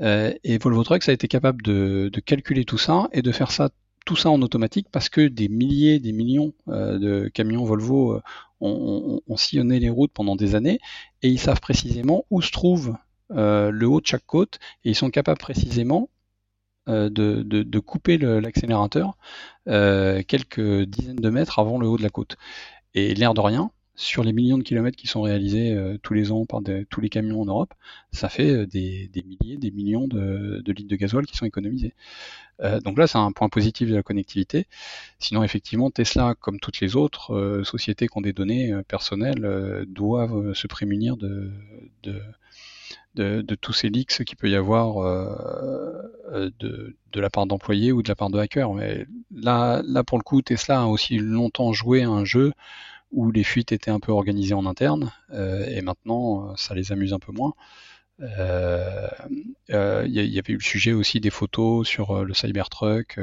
Euh, 0.00 0.32
et 0.42 0.56
Volvo 0.56 0.82
Trucks 0.82 1.08
a 1.08 1.12
été 1.12 1.28
capable 1.28 1.62
de, 1.62 2.10
calculer 2.24 2.64
tout 2.64 2.78
ça 2.78 3.08
et 3.12 3.20
de 3.20 3.32
faire 3.32 3.50
ça 3.50 3.68
tout 4.04 4.16
ça 4.16 4.30
en 4.30 4.42
automatique 4.42 4.88
parce 4.92 5.08
que 5.08 5.26
des 5.28 5.48
milliers, 5.48 5.98
des 5.98 6.12
millions 6.12 6.52
de 6.66 7.28
camions 7.28 7.64
Volvo 7.64 8.20
ont, 8.60 9.36
sillonné 9.36 9.80
les 9.80 9.90
routes 9.90 10.12
pendant 10.12 10.36
des 10.36 10.54
années 10.54 10.80
et 11.22 11.28
ils 11.28 11.38
savent 11.40 11.60
précisément 11.60 12.24
où 12.30 12.42
se 12.42 12.50
trouve 12.50 12.96
euh, 13.32 13.70
le 13.70 13.86
haut 13.86 14.00
de 14.00 14.06
chaque 14.06 14.26
côte 14.26 14.58
et 14.84 14.90
ils 14.90 14.94
sont 14.94 15.10
capables 15.10 15.38
précisément 15.38 16.10
euh, 16.88 17.08
de, 17.10 17.78
couper 17.78 18.18
l'accélérateur 18.18 19.16
euh, 19.68 20.22
quelques 20.26 20.82
dizaines 20.82 21.16
de 21.16 21.30
mètres 21.30 21.58
avant 21.58 21.78
le 21.78 21.88
haut 21.88 21.96
de 21.96 22.02
la 22.02 22.10
côte. 22.10 22.36
Et 22.94 23.14
l'air 23.14 23.34
de 23.34 23.40
rien, 23.40 23.70
sur 23.96 24.24
les 24.24 24.32
millions 24.32 24.58
de 24.58 24.62
kilomètres 24.62 24.96
qui 24.96 25.06
sont 25.06 25.22
réalisés 25.22 25.76
tous 26.02 26.14
les 26.14 26.32
ans 26.32 26.46
par 26.46 26.60
tous 26.90 27.00
les 27.00 27.08
camions 27.08 27.42
en 27.42 27.44
Europe, 27.46 27.74
ça 28.12 28.28
fait 28.28 28.66
des, 28.66 29.08
milliers, 29.24 29.56
des 29.56 29.70
millions 29.70 30.08
de, 30.08 30.62
litres 30.66 30.88
de 30.88 30.96
gasoil 30.96 31.26
qui 31.26 31.36
sont 31.36 31.46
économisés. 31.46 31.94
Euh, 32.60 32.80
donc 32.80 32.98
là, 32.98 33.06
c'est 33.06 33.18
un 33.18 33.32
point 33.32 33.48
positif 33.48 33.88
de 33.88 33.94
la 33.94 34.02
connectivité. 34.02 34.66
Sinon, 35.18 35.42
effectivement, 35.42 35.90
Tesla, 35.90 36.34
comme 36.38 36.60
toutes 36.60 36.80
les 36.80 36.96
autres 36.96 37.34
euh, 37.34 37.64
sociétés 37.64 38.06
qui 38.06 38.18
ont 38.18 38.20
des 38.20 38.32
données 38.32 38.72
euh, 38.72 38.82
personnelles, 38.82 39.84
doivent 39.88 40.54
se 40.54 40.66
prémunir 40.66 41.16
de, 41.16 41.50
tous 43.60 43.72
ces 43.72 43.88
leaks 43.88 44.24
qu'il 44.24 44.36
peut 44.36 44.50
y 44.50 44.56
avoir 44.56 45.04
de, 46.32 46.96
de, 47.12 47.20
la 47.20 47.30
part 47.30 47.46
d'employés 47.46 47.92
ou 47.92 48.02
de 48.02 48.08
la 48.08 48.14
part 48.14 48.30
de 48.30 48.38
hackers. 48.38 48.72
Mais 48.74 49.06
là, 49.34 49.82
là, 49.84 50.04
pour 50.04 50.18
le 50.18 50.22
coup, 50.22 50.42
Tesla 50.42 50.82
a 50.82 50.86
aussi 50.86 51.18
longtemps 51.18 51.72
joué 51.72 52.02
à 52.02 52.08
un 52.08 52.24
jeu 52.24 52.52
où 53.10 53.30
les 53.30 53.44
fuites 53.44 53.72
étaient 53.72 53.90
un 53.90 54.00
peu 54.00 54.12
organisées 54.12 54.54
en 54.54 54.66
interne, 54.66 55.12
et 55.32 55.82
maintenant, 55.82 56.56
ça 56.56 56.74
les 56.74 56.92
amuse 56.92 57.12
un 57.12 57.18
peu 57.18 57.32
moins. 57.32 57.54
Il 58.20 58.26
euh, 58.38 59.08
euh, 59.70 60.06
y, 60.06 60.38
avait 60.38 60.52
eu 60.52 60.56
le 60.56 60.62
sujet 60.62 60.92
aussi 60.92 61.20
des 61.20 61.30
photos 61.30 61.86
sur 61.86 62.12
euh, 62.12 62.24
le 62.24 62.32
Cybertruck, 62.32 63.18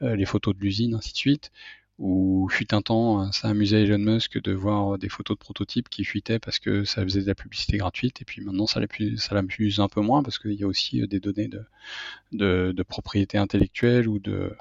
les 0.00 0.24
photos 0.24 0.54
de 0.56 0.60
l'usine, 0.60 0.94
ainsi 0.94 1.12
de 1.12 1.18
suite 1.18 1.50
où 1.98 2.48
fut 2.50 2.74
un 2.74 2.82
temps, 2.82 3.30
ça 3.32 3.48
amusait 3.48 3.82
Elon 3.82 3.98
Musk 3.98 4.42
de 4.42 4.52
voir 4.52 4.98
des 4.98 5.08
photos 5.08 5.36
de 5.36 5.38
prototypes 5.38 5.88
qui 5.88 6.04
fuitaient 6.04 6.40
parce 6.40 6.58
que 6.58 6.84
ça 6.84 7.02
faisait 7.04 7.20
de 7.20 7.26
la 7.26 7.34
publicité 7.34 7.76
gratuite, 7.76 8.20
et 8.22 8.24
puis 8.24 8.42
maintenant 8.42 8.66
ça 8.66 8.80
l'amuse 8.80 9.78
un 9.78 9.88
peu 9.88 10.00
moins 10.00 10.22
parce 10.22 10.38
qu'il 10.38 10.54
y 10.54 10.64
a 10.64 10.66
aussi 10.66 11.06
des 11.06 11.20
données 11.20 11.48
de, 11.48 12.72
de, 12.72 12.82
propriété 12.82 13.38
intellectuelle 13.38 14.08
ou 14.08 14.18
de 14.18 14.56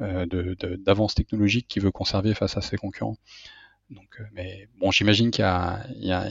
d'avance 0.00 1.14
technologique 1.14 1.68
qu'il 1.68 1.82
veut 1.82 1.92
conserver 1.92 2.34
face 2.34 2.56
à 2.56 2.62
ses 2.62 2.78
concurrents. 2.78 3.18
Donc, 3.92 4.08
euh, 4.20 4.24
mais 4.32 4.68
bon, 4.78 4.90
j'imagine 4.90 5.30
qu'il 5.30 5.44
y 5.44 6.12
a, 6.12 6.28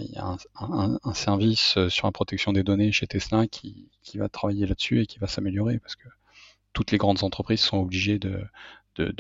un, 0.59 1.13
service 1.13 1.77
euh, 1.77 1.89
sur 1.89 2.07
la 2.07 2.11
protection 2.11 2.53
des 2.53 2.63
données 2.63 2.91
chez 2.91 3.07
Tesla 3.07 3.47
qui, 3.47 3.89
va 4.15 4.29
travailler 4.29 4.65
là-dessus 4.65 5.01
et 5.01 5.05
qui 5.05 5.19
va 5.19 5.27
s'améliorer 5.27 5.79
parce 5.79 5.95
que 5.95 6.07
toutes 6.73 6.91
les 6.91 6.97
grandes 6.97 7.23
entreprises 7.23 7.61
sont 7.61 7.77
obligées 7.77 8.19
de, 8.19 8.43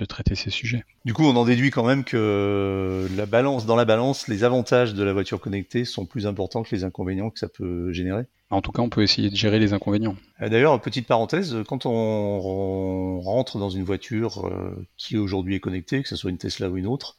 traiter 0.07 0.35
ces 0.35 0.49
sujets. 0.49 0.83
Du 1.05 1.13
coup, 1.13 1.23
on 1.23 1.35
en 1.35 1.45
déduit 1.45 1.69
quand 1.71 1.85
même 1.85 2.03
que 2.03 3.07
la 3.15 3.25
balance, 3.25 3.65
dans 3.65 3.75
la 3.75 3.85
balance, 3.85 4.27
les 4.27 4.43
avantages 4.43 4.93
de 4.93 5.03
la 5.03 5.13
voiture 5.13 5.39
connectée 5.39 5.85
sont 5.85 6.05
plus 6.05 6.27
importants 6.27 6.61
que 6.63 6.75
les 6.75 6.83
inconvénients 6.83 7.29
que 7.29 7.39
ça 7.39 7.47
peut 7.47 7.91
générer. 7.93 8.25
En 8.49 8.61
tout 8.61 8.73
cas, 8.73 8.81
on 8.81 8.89
peut 8.89 9.01
essayer 9.01 9.29
de 9.29 9.35
gérer 9.35 9.59
les 9.59 9.71
inconvénients. 9.71 10.17
Euh, 10.41 10.49
d'ailleurs, 10.49 10.79
petite 10.81 11.07
parenthèse, 11.07 11.55
quand 11.67 11.85
on 11.85 13.21
rentre 13.21 13.59
dans 13.59 13.69
une 13.69 13.83
voiture 13.83 14.51
qui 14.97 15.17
aujourd'hui 15.17 15.55
est 15.55 15.61
connectée, 15.61 16.03
que 16.03 16.09
ce 16.09 16.17
soit 16.17 16.31
une 16.31 16.37
Tesla 16.37 16.69
ou 16.69 16.77
une 16.77 16.87
autre, 16.87 17.15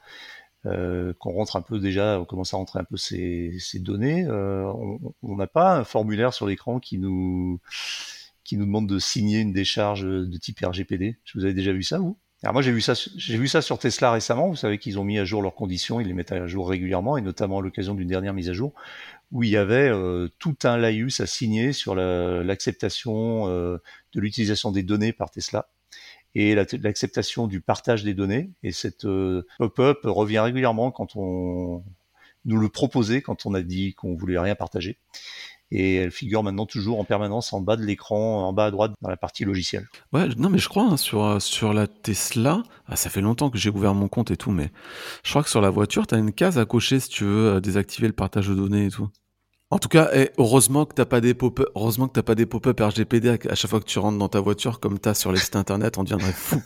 euh, 0.65 1.13
qu'on 1.19 1.33
rentre 1.33 1.57
un 1.57 1.63
peu 1.63 1.81
déjà, 1.81 2.21
on 2.21 2.25
commence 2.25 2.55
à 2.55 2.57
rentrer 2.57 2.79
un 2.79 2.85
peu 2.85 2.97
ces, 2.97 3.59
données. 3.81 4.25
Euh, 4.25 4.71
on 5.23 5.37
n'a 5.37 5.47
pas 5.49 5.77
un 5.77 5.85
formulaire 5.85 6.33
sur 6.33 6.47
l'écran 6.47 6.79
qui 6.79 6.99
nous 6.99 7.61
qui 8.45 8.57
nous 8.57 8.67
demande 8.67 8.89
de 8.89 8.99
signer 8.99 9.39
une 9.39 9.53
décharge 9.53 10.03
de 10.03 10.37
type 10.37 10.61
RGPD. 10.61 11.17
Vous 11.35 11.45
avez 11.45 11.55
déjà 11.55 11.73
vu 11.73 11.83
ça, 11.83 11.99
vous? 11.99 12.17
Alors 12.43 12.55
moi 12.55 12.63
j'ai 12.63 12.73
vu 12.73 12.81
ça, 12.81 12.95
j'ai 13.17 13.37
vu 13.39 13.47
ça 13.47 13.63
sur 13.63 13.79
Tesla 13.79 14.11
récemment. 14.11 14.49
Vous 14.49 14.57
savez 14.57 14.79
qu'ils 14.79 14.99
ont 14.99 15.05
mis 15.05 15.19
à 15.19 15.25
jour 15.25 15.43
leurs 15.43 15.55
conditions, 15.55 16.01
ils 16.01 16.09
les 16.09 16.13
mettent 16.13 16.33
à 16.33 16.47
jour 16.49 16.69
régulièrement, 16.69 17.17
et 17.17 17.23
notamment 17.23 17.59
à 17.59 17.63
l'occasion 17.63 17.95
d'une 17.95 18.09
dernière 18.09 18.35
mise 18.35 18.51
à 18.51 18.53
jour, 18.53 18.73
où 19.31 19.45
il 19.45 19.51
y 19.51 19.57
avait 19.57 19.89
euh, 19.89 20.29
tout 20.41 20.57
un 20.65 20.77
laïus 20.77 21.21
à 21.21 21.27
signer 21.27 21.73
sur 21.73 21.95
l'acceptation 21.95 23.47
de 23.49 23.81
l'utilisation 24.21 24.73
des 24.73 24.83
données 24.83 25.13
par 25.13 25.31
Tesla 25.31 25.69
et 26.35 26.55
l'acceptation 26.55 27.47
du 27.47 27.61
partage 27.61 28.05
des 28.05 28.15
données. 28.15 28.51
Et 28.63 28.73
cette 28.73 29.05
euh, 29.05 29.47
pop-up 29.59 29.99
revient 30.05 30.39
régulièrement 30.39 30.91
quand 30.91 31.17
on 31.17 31.83
nous 32.45 32.59
le 32.59 32.69
proposait, 32.69 33.23
quand 33.23 33.47
on 33.47 33.55
a 33.55 33.63
dit 33.63 33.95
qu'on 33.95 34.15
voulait 34.15 34.39
rien 34.39 34.55
partager. 34.55 34.99
Et 35.75 35.95
elle 35.95 36.11
figure 36.11 36.43
maintenant 36.43 36.67
toujours 36.67 37.01
en 37.01 37.05
permanence 37.05 37.55
en 37.55 37.61
bas 37.63 37.77
de 37.77 37.85
l'écran, 37.85 38.47
en 38.47 38.53
bas 38.53 38.67
à 38.67 38.71
droite, 38.71 38.93
dans 39.01 39.09
la 39.09 39.17
partie 39.17 39.45
logicielle. 39.45 39.89
Ouais, 40.13 40.29
non, 40.37 40.51
mais 40.51 40.59
je 40.59 40.69
crois 40.69 40.85
hein, 40.85 40.97
sur, 40.99 41.25
euh, 41.25 41.39
sur 41.39 41.73
la 41.73 41.87
Tesla, 41.87 42.63
ah, 42.87 42.97
ça 42.97 43.09
fait 43.09 43.23
longtemps 43.23 43.49
que 43.49 43.57
j'ai 43.57 43.71
ouvert 43.71 43.95
mon 43.95 44.09
compte 44.09 44.31
et 44.31 44.37
tout, 44.37 44.51
mais 44.51 44.71
je 45.25 45.31
crois 45.31 45.43
que 45.43 45.49
sur 45.49 45.63
la 45.63 45.71
voiture, 45.71 46.07
tu 46.07 46.15
as 46.15 46.19
une 46.19 46.33
case 46.33 46.59
à 46.59 46.67
cocher 46.67 47.01
si 47.01 47.09
tu 47.09 47.25
veux 47.25 47.61
désactiver 47.63 48.07
le 48.07 48.13
partage 48.13 48.49
de 48.49 48.55
données 48.55 48.87
et 48.87 48.91
tout. 48.91 49.09
En 49.73 49.79
tout 49.79 49.89
cas, 49.89 50.11
eh, 50.13 50.29
heureusement 50.37 50.85
que 50.85 50.93
t'as 50.93 51.07
pas 51.07 51.23
des 51.23 51.33
pop 51.33 51.67
heureusement 51.75 52.07
que 52.07 52.13
t'as 52.13 52.23
pas 52.23 52.35
des 52.35 52.45
pop-up 52.45 52.79
RGPD 52.79 53.39
à, 53.49 53.55
chaque 53.55 53.71
fois 53.71 53.81
que 53.81 53.87
tu 53.87 53.99
rentres 53.99 54.19
dans 54.19 54.29
ta 54.29 54.39
voiture 54.39 54.81
comme 54.81 55.01
tu 55.01 55.09
as 55.09 55.15
sur 55.15 55.33
les 55.33 55.39
sites 55.39 55.57
internet, 55.57 55.97
on 55.97 56.05
deviendrait 56.05 56.35
fou. 56.35 56.63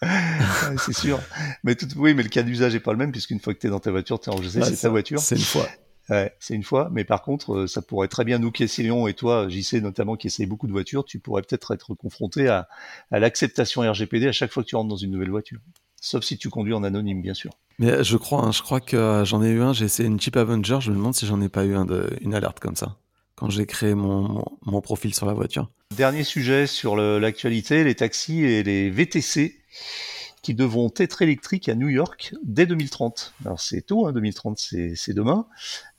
c'est 0.78 0.94
sûr. 0.94 1.20
Mais 1.64 1.74
tout, 1.74 1.86
oui, 1.96 2.14
mais 2.14 2.22
le 2.22 2.30
cas 2.30 2.42
d'usage 2.42 2.74
est 2.74 2.80
pas 2.80 2.92
le 2.92 2.98
même 2.98 3.12
puisqu'une 3.12 3.40
fois 3.40 3.52
que 3.52 3.58
tu 3.58 3.66
es 3.66 3.70
dans 3.70 3.78
ta 3.78 3.90
voiture, 3.90 4.18
tu 4.18 4.30
es 4.30 4.32
enregistré, 4.32 4.64
c'est 4.64 4.80
ta 4.80 4.88
voiture. 4.88 5.18
C'est 5.18 5.36
une 5.36 5.42
fois. 5.42 5.66
Ouais, 6.08 6.32
c'est 6.40 6.54
une 6.54 6.62
fois, 6.62 6.88
mais 6.90 7.04
par 7.04 7.20
contre, 7.20 7.52
euh, 7.52 7.66
ça 7.66 7.82
pourrait 7.82 8.08
très 8.08 8.24
bien 8.24 8.38
nous 8.38 8.50
qui 8.50 8.62
essayons, 8.62 9.06
et 9.06 9.12
toi, 9.12 9.48
JC 9.50 9.82
notamment, 9.82 10.16
qui 10.16 10.28
essaye 10.28 10.46
beaucoup 10.46 10.66
de 10.66 10.72
voitures, 10.72 11.04
tu 11.04 11.18
pourrais 11.18 11.42
peut-être 11.42 11.74
être 11.74 11.92
confronté 11.92 12.48
à, 12.48 12.68
à 13.10 13.18
l'acceptation 13.18 13.82
RGPD 13.82 14.28
à 14.28 14.32
chaque 14.32 14.50
fois 14.50 14.62
que 14.62 14.68
tu 14.68 14.76
rentres 14.76 14.88
dans 14.88 14.96
une 14.96 15.10
nouvelle 15.10 15.30
voiture. 15.30 15.58
Sauf 16.06 16.22
si 16.22 16.38
tu 16.38 16.50
conduis 16.50 16.72
en 16.72 16.84
anonyme, 16.84 17.20
bien 17.20 17.34
sûr. 17.34 17.50
Mais 17.80 18.04
je 18.04 18.16
crois, 18.16 18.44
hein, 18.44 18.52
je 18.52 18.62
crois 18.62 18.80
que 18.80 18.96
euh, 18.96 19.24
j'en 19.24 19.42
ai 19.42 19.48
eu 19.48 19.60
un, 19.60 19.72
j'ai 19.72 19.86
essayé 19.86 20.08
une 20.08 20.20
Jeep 20.20 20.36
Avenger, 20.36 20.78
je 20.80 20.92
me 20.92 20.96
demande 20.96 21.16
si 21.16 21.26
j'en 21.26 21.40
ai 21.40 21.48
pas 21.48 21.64
eu 21.64 21.74
un 21.74 21.84
de, 21.84 22.16
une 22.20 22.32
alerte 22.32 22.60
comme 22.60 22.76
ça, 22.76 22.96
quand 23.34 23.50
j'ai 23.50 23.66
créé 23.66 23.96
mon, 23.96 24.44
mon, 24.64 24.80
profil 24.80 25.12
sur 25.16 25.26
la 25.26 25.32
voiture. 25.32 25.68
Dernier 25.96 26.22
sujet 26.22 26.68
sur 26.68 26.94
l'actualité, 26.94 27.82
les 27.82 27.96
taxis 27.96 28.44
et 28.44 28.62
les 28.62 28.88
VTC 28.88 29.56
qui 30.46 30.54
devront 30.54 30.92
être 30.96 31.22
électriques 31.22 31.68
à 31.68 31.74
New 31.74 31.88
York 31.88 32.32
dès 32.44 32.66
2030. 32.66 33.34
Alors 33.44 33.58
c'est 33.58 33.82
tôt, 33.82 34.06
hein, 34.06 34.12
2030 34.12 34.56
c'est 34.94 35.12
demain. 35.12 35.48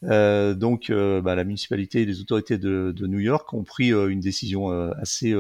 Euh, 0.03 0.53
donc 0.53 0.89
euh, 0.89 1.19
bah, 1.19 1.35
la 1.35 1.43
municipalité 1.43 2.03
et 2.03 2.05
les 2.05 2.21
autorités 2.21 2.57
de, 2.57 2.93
de 2.95 3.07
New 3.07 3.19
York 3.19 3.53
ont 3.53 3.65
pris 3.65 3.91
euh, 3.91 4.07
une 4.07 4.21
décision 4.21 4.71
euh, 4.71 4.91
assez, 5.01 5.35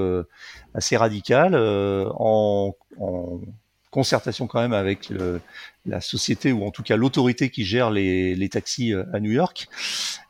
assez 0.73 0.97
radicale 0.97 1.55
en, 1.55 2.75
en 2.99 3.39
concertation 3.91 4.47
quand 4.47 4.61
même 4.61 4.73
avec 4.73 5.11
la 5.87 6.01
société 6.01 6.51
ou 6.51 6.63
en 6.65 6.71
tout 6.71 6.83
cas 6.83 6.97
l'autorité 6.97 7.49
qui 7.49 7.63
gère 7.63 7.89
les, 7.89 8.49
taxis 8.49 8.93
euh, 8.93 9.03
à 9.13 9.19
New 9.19 9.31
York. 9.31 9.67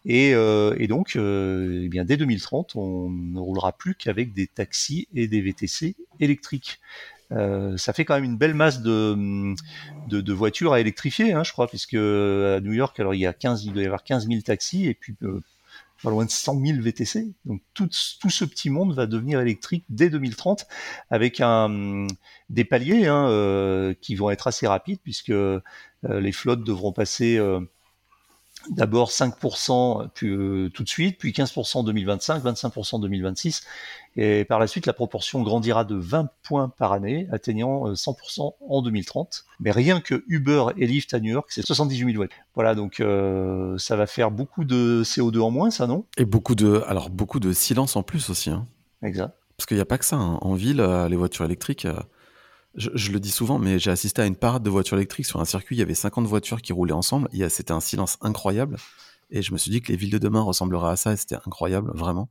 Et, 0.06 0.34
euh, 0.34 0.88
donc, 0.88 1.16
euh, 1.16 1.82
eh 1.84 1.90
bien 1.90 2.06
dès 2.06 2.18
2030, 2.18 2.76
on 2.76 3.10
ne 3.10 3.40
roulera 3.40 3.74
plus 3.74 3.96
qu'avec 3.96 4.34
des 4.34 4.48
taxis 4.48 5.08
et 5.14 5.28
des 5.28 5.42
VTC 5.42 5.96
électriques. 6.20 6.80
ça 7.30 7.94
fait 7.94 8.06
quand 8.06 8.16
même 8.16 8.24
une 8.24 8.38
belle 8.38 8.54
masse 8.54 8.82
de, 8.82 10.34
voitures 10.34 10.74
à 10.74 10.80
électrifier, 10.80 11.34
hein, 11.34 11.44
je 11.44 11.52
crois, 11.52 11.68
puisque 11.68 11.96
à 11.96 12.60
New 12.62 12.74
York, 12.74 12.98
alors 13.00 13.14
il 13.14 13.20
y 13.20 13.26
a 13.26 13.34
15, 13.34 13.66
il 13.66 13.74
doit 13.74 13.84
y 13.84 13.86
avoir 13.86 14.04
15 14.04 14.28
000 14.28 14.42
taxis 14.42 14.88
et 14.88 14.94
puis 14.94 15.14
pas 16.04 16.10
loin 16.10 16.26
de 16.26 16.32
100 16.32 16.64
000 16.66 16.82
VTC. 16.82 17.34
Donc 17.46 17.62
tout, 17.74 17.90
tout, 18.20 18.30
ce 18.30 18.46
petit 18.46 18.70
monde 18.70 18.94
va 18.94 19.06
devenir 19.06 19.40
électrique 19.40 19.86
dès 19.90 20.10
2030 20.10 20.68
avec 21.10 21.42
un, 21.42 22.08
des 22.50 22.64
paliers 22.64 23.08
hein, 23.08 23.30
euh, 23.30 23.94
qui 24.02 24.16
vont 24.16 24.30
être 24.30 24.48
assez 24.48 24.68
rapides 24.68 25.00
puisque 25.04 25.32
euh, 25.32 25.62
les 26.04 26.32
flottes 26.32 26.64
devront 26.64 26.92
passer 26.92 27.38
euh, 27.38 27.60
D'abord 28.70 29.12
5% 29.12 30.10
puis, 30.14 30.28
euh, 30.30 30.70
tout 30.74 30.84
de 30.84 30.90
suite, 30.90 31.18
puis 31.20 31.32
15% 31.32 31.78
en 31.80 31.84
2025, 31.84 32.44
25% 32.44 32.96
en 32.96 33.00
2026. 33.00 33.64
Et 34.18 34.46
par 34.46 34.60
la 34.60 34.68
suite, 34.68 34.88
la 34.88 34.94
proportion 34.94 35.42
grandira 35.44 35.86
de 35.86 35.96
20 35.96 36.30
points 36.44 36.70
par 36.78 36.92
année, 36.92 37.28
atteignant 37.32 37.94
100% 37.94 38.56
en 38.68 38.82
2030. 38.82 39.46
Mais 39.60 39.72
rien 39.72 40.02
que 40.02 40.24
Uber 40.28 40.66
et 40.78 40.88
Lyft 40.88 41.14
à 41.14 41.20
New 41.20 41.32
York, 41.32 41.48
c'est 41.50 41.66
78 41.66 42.14
000 42.14 42.20
watts. 42.22 42.32
Voilà, 42.56 42.74
donc 42.76 43.00
euh, 43.00 43.78
ça 43.78 43.96
va 43.96 44.08
faire 44.08 44.32
beaucoup 44.32 44.66
de 44.66 45.04
CO2 45.06 45.40
en 45.40 45.52
moins, 45.52 45.70
ça, 45.72 45.86
non? 45.88 46.06
Et 46.18 46.26
beaucoup 46.26 46.56
de, 46.56 46.84
alors 46.88 47.10
beaucoup 47.10 47.40
de 47.40 47.54
silence 47.54 47.96
en 47.96 48.04
plus 48.04 48.30
aussi. 48.30 48.50
Hein. 48.50 48.66
Exact. 49.04 49.34
Parce 49.56 49.66
qu'il 49.68 49.78
n'y 49.78 49.82
a 49.82 49.86
pas 49.86 49.98
que 50.00 50.06
ça. 50.06 50.18
hein. 50.18 50.40
En 50.42 50.56
ville, 50.56 50.82
euh, 50.82 51.08
les 51.08 51.16
voitures 51.16 51.46
électriques, 51.46 51.86
euh, 51.86 51.96
je, 52.78 53.12
le 53.12 53.20
dis 53.20 53.32
souvent, 53.32 53.60
mais 53.60 53.80
j'ai 53.80 53.92
assisté 53.92 54.22
à 54.22 54.26
une 54.26 54.36
parade 54.36 54.64
de 54.64 54.70
voitures 54.70 54.98
électriques 54.98 55.26
sur 55.26 55.40
un 55.40 55.46
circuit. 55.46 55.76
Il 55.76 55.80
y 55.80 55.82
avait 55.82 55.96
50 55.96 56.28
voitures 56.28 56.62
qui 56.62 56.74
roulaient 56.74 56.94
ensemble. 56.94 57.28
C'était 57.50 57.72
un 57.72 57.80
silence 57.80 58.18
incroyable. 58.22 58.78
Et 59.30 59.42
je 59.42 59.52
me 59.52 59.58
suis 59.58 59.72
dit 59.72 59.82
que 59.82 59.92
les 59.92 59.98
villes 59.98 60.12
de 60.12 60.20
demain 60.20 60.42
ressembleraient 60.42 60.92
à 60.92 60.96
ça. 60.96 61.14
Et 61.14 61.18
c'était 61.18 61.36
incroyable, 61.36 61.92
vraiment. 61.96 62.30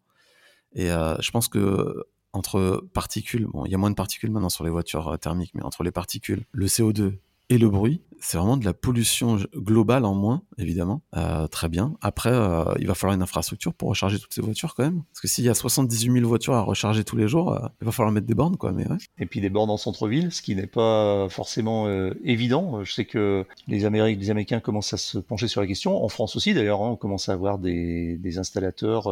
Et 0.72 0.90
euh, 0.90 1.16
je 1.20 1.30
pense 1.30 1.48
que 1.48 2.06
entre 2.32 2.86
particules, 2.92 3.46
bon, 3.46 3.64
il 3.64 3.72
y 3.72 3.74
a 3.74 3.78
moins 3.78 3.90
de 3.90 3.94
particules 3.94 4.30
maintenant 4.30 4.50
sur 4.50 4.62
les 4.62 4.70
voitures 4.70 5.08
euh, 5.08 5.16
thermiques, 5.16 5.52
mais 5.54 5.62
entre 5.62 5.82
les 5.82 5.90
particules, 5.90 6.44
le 6.52 6.66
CO2 6.66 7.18
et 7.48 7.58
le 7.58 7.68
bruit, 7.68 8.02
c'est 8.20 8.38
vraiment 8.38 8.56
de 8.56 8.64
la 8.64 8.74
pollution 8.74 9.38
globale 9.54 10.04
en 10.04 10.14
moins, 10.14 10.42
évidemment. 10.58 11.02
Euh, 11.16 11.46
très 11.46 11.68
bien. 11.68 11.96
Après, 12.00 12.32
euh, 12.32 12.64
il 12.78 12.86
va 12.86 12.94
falloir 12.94 13.14
une 13.14 13.22
infrastructure 13.22 13.72
pour 13.72 13.88
recharger 13.88 14.18
toutes 14.18 14.32
ces 14.32 14.40
voitures 14.40 14.74
quand 14.74 14.82
même. 14.82 15.02
Parce 15.12 15.20
que 15.20 15.28
s'il 15.28 15.44
y 15.44 15.48
a 15.48 15.54
78 15.54 16.12
000 16.12 16.26
voitures 16.26 16.54
à 16.54 16.62
recharger 16.62 17.04
tous 17.04 17.16
les 17.16 17.28
jours, 17.28 17.52
euh, 17.52 17.68
il 17.80 17.84
va 17.84 17.92
falloir 17.92 18.12
mettre 18.12 18.26
des 18.26 18.34
bornes, 18.34 18.56
quoi. 18.56 18.72
Mais. 18.72 18.84
Et 19.18 19.26
puis 19.26 19.40
des 19.40 19.50
bornes 19.50 19.70
en 19.70 19.76
centre-ville, 19.76 20.32
ce 20.32 20.42
qui 20.42 20.56
n'est 20.56 20.66
pas 20.66 21.28
forcément 21.28 21.88
évident. 22.24 22.82
Je 22.84 22.92
sais 22.92 23.04
que 23.04 23.44
les, 23.68 23.84
Américains, 23.84 24.60
commencent 24.60 24.92
à 24.92 24.98
se 24.98 25.18
pencher 25.18 25.46
sur 25.46 25.60
la 25.60 25.66
question. 25.66 26.02
En 26.02 26.08
France 26.08 26.34
aussi, 26.36 26.52
d'ailleurs, 26.54 26.82
hein, 26.82 26.90
on 26.90 26.96
commence 26.96 27.28
à 27.28 27.32
avoir 27.32 27.58
des, 27.58 28.38
installateurs 28.38 29.04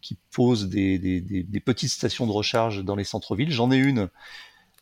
qui 0.00 0.16
posent 0.32 0.68
des 0.68 1.62
petites 1.64 1.90
stations 1.90 2.26
de 2.26 2.32
recharge 2.32 2.84
dans 2.84 2.96
les 2.96 3.04
centres-villes. 3.04 3.50
J'en 3.50 3.70
ai 3.70 3.76
une 3.76 4.08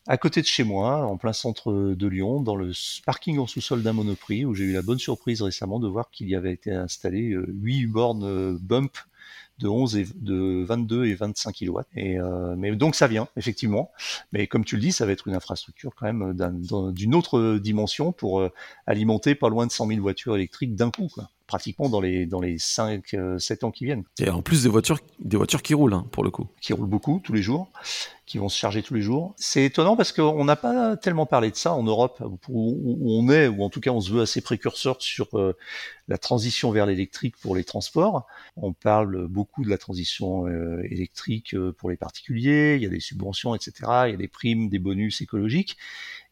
à 0.07 0.17
côté 0.17 0.41
de 0.41 0.45
chez 0.45 0.63
moi, 0.63 1.05
en 1.05 1.17
plein 1.17 1.33
centre 1.33 1.71
de 1.95 2.07
Lyon, 2.07 2.41
dans 2.41 2.55
le 2.55 2.71
parking 3.05 3.39
en 3.39 3.47
sous-sol 3.47 3.81
d'un 3.83 3.93
Monoprix, 3.93 4.45
où 4.45 4.53
j'ai 4.53 4.65
eu 4.65 4.73
la 4.73 4.81
bonne 4.83 4.99
surprise 4.99 5.41
récemment 5.41 5.79
de 5.79 5.87
voir 5.87 6.11
qu'il 6.11 6.29
y 6.29 6.35
avait 6.35 6.53
été 6.53 6.71
installé 6.71 7.31
euh, 7.31 7.45
8 7.49 7.87
bornes 7.87 8.23
euh, 8.23 8.57
bump 8.61 8.97
de 9.59 9.67
11 9.67 9.95
et 9.95 10.05
de 10.15 10.63
22 10.65 11.05
et 11.05 11.15
25 11.15 11.53
kW. 11.53 11.79
Et 11.95 12.19
euh, 12.19 12.55
mais 12.57 12.75
donc 12.75 12.93
ça 12.95 13.07
vient 13.07 13.27
effectivement. 13.37 13.91
Mais 14.33 14.47
comme 14.47 14.65
tu 14.65 14.75
le 14.75 14.81
dis, 14.81 14.91
ça 14.91 15.05
va 15.05 15.13
être 15.13 15.27
une 15.27 15.35
infrastructure 15.35 15.93
quand 15.95 16.05
même 16.11 16.33
d'un- 16.33 16.51
d'un- 16.51 16.91
d'une 16.91 17.15
autre 17.15 17.57
dimension 17.57 18.11
pour 18.11 18.41
euh, 18.41 18.49
alimenter 18.85 19.33
pas 19.33 19.49
loin 19.49 19.65
de 19.65 19.71
100 19.71 19.87
000 19.87 20.01
voitures 20.01 20.35
électriques 20.35 20.75
d'un 20.75 20.91
coup. 20.91 21.09
Pratiquement 21.47 21.89
dans 21.89 22.01
les 22.01 22.25
dans 22.25 22.41
les 22.41 22.57
5 22.57 23.15
7 23.37 23.63
ans 23.63 23.71
qui 23.71 23.85
viennent, 23.85 24.03
Et 24.19 24.29
en 24.29 24.41
plus 24.41 24.63
des 24.63 24.69
voitures, 24.69 24.99
des 25.19 25.37
voitures 25.37 25.61
qui 25.61 25.73
roulent, 25.73 25.93
hein, 25.93 26.05
pour 26.11 26.23
le 26.23 26.31
coup. 26.31 26.47
qui 26.59 26.73
roulent 26.73 26.89
beaucoup 26.89 27.21
tous 27.23 27.33
les 27.33 27.41
jours, 27.41 27.69
qui 28.25 28.39
vont 28.39 28.49
se 28.49 28.57
charger 28.57 28.81
tous 28.81 28.95
les 28.95 29.01
jours. 29.01 29.35
C'est 29.37 29.65
étonnant 29.65 29.95
parce 29.95 30.11
qu'on 30.11 30.43
n'a 30.45 30.55
pas 30.55 30.97
tellement 30.97 31.25
parlé 31.25 31.51
de 31.51 31.55
ça 31.55 31.73
en 31.73 31.83
Europe, 31.83 32.23
où, 32.49 32.97
on 33.05 33.29
est, 33.29 33.47
ou 33.47 33.63
en 33.63 33.69
tout 33.69 33.79
cas 33.79 33.91
on 33.91 34.01
se 34.01 34.11
veut 34.11 34.21
assez 34.21 34.41
précurseur 34.41 34.97
sur 34.99 35.27
euh, 35.37 35.55
la 36.07 36.17
transition 36.17 36.71
vers 36.71 36.85
l'électrique 36.85 37.35
pour 37.37 37.55
les 37.55 37.63
transports. 37.63 38.25
On 38.57 38.73
parle 38.73 39.27
beaucoup 39.27 39.63
de 39.63 39.69
la 39.69 39.77
transition 39.77 40.47
euh, 40.47 40.81
électrique 40.89 41.53
euh, 41.53 41.71
pour 41.71 41.89
les 41.89 41.97
particuliers, 41.97 42.75
il 42.77 42.83
y 42.83 42.87
a 42.87 42.89
des 42.89 42.99
subventions, 42.99 43.53
etc. 43.53 43.73
Il 44.07 44.11
y 44.11 44.15
a 44.15 44.17
des 44.17 44.27
primes, 44.27 44.69
des 44.69 44.79
bonus 44.79 45.21
écologiques. 45.21 45.77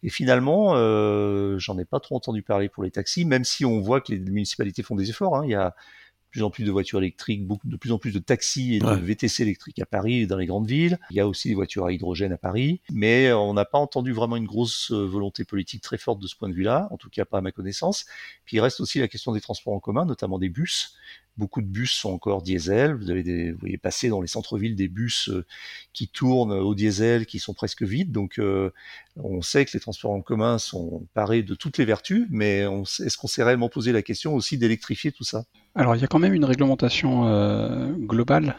Et 0.04 0.10
finalement, 0.10 0.74
euh, 0.76 1.58
j'en 1.60 1.78
ai 1.80 1.86
pas 1.86 2.00
trop 2.00 2.16
entendu 2.18 2.44
parler 2.44 2.70
pour 2.70 2.84
les 2.84 2.92
taxis, 2.92 3.26
même 3.26 3.44
si 3.46 3.66
on 3.66 3.80
voit 3.80 4.02
que 4.02 4.12
les 4.12 4.20
municipalités 4.20 4.84
font 4.84 4.96
des 4.96 5.10
efforts. 5.10 5.38
Hein. 5.38 5.46
Il 5.46 5.52
y 5.52 5.56
a 5.56 5.70
de 5.70 6.36
plus 6.40 6.44
en 6.44 6.50
plus 6.50 6.64
de 6.64 6.72
voitures 6.72 6.98
électriques, 7.00 7.46
beaucoup, 7.46 7.68
de 7.68 7.78
plus 7.78 7.92
en 7.92 8.00
plus 8.00 8.12
de 8.12 8.18
taxis 8.20 8.76
et 8.76 8.80
de 8.80 8.86
Ouais. 8.86 8.98
VTC 9.00 9.44
électriques 9.44 9.80
à 9.80 9.86
Paris 9.86 10.22
et 10.22 10.26
dans 10.28 10.38
les 10.38 10.48
grandes 10.48 10.68
villes. 10.68 10.98
Il 11.12 11.16
y 11.16 11.20
a 11.20 11.28
aussi 11.28 11.48
des 11.48 11.54
voitures 11.54 11.86
à 11.86 11.94
hydrogène 11.94 12.32
à 12.34 12.38
Paris, 12.38 12.82
mais 12.92 13.32
on 13.32 13.54
n'a 13.54 13.66
pas 13.66 13.78
entendu 13.78 14.12
vraiment 14.14 14.36
une 14.36 14.48
grosse 14.48 14.92
euh, 14.92 15.06
volonté 15.06 15.46
politique 15.46 15.82
très 15.84 15.98
forte 16.00 16.20
de 16.20 16.28
ce 16.28 16.36
point 16.36 16.50
de 16.50 16.54
vue-là, 16.56 16.88
en 16.92 16.98
tout 16.98 17.10
cas 17.12 17.24
pas 17.24 17.38
à 17.38 17.42
ma 17.42 17.52
connaissance. 17.52 18.06
Puis 18.46 18.58
il 18.58 18.60
reste 18.62 18.82
aussi 18.82 19.00
la 19.00 19.08
question 19.08 19.32
des 19.32 19.42
transports 19.42 19.74
en 19.74 19.80
commun, 19.80 20.06
notamment 20.06 20.40
des 20.40 20.50
bus. 20.50 20.96
Beaucoup 21.36 21.62
de 21.62 21.68
bus 21.68 21.92
sont 21.92 22.12
encore 22.12 22.44
diesel. 22.44 22.94
Vous 22.94 23.10
avez 23.10 23.52
voyez 23.54 23.78
passer 23.78 24.10
dans 24.10 24.22
les 24.22 24.28
centres-villes 24.28 24.76
des 24.76 24.88
bus 24.88 25.30
euh, 25.30 25.46
qui 25.92 26.08
tournent 26.08 26.54
au 26.54 26.76
diesel, 26.76 27.26
qui 27.26 27.40
sont 27.40 27.54
presque 27.54 27.82
vides. 27.82 28.12
Donc, 28.12 28.38
euh, 28.38 28.72
on 29.18 29.42
sait 29.42 29.66
que 29.66 29.72
les 29.74 29.80
transports 29.80 30.12
en 30.12 30.22
commun 30.22 30.60
sont 30.60 31.08
parés 31.14 31.42
de 31.42 31.56
toutes 31.56 31.78
les 31.78 31.86
vertus, 31.86 32.28
mais 32.30 32.60
est-ce 32.60 33.18
qu'on 33.18 33.28
s'est 33.28 33.44
réellement 33.44 33.70
posé 33.70 33.92
la 33.92 34.02
question 34.02 34.36
aussi 34.36 34.58
d'électrifier 34.58 35.12
tout 35.12 35.24
ça? 35.24 35.46
Alors, 35.76 35.96
il 35.96 36.02
y 36.02 36.04
a 36.04 36.08
quand 36.08 36.20
même 36.20 36.36
une 36.36 36.46
réglementation 36.46 37.28
euh, 37.28 37.92
globale 37.94 38.56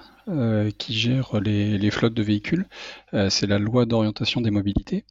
qui 0.79 0.95
gère 0.95 1.39
les, 1.39 1.91
flottes 1.91 2.15
de 2.15 2.23
véhicules. 2.23 2.65
C'est 3.29 3.47
la 3.47 3.59
loi 3.59 3.85
d'orientation 3.85 4.41
des 4.41 4.51
mobilités. 4.51 5.05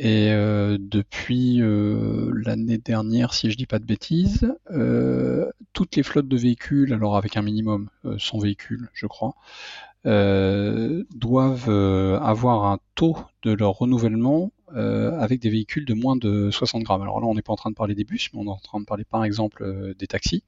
Et 0.00 0.30
euh, 0.30 0.78
depuis 0.80 1.60
euh, 1.60 2.30
l'année 2.32 2.78
dernière, 2.78 3.34
si 3.34 3.50
je 3.50 3.56
dis 3.56 3.66
pas 3.66 3.80
de 3.80 3.84
bêtises, 3.84 4.54
euh, 4.70 5.50
toutes 5.72 5.96
les 5.96 6.04
flottes 6.04 6.28
de 6.28 6.36
véhicules, 6.36 6.92
alors 6.92 7.16
avec 7.16 7.36
un 7.36 7.42
minimum, 7.42 7.90
euh, 8.04 8.16
100 8.16 8.38
véhicules, 8.38 8.88
je 8.94 9.06
crois, 9.08 9.34
euh, 10.06 11.02
doivent 11.16 11.68
euh, 11.68 12.16
avoir 12.20 12.66
un 12.66 12.78
taux 12.94 13.16
de 13.42 13.52
leur 13.52 13.72
renouvellement 13.72 14.52
euh, 14.76 15.18
avec 15.18 15.40
des 15.40 15.50
véhicules 15.50 15.84
de 15.84 15.94
moins 15.94 16.14
de 16.14 16.52
60 16.52 16.84
grammes. 16.84 17.02
Alors 17.02 17.20
là, 17.20 17.26
on 17.26 17.34
n'est 17.34 17.42
pas 17.42 17.52
en 17.52 17.56
train 17.56 17.70
de 17.70 17.74
parler 17.74 17.96
des 17.96 18.04
bus, 18.04 18.30
mais 18.32 18.40
on 18.40 18.46
est 18.46 18.50
en 18.50 18.56
train 18.56 18.78
de 18.78 18.84
parler 18.84 19.04
par 19.04 19.24
exemple 19.24 19.64
euh, 19.64 19.94
des 19.98 20.06
taxis. 20.06 20.44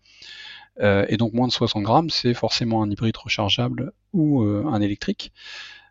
Euh, 0.81 1.05
et 1.09 1.17
donc 1.17 1.33
moins 1.33 1.49
de 1.49 1.53
60 1.53 1.83
grammes, 1.83 2.11
c'est 2.11 2.35
forcément 2.35 2.85
un 2.85 2.91
hybride 2.91 3.17
rechargeable 3.17 3.93
ou 4.13 4.43
euh, 4.43 4.65
un 4.69 4.81
électrique. 4.81 5.33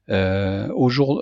Euh, 0.10 0.68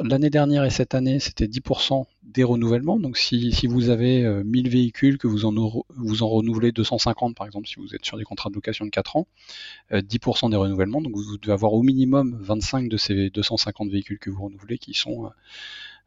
l'année 0.04 0.30
dernière 0.30 0.64
et 0.64 0.70
cette 0.70 0.96
année, 0.96 1.20
c'était 1.20 1.48
10% 1.48 2.06
des 2.38 2.44
renouvellements. 2.44 3.00
Donc 3.00 3.18
si, 3.18 3.68
vous 3.68 3.90
avez 3.90 4.24
euh, 4.24 4.44
1000 4.46 4.70
véhicules, 4.70 5.18
que 5.18 5.28
vous 5.28 5.46
en, 5.46 5.54
vous 5.90 6.24
en 6.24 6.30
renouvelez 6.30 6.72
250 6.72 7.36
par 7.36 7.48
exemple, 7.48 7.68
si 7.68 7.76
vous 7.78 7.96
êtes 7.96 8.06
sur 8.06 8.18
des 8.18 8.24
contrats 8.24 8.50
de 8.50 8.56
location 8.56 8.86
de 8.86 8.92
4 8.92 9.16
ans, 9.18 9.28
euh, 9.92 10.02
10% 10.02 10.52
des 10.52 10.56
renouvellements. 10.56 11.02
Donc 11.02 11.16
vous 11.16 11.38
devez 11.38 11.54
avoir 11.54 11.74
au 11.74 11.82
minimum 11.82 12.38
25 12.40 12.90
de 12.90 12.98
ces 12.98 13.30
250 13.32 13.90
véhicules 13.90 14.20
que 14.20 14.30
vous 14.30 14.46
renouvelez 14.46 14.78
qui 14.78 14.94
sont 14.94 15.26
euh, 15.26 15.30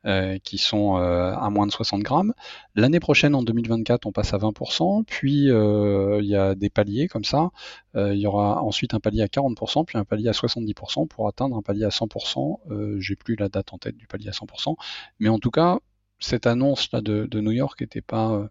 euh, 0.07 0.39
qui 0.39 0.57
sont 0.57 0.97
euh, 0.97 1.35
à 1.35 1.51
moins 1.51 1.67
de 1.67 1.73
60 1.73 2.01
grammes. 2.03 2.33
L'année 2.75 3.01
prochaine, 3.01 3.35
en 3.35 3.43
2024, 3.43 4.07
on 4.07 4.13
passe 4.13 4.33
à 4.33 4.39
20%, 4.39 5.05
puis 5.05 5.51
euh, 5.51 6.21
il 6.23 6.27
y 6.27 6.37
a 6.37 6.55
des 6.55 6.71
paliers 6.71 7.07
comme 7.07 7.25
ça. 7.25 7.51
Euh, 7.97 8.15
il 8.15 8.21
y 8.21 8.27
aura 8.27 8.63
ensuite 8.63 8.95
un 8.95 9.01
palier 9.01 9.21
à 9.21 9.27
40%, 9.27 9.85
puis 9.85 9.99
un 9.99 10.05
palier 10.05 10.29
à 10.29 10.33
70% 10.33 11.07
pour 11.07 11.29
atteindre 11.29 11.55
un 11.55 11.61
palier 11.61 11.85
à 11.85 11.91
100%. 11.91 12.61
Euh, 12.71 12.99
J'ai 12.99 13.15
plus 13.15 13.37
la 13.37 13.51
date 13.51 13.75
en 13.75 13.79
tête 13.79 13.99
du 13.99 14.07
palier 14.07 14.29
à 14.29 14.33
100%, 14.33 14.75
mais 15.19 15.29
en 15.29 15.39
tout 15.39 15.51
cas, 15.51 15.81
cette 16.21 16.47
annonce 16.47 16.91
là 16.93 17.01
de, 17.01 17.41
New 17.41 17.51
York 17.51 17.81
n'était 17.81 18.03
pas 18.03 18.31
euh, 18.33 18.49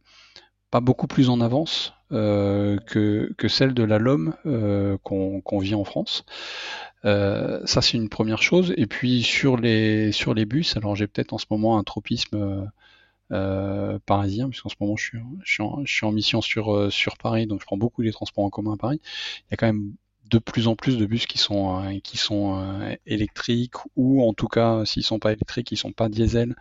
pas 0.72 0.82
beaucoup 0.82 1.07
plus 1.07 1.30
en 1.30 1.41
avance 1.41 1.93
euh, 2.11 2.78
que, 2.88 3.34
que 3.38 3.47
celle 3.47 3.74
de 3.74 3.84
la 3.84 3.99
LOM 3.99 4.36
euh, 4.45 4.97
qu'on 5.03 5.59
vit 5.59 5.76
en 5.76 5.84
France. 5.84 6.26
Ça 7.03 7.82
c'est 7.82 7.97
une 7.97 8.09
première 8.09 8.41
chose. 8.41 8.74
Et 8.78 8.88
puis 8.88 9.24
sur 9.24 9.57
les 9.57 10.11
sur 10.11 10.34
les 10.34 10.45
bus, 10.45 10.76
alors 10.76 10.95
j'ai 10.95 11.07
peut-être 11.07 11.34
en 11.34 11.38
ce 11.38 11.45
moment 11.49 11.78
un 11.78 11.84
tropisme 11.84 12.70
parisien, 14.05 14.49
puisqu'en 14.49 14.70
ce 14.70 14.76
moment 14.80 14.95
je 14.97 15.03
suis, 15.05 15.20
je 15.43 15.53
suis, 15.86 16.05
en, 16.05 16.11
mission 16.11 16.41
sur 16.41 16.91
sur 16.91 17.17
Paris, 17.17 17.47
donc 17.47 17.61
je 17.61 17.65
prends 17.65 17.78
beaucoup 17.78 18.01
les 18.01 18.11
transports 18.11 18.43
en 18.43 18.49
commun 18.49 18.74
à 18.74 18.78
Paris. 18.78 18.99
Il 19.47 19.51
y 19.51 19.53
a 19.53 19.57
quand 19.57 19.67
même 19.67 19.93
de 20.30 20.39
plus 20.39 20.67
en 20.67 20.76
plus 20.76 20.97
de 20.97 21.05
bus 21.05 21.26
qui 21.26 21.38
sont 21.38 21.99
qui 22.03 22.17
sont 22.17 22.97
électriques 23.05 23.76
ou 23.95 24.28
en 24.28 24.34
tout 24.34 24.47
cas 24.47 24.84
s'ils 24.86 25.03
sont 25.03 25.20
pas 25.20 25.32
électriques, 25.32 25.72
ils 25.72 25.78
sont 25.78 25.93
pas 25.93 26.09
diesel. 26.09 26.55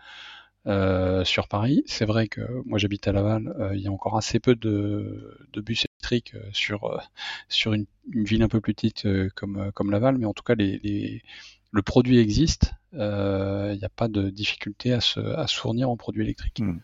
Euh, 0.67 1.23
sur 1.23 1.47
Paris. 1.47 1.83
C'est 1.85 2.03
vrai 2.03 2.27
que 2.27 2.41
moi 2.65 2.77
j'habite 2.77 3.07
à 3.07 3.13
Laval, 3.13 3.55
euh, 3.59 3.75
il 3.75 3.81
y 3.81 3.87
a 3.87 3.91
encore 3.91 4.17
assez 4.17 4.41
peu 4.41 4.55
de, 4.55 5.37
bus 5.55 5.85
électriques 5.85 6.35
euh, 6.35 6.49
sur, 6.51 7.01
sur 7.47 7.71
une, 7.71 7.85
ville 8.13 8.43
un 8.43 8.49
peu 8.49 8.59
plus 8.59 8.73
petite 8.73 9.07
comme, 9.35 9.71
comme 9.73 9.89
Laval, 9.89 10.17
mais 10.17 10.25
en 10.25 10.33
tout 10.33 10.43
cas 10.43 10.55
le 10.57 11.81
produit 11.81 12.19
existe, 12.19 12.73
il 12.91 12.97
n'y 12.97 13.85
a 13.85 13.91
pas 13.95 14.09
de 14.09 14.29
difficulté 14.29 14.91
à 14.91 14.99
se, 14.99 15.21
à 15.21 15.47
fournir 15.47 15.89
en 15.89 15.95
produits 15.95 16.23
électriques. 16.23 16.59
Hmm. 16.59 16.79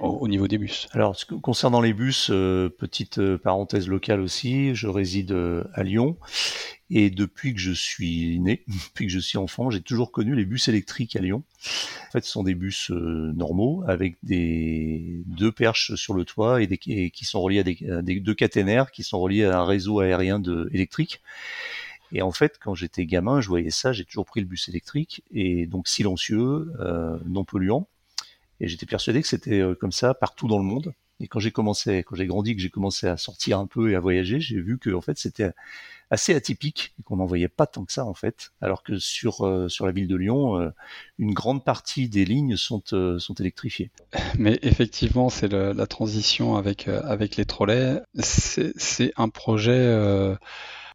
Au, 0.00 0.08
au, 0.08 0.28
niveau 0.28 0.48
des 0.48 0.58
bus. 0.58 0.88
Alors, 0.92 1.16
concernant 1.42 1.80
les 1.80 1.92
bus, 1.92 2.28
euh, 2.30 2.68
petite 2.68 3.18
euh, 3.18 3.38
parenthèse 3.38 3.88
locale 3.88 4.20
aussi, 4.20 4.74
je 4.74 4.88
réside 4.88 5.32
euh, 5.32 5.64
à 5.72 5.82
Lyon 5.82 6.16
et 6.90 7.10
depuis 7.10 7.54
que 7.54 7.60
je 7.60 7.72
suis 7.72 8.38
né, 8.40 8.64
depuis 8.68 9.06
que 9.06 9.12
je 9.12 9.18
suis 9.18 9.38
enfant, 9.38 9.70
j'ai 9.70 9.80
toujours 9.80 10.12
connu 10.12 10.34
les 10.34 10.44
bus 10.44 10.68
électriques 10.68 11.16
à 11.16 11.20
Lyon. 11.20 11.42
En 12.08 12.12
fait, 12.12 12.24
ce 12.24 12.30
sont 12.30 12.42
des 12.42 12.54
bus 12.54 12.90
normaux 12.90 13.82
avec 13.86 14.16
des 14.22 15.22
deux 15.26 15.52
perches 15.52 15.94
sur 15.94 16.14
le 16.14 16.24
toit 16.24 16.62
et, 16.62 16.68
qui 17.10 17.24
sont 17.24 17.40
reliés 17.40 17.60
à 17.60 18.02
des, 18.02 18.20
deux 18.20 18.34
caténaires 18.34 18.90
qui 18.90 19.02
sont 19.02 19.18
reliés 19.20 19.44
à 19.44 19.60
un 19.60 19.64
réseau 19.64 20.00
aérien 20.00 20.40
électrique. 20.70 21.22
Et 22.12 22.22
en 22.22 22.30
fait, 22.30 22.58
quand 22.62 22.74
j'étais 22.74 23.06
gamin, 23.06 23.40
je 23.40 23.48
voyais 23.48 23.70
ça, 23.70 23.92
j'ai 23.92 24.04
toujours 24.04 24.26
pris 24.26 24.40
le 24.40 24.46
bus 24.46 24.68
électrique 24.68 25.24
et 25.32 25.66
donc 25.66 25.88
silencieux, 25.88 26.70
non 27.24 27.44
polluant. 27.44 27.88
Et 28.64 28.68
j'étais 28.68 28.86
persuadé 28.86 29.20
que 29.20 29.28
c'était 29.28 29.62
comme 29.78 29.92
ça 29.92 30.14
partout 30.14 30.48
dans 30.48 30.56
le 30.56 30.64
monde. 30.64 30.94
Et 31.20 31.28
quand 31.28 31.38
j'ai 31.38 31.50
commencé, 31.50 31.98
quand 31.98 32.16
j'ai 32.16 32.26
grandi, 32.26 32.56
que 32.56 32.62
j'ai 32.62 32.70
commencé 32.70 33.06
à 33.06 33.18
sortir 33.18 33.58
un 33.58 33.66
peu 33.66 33.90
et 33.90 33.94
à 33.94 34.00
voyager, 34.00 34.40
j'ai 34.40 34.58
vu 34.58 34.78
que 34.78 34.90
en 34.90 35.02
fait 35.02 35.18
c'était 35.18 35.50
assez 36.10 36.34
atypique 36.34 36.94
et 36.98 37.02
qu'on 37.02 37.16
n'en 37.16 37.26
voyait 37.26 37.48
pas 37.48 37.66
tant 37.66 37.84
que 37.84 37.92
ça 37.92 38.06
en 38.06 38.14
fait. 38.14 38.52
Alors 38.62 38.82
que 38.82 38.98
sur 38.98 39.46
euh, 39.46 39.68
sur 39.68 39.84
la 39.84 39.92
ville 39.92 40.08
de 40.08 40.16
Lyon, 40.16 40.58
euh, 40.58 40.70
une 41.18 41.34
grande 41.34 41.64
partie 41.64 42.08
des 42.08 42.24
lignes 42.24 42.56
sont 42.56 42.82
euh, 42.94 43.18
sont 43.18 43.34
électrifiées. 43.34 43.90
Mais 44.38 44.58
effectivement, 44.62 45.28
c'est 45.28 45.52
la 45.52 45.86
transition 45.86 46.56
avec 46.56 46.88
avec 46.88 47.36
les 47.36 47.44
trolleys. 47.44 48.00
C'est 48.18 49.12
un 49.16 49.28
projet 49.28 50.36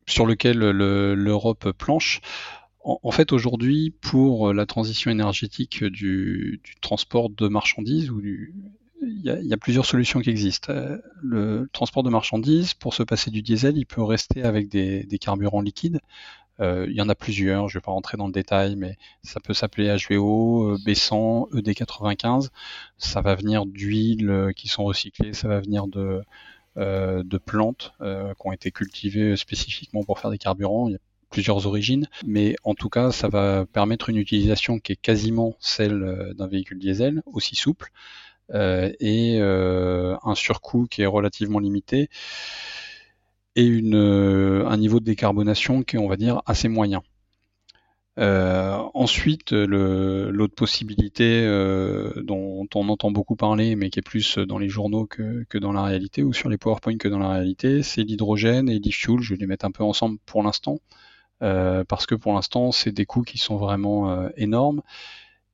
sur 0.07 0.25
lequel 0.25 0.57
l'Europe 0.57 1.71
planche. 1.71 2.21
En, 2.81 3.11
fait, 3.11 3.33
aujourd'hui, 3.33 3.91
pour 4.01 4.53
la 4.53 4.65
transition 4.65 5.11
énergétique 5.11 5.83
du, 5.83 6.61
du, 6.63 6.75
transport 6.81 7.29
de 7.29 7.47
marchandises 7.47 8.09
ou 8.09 8.21
du, 8.21 8.53
il 9.01 9.21
y, 9.23 9.53
a, 9.53 9.57
plusieurs 9.57 9.85
solutions 9.85 10.19
qui 10.19 10.29
existent. 10.29 10.73
Euh, 10.73 10.97
le 11.21 11.69
transport 11.71 12.03
de 12.03 12.09
marchandises, 12.09 12.73
pour 12.73 12.93
se 12.93 13.03
passer 13.03 13.31
du 13.31 13.41
diesel, 13.41 13.77
il 13.77 13.85
peut 13.85 14.03
rester 14.03 14.43
avec 14.43 14.69
des, 14.69 15.05
carburants 15.19 15.61
liquides. 15.61 15.99
Euh, 16.59 16.85
il 16.89 16.95
y 16.95 17.01
en 17.01 17.07
a 17.07 17.15
plusieurs, 17.15 17.69
je 17.69 17.77
ne 17.77 17.79
vais 17.79 17.85
pas 17.85 17.91
rentrer 17.91 18.17
dans 18.17 18.27
le 18.27 18.33
détail, 18.33 18.75
mais 18.75 18.97
ça 19.23 19.39
peut 19.39 19.53
s'appeler 19.53 19.95
HVO, 19.95 20.77
B100, 20.77 21.51
ED95. 21.53 22.49
Ça 22.97 23.21
va 23.21 23.35
venir 23.35 23.65
d'huiles 23.65 24.29
euh, 24.29 24.51
qui 24.51 24.67
sont 24.67 24.83
recyclées, 24.83 25.33
ça 25.33 25.47
va 25.47 25.59
venir 25.61 25.87
de, 25.87 26.21
de 26.75 27.37
plantes 27.37 27.93
qui 27.99 28.47
ont 28.47 28.51
été 28.53 28.71
cultivées 28.71 29.35
spécifiquement 29.35 30.03
pour 30.03 30.19
faire 30.19 30.31
des 30.31 30.37
carburants. 30.37 30.87
Il 30.87 30.93
y 30.93 30.95
a 30.95 30.99
plusieurs 31.29 31.67
origines, 31.67 32.07
mais 32.25 32.55
en 32.63 32.73
tout 32.73 32.89
cas, 32.89 33.11
ça 33.11 33.27
va 33.27 33.65
permettre 33.65 34.09
une 34.09 34.17
utilisation 34.17 34.79
qui 34.79 34.93
est 34.93 35.01
quasiment 35.01 35.55
celle 35.59 36.33
d'un 36.35 36.47
véhicule 36.47 36.79
diesel, 36.79 37.21
aussi 37.25 37.55
souple. 37.55 37.91
Euh, 38.53 38.91
et 38.99 39.37
euh, 39.39 40.15
un 40.23 40.35
surcoût 40.35 40.87
qui 40.89 41.03
est 41.03 41.05
relativement 41.05 41.59
limité 41.59 42.09
et 43.55 43.69
euh, 43.69 44.65
un 44.67 44.77
niveau 44.77 44.99
de 44.99 45.05
décarbonation 45.05 45.83
qui 45.83 45.97
est, 45.97 45.99
on 45.99 46.07
va 46.07 46.17
dire, 46.17 46.41
assez 46.45 46.67
moyen. 46.67 47.01
ensuite, 48.17 49.51
l'autre 49.53 50.55
possibilité 50.55 51.45
dont 52.23 52.67
on 52.75 52.89
entend 52.89 53.11
beaucoup 53.11 53.35
parler, 53.35 53.75
mais 53.75 53.89
qui 53.89 53.99
est 53.99 54.01
plus 54.01 54.37
dans 54.37 54.57
les 54.57 54.69
journaux 54.69 55.05
que, 55.05 55.45
que, 55.49 55.57
dans 55.57 55.71
la 55.71 55.83
réalité, 55.83 56.23
ou 56.23 56.33
sur 56.33 56.49
les 56.49 56.57
PowerPoint 56.57 56.97
que 56.97 57.07
dans 57.07 57.19
la 57.19 57.29
réalité, 57.29 57.83
c'est 57.83 58.03
l'hydrogène 58.03 58.69
et 58.69 58.79
l'e-fuel. 58.79 59.21
Je 59.21 59.33
vais 59.33 59.39
les 59.39 59.47
mettre 59.47 59.65
un 59.65 59.71
peu 59.71 59.83
ensemble 59.83 60.17
pour 60.25 60.43
l'instant, 60.43 60.79
parce 61.39 62.05
que 62.05 62.15
pour 62.15 62.33
l'instant, 62.33 62.71
c'est 62.71 62.91
des 62.91 63.05
coûts 63.05 63.23
qui 63.23 63.37
sont 63.37 63.57
vraiment 63.57 64.29
énormes. 64.35 64.81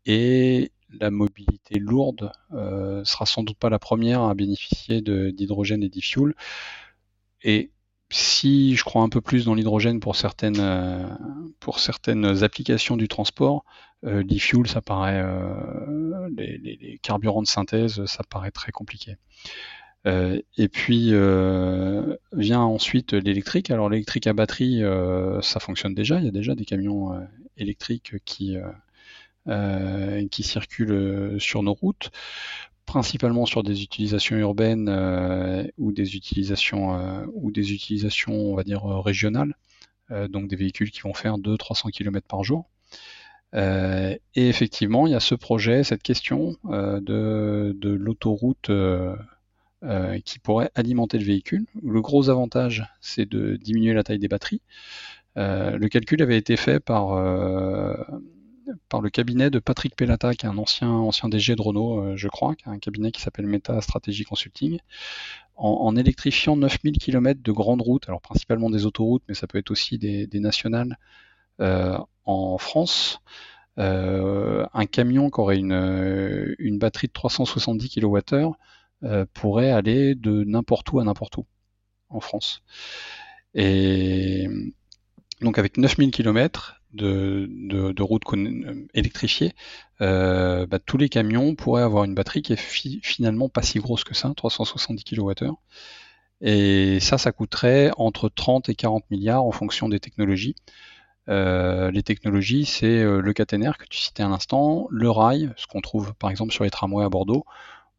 Et 0.06 0.72
la 1.00 1.12
mobilité 1.12 1.80
lourde 1.80 2.32
euh, 2.54 3.04
sera 3.06 3.26
sans 3.26 3.44
doute 3.44 3.58
pas 3.58 3.70
la 3.70 3.80
première 3.80 4.22
à 4.22 4.34
bénéficier 4.34 5.02
d'hydrogène 5.02 5.84
et 5.84 5.90
d'e-fuel. 5.90 6.34
Et 7.44 7.72
si 8.10 8.76
je 8.76 8.84
crois 8.84 9.02
un 9.02 9.10
peu 9.10 9.22
plus 9.22 9.46
dans 9.46 9.56
l'hydrogène 9.56 10.00
pour 10.00 10.16
certaines, 10.16 10.60
euh, 10.60 12.44
applications 12.44 12.98
du 12.98 13.08
transport, 13.08 13.66
euh, 14.06 14.24
l'e-fuel, 14.24 14.68
ça 14.68 14.82
paraît, 14.82 15.22
euh, 15.24 16.30
les, 16.38 17.00
carburants 17.02 17.42
de 17.42 17.48
synthèse, 17.48 18.06
ça 18.06 18.24
paraît 18.24 18.52
très 18.52 18.72
compliqué. 18.72 19.16
Et 20.06 20.68
puis 20.68 21.14
vient 22.34 22.62
ensuite 22.62 23.14
l'électrique. 23.14 23.72
Alors 23.72 23.90
l'électrique 23.90 24.28
à 24.28 24.34
batterie, 24.34 24.82
ça 25.42 25.60
fonctionne 25.60 25.94
déjà. 25.94 26.20
Il 26.20 26.26
y 26.26 26.30
a 26.30 26.32
déjà 26.32 26.56
des 26.56 26.66
camions 26.66 27.28
électriques 27.58 28.16
qui 28.26 28.58
euh, 29.48 30.28
qui 30.30 30.42
circulent 30.42 30.92
euh, 30.92 31.38
sur 31.38 31.62
nos 31.62 31.76
routes, 31.76 32.10
principalement 32.88 33.46
sur 33.46 33.62
des 33.62 33.84
utilisations 33.84 34.36
urbaines 34.38 34.90
euh, 34.90 35.64
ou 35.78 35.92
des 35.92 36.16
utilisations 36.16 37.28
ou 37.32 37.52
des 37.52 37.72
utilisations, 37.72 38.34
on 38.34 38.56
va 38.56 38.64
dire 38.64 38.84
régionales, 38.84 39.54
donc 40.30 40.48
des 40.48 40.56
véhicules 40.56 40.90
qui 40.90 41.02
vont 41.02 41.14
faire 41.14 41.38
200-300 41.38 41.92
km 41.92 42.26
par 42.28 42.44
jour. 42.44 42.66
et 43.54 44.20
effectivement, 44.36 45.06
il 45.06 45.12
y 45.12 45.16
a 45.16 45.20
ce 45.20 45.36
projet, 45.36 45.84
cette 45.84 46.02
question 46.02 46.58
de, 46.64 47.76
de 47.78 47.90
l'autoroute 47.90 48.72
qui 50.24 50.40
pourrait 50.40 50.72
alimenter 50.74 51.20
le 51.20 51.26
véhicule. 51.26 51.66
Le 51.84 52.02
gros 52.02 52.30
avantage, 52.30 52.86
c'est 53.02 53.30
de 53.30 53.56
diminuer 53.56 53.94
la 53.94 54.04
taille 54.04 54.20
des 54.20 54.28
batteries. 54.28 54.62
le 55.36 55.88
calcul 55.88 56.22
avait 56.24 56.38
été 56.38 56.58
fait 56.58 56.80
par 56.80 57.14
par 58.90 59.02
le 59.02 59.10
cabinet 59.10 59.50
de 59.50 59.60
Patrick 59.60 59.96
Pellata, 59.96 60.34
qui 60.34 60.46
est 60.46 60.50
un 60.50 60.58
ancien, 60.58 60.90
ancien 60.90 61.30
DG 61.30 61.56
de 61.56 61.62
Renault, 61.62 62.00
euh, 62.00 62.16
je 62.16 62.28
crois, 62.28 62.56
qui 62.56 62.68
a 62.68 62.72
un 62.72 62.80
cabinet 62.80 63.12
qui 63.12 63.22
s'appelle 63.22 63.46
Meta 63.46 63.80
Strategy 63.82 64.24
Consulting, 64.24 64.80
en, 65.58 65.96
électrifiant 65.96 66.58
9000 66.58 66.98
km 66.98 67.42
de 67.42 67.52
grandes 67.54 67.82
routes, 67.82 68.10
alors 68.10 68.22
principalement 68.22 68.70
des 68.70 68.86
autoroutes, 68.86 69.24
mais 69.30 69.36
ça 69.36 69.48
peut 69.48 69.58
être 69.58 69.72
aussi 69.72 69.98
des, 69.98 70.28
nationales 70.34 70.98
euh, 71.62 71.98
en 72.26 72.58
France. 72.58 73.22
Euh, 73.78 74.66
un 74.74 74.86
camion 74.86 75.30
qui 75.30 75.40
aurait 75.40 75.58
une, 75.58 76.56
une 76.60 76.78
batterie 76.78 77.08
de 77.08 77.14
370 77.14 77.90
kWh 77.90 78.52
pourrait 79.34 79.72
aller 79.72 80.16
de 80.16 80.44
n'importe 80.44 80.92
où 80.92 81.00
à 81.00 81.04
n'importe 81.04 81.38
où 81.38 81.46
en 82.10 82.20
France. 82.20 82.64
Et 83.54 84.48
donc 85.42 85.58
avec 85.58 85.78
9000 85.78 86.12
km, 86.12 86.82
de, 86.96 87.48
de, 87.94 88.04
routes 88.04 88.24
électrifiées, 88.94 89.54
euh, 90.02 90.66
bah, 90.66 90.80
tous 90.80 90.98
les 90.98 91.10
camions 91.10 91.56
pourraient 91.56 91.84
avoir 91.84 92.04
une 92.06 92.16
batterie 92.16 92.42
qui 92.42 92.54
est 92.54 92.60
finalement 93.04 93.50
pas 93.50 93.62
si 93.62 93.80
grosse 93.80 94.04
que 94.04 94.16
ça, 94.16 94.32
370 94.36 95.04
kWh. 95.04 95.52
Et 96.42 97.00
ça, 97.00 97.18
ça 97.18 97.32
coûterait 97.32 97.92
entre 97.98 98.30
30 98.30 98.70
et 98.70 98.76
40 98.76 99.10
milliards 99.10 99.44
en 99.44 99.52
fonction 99.52 99.90
des 99.90 100.00
technologies. 100.00 100.56
Euh, 101.28 101.92
les 101.92 102.04
technologies, 102.04 102.66
c'est 102.66 103.02
euh, 103.02 103.20
le 103.20 103.34
caténaire 103.34 103.78
que 103.78 103.86
tu 103.86 104.00
citais 104.00 104.24
à 104.24 104.30
l'instant, 104.30 104.88
le 104.92 105.10
rail, 105.10 105.52
ce 105.58 105.66
qu'on 105.66 105.82
trouve 105.82 106.14
par 106.16 106.30
exemple 106.30 106.54
sur 106.54 106.64
les 106.64 106.70
tramways 106.70 107.06
à 107.06 107.10
Bordeaux, 107.10 107.46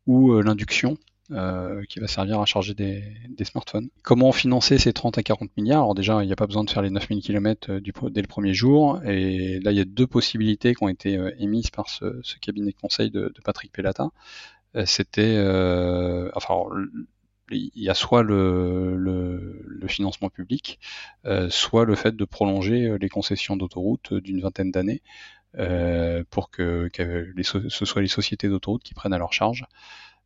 ou 0.06 0.40
l'induction, 0.40 0.96
euh, 1.32 1.82
qui 1.88 1.98
va 1.98 2.06
servir 2.06 2.38
à 2.40 2.46
charger 2.46 2.72
des, 2.74 3.02
smartphones. 3.44 3.88
Comment 4.04 4.30
financer 4.30 4.78
ces 4.78 4.92
30 4.92 5.18
à 5.18 5.24
40 5.24 5.50
milliards? 5.56 5.82
Alors 5.82 5.96
déjà, 5.96 6.22
il 6.22 6.26
n'y 6.28 6.32
a 6.32 6.36
pas 6.36 6.46
besoin 6.46 6.62
de 6.62 6.70
faire 6.70 6.82
les 6.82 6.90
9000 6.90 7.20
km 7.20 7.72
euh, 7.72 8.10
dès 8.10 8.22
le 8.22 8.28
premier 8.28 8.54
jour. 8.54 9.02
Et 9.04 9.58
là, 9.58 9.72
il 9.72 9.76
y 9.76 9.80
a 9.80 9.84
deux 9.84 10.06
possibilités 10.06 10.72
qui 10.76 10.84
ont 10.84 10.88
été 10.88 11.16
euh, 11.16 11.32
émises 11.40 11.70
par 11.70 11.88
ce, 11.88 12.22
cabinet 12.40 12.70
de 12.70 12.76
conseil 12.76 13.10
de, 13.10 13.32
Patrick 13.44 13.72
Pellata. 13.72 14.10
C'était, 14.84 15.38
enfin, 16.34 16.54
il 17.50 17.70
y 17.74 17.88
a 17.88 17.94
soit 17.94 18.22
le, 18.22 19.64
financement 19.88 20.28
public, 20.28 20.78
soit 21.48 21.86
le 21.86 21.94
fait 21.94 22.14
de 22.14 22.24
prolonger 22.26 22.98
les 23.00 23.08
concessions 23.08 23.56
d'autoroute 23.56 24.12
d'une 24.12 24.42
vingtaine 24.42 24.70
d'années 24.70 25.02
pour 26.30 26.50
que, 26.50 26.90
ce 27.42 27.84
soit 27.84 28.02
les 28.02 28.08
sociétés 28.08 28.48
d'autoroute 28.48 28.82
qui 28.82 28.94
prennent 28.94 29.12
à 29.12 29.18
leur 29.18 29.32
charge 29.32 29.64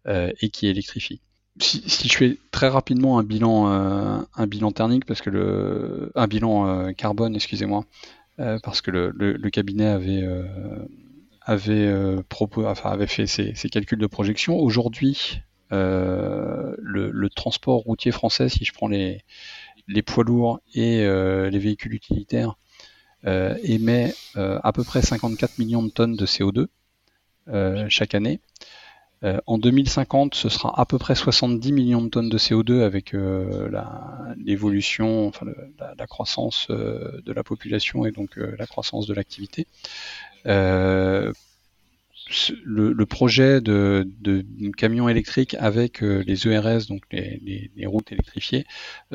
euh, 0.06 0.32
et 0.40 0.48
qui 0.48 0.66
électrifie. 0.66 1.20
Si, 1.58 1.82
si, 1.86 2.08
je 2.08 2.16
fais 2.16 2.38
très 2.52 2.68
rapidement 2.68 3.18
un 3.18 3.22
bilan, 3.22 3.70
euh, 3.70 4.18
un 4.34 4.46
bilan 4.46 4.72
thermique, 4.72 5.04
parce 5.04 5.20
que 5.20 5.28
le, 5.28 6.10
un 6.14 6.26
bilan 6.26 6.66
euh, 6.66 6.92
carbone, 6.92 7.34
excusez-moi, 7.34 7.84
parce 8.62 8.80
que 8.80 8.90
le, 8.90 9.10
le, 9.10 9.50
cabinet 9.50 9.84
avait 9.84 10.26
avait, 11.42 12.22
propos, 12.30 12.64
enfin, 12.64 12.90
avait 12.90 13.06
fait 13.06 13.26
ses, 13.26 13.54
ses, 13.54 13.68
calculs 13.68 13.98
de 13.98 14.06
projection. 14.06 14.56
Aujourd'hui, 14.56 15.42
le, 15.70 16.76
le, 16.78 17.28
transport 17.28 17.80
routier 17.80 18.12
français, 18.12 18.48
si 18.48 18.64
je 18.64 18.72
prends 18.72 18.88
les, 18.88 19.20
les 19.86 20.00
poids 20.00 20.24
lourds 20.24 20.60
et 20.72 21.00
les 21.04 21.58
véhicules 21.58 21.92
utilitaires, 21.92 22.56
émet 23.24 24.14
à 24.34 24.72
peu 24.72 24.84
près 24.84 25.02
54 25.02 25.58
millions 25.58 25.82
de 25.82 25.90
tonnes 25.90 26.16
de 26.16 26.26
CO2 26.26 26.66
chaque 27.88 28.14
année. 28.14 28.40
Euh, 29.22 29.38
en 29.46 29.58
2050, 29.58 30.34
ce 30.34 30.48
sera 30.48 30.80
à 30.80 30.86
peu 30.86 30.98
près 30.98 31.14
70 31.14 31.72
millions 31.72 32.02
de 32.02 32.08
tonnes 32.08 32.30
de 32.30 32.38
CO2 32.38 32.80
avec 32.82 33.14
euh, 33.14 33.70
l'évolution, 34.38 35.26
enfin 35.26 35.46
la, 35.98 36.06
croissance 36.06 36.68
euh, 36.70 37.20
de 37.24 37.32
la 37.32 37.44
population 37.44 38.06
et 38.06 38.12
donc 38.12 38.36
la 38.36 38.66
croissance 38.66 39.06
de 39.06 39.12
l'activité. 39.14 39.66
Le, 42.64 43.04
projet 43.04 43.60
de, 43.60 44.08
de, 44.20 44.44
camion 44.70 45.08
électrique 45.08 45.54
avec 45.58 46.00
les 46.00 46.48
ERS, 46.48 46.86
donc 46.88 47.02
les, 47.10 47.70
routes 47.86 48.12
électrifiées, 48.12 48.64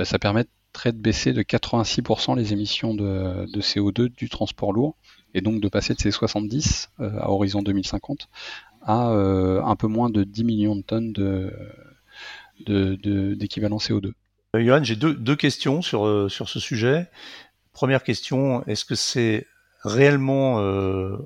ça 0.03 0.20
permettrait 0.20 0.51
de 0.91 0.97
baisser 0.97 1.34
de 1.34 1.41
86% 1.41 2.36
les 2.36 2.53
émissions 2.53 2.93
de, 2.93 3.45
de, 3.51 3.61
CO2 3.61 4.09
du 4.09 4.30
transport 4.30 4.73
lourd 4.73 4.95
et 5.34 5.41
donc 5.41 5.61
de 5.61 5.67
passer 5.69 5.93
de 5.93 5.99
ces 5.99 6.11
70 6.11 6.91
à 6.99 7.32
horizon 7.32 7.61
2050 7.61 8.30
à 8.86 9.09
euh, 9.09 9.61
un 9.63 9.76
peu 9.76 9.88
moins 9.88 10.09
de 10.09 10.23
10 10.23 10.43
millions 10.43 10.76
de 10.76 10.82
tonnes 10.82 11.11
de, 11.11 11.51
d'équivalent 13.36 13.78
CO2. 13.78 14.13
Euh, 14.55 14.63
Johan, 14.63 14.84
j'ai 14.84 14.95
deux, 14.95 15.36
questions 15.36 15.82
sur, 15.82 16.05
euh, 16.05 16.30
ce 16.30 16.59
sujet. 16.59 17.09
Première 17.73 18.03
question, 18.03 18.63
est-ce 18.67 18.86
que 18.86 18.95
c'est 18.95 19.47
réellement 19.84 20.55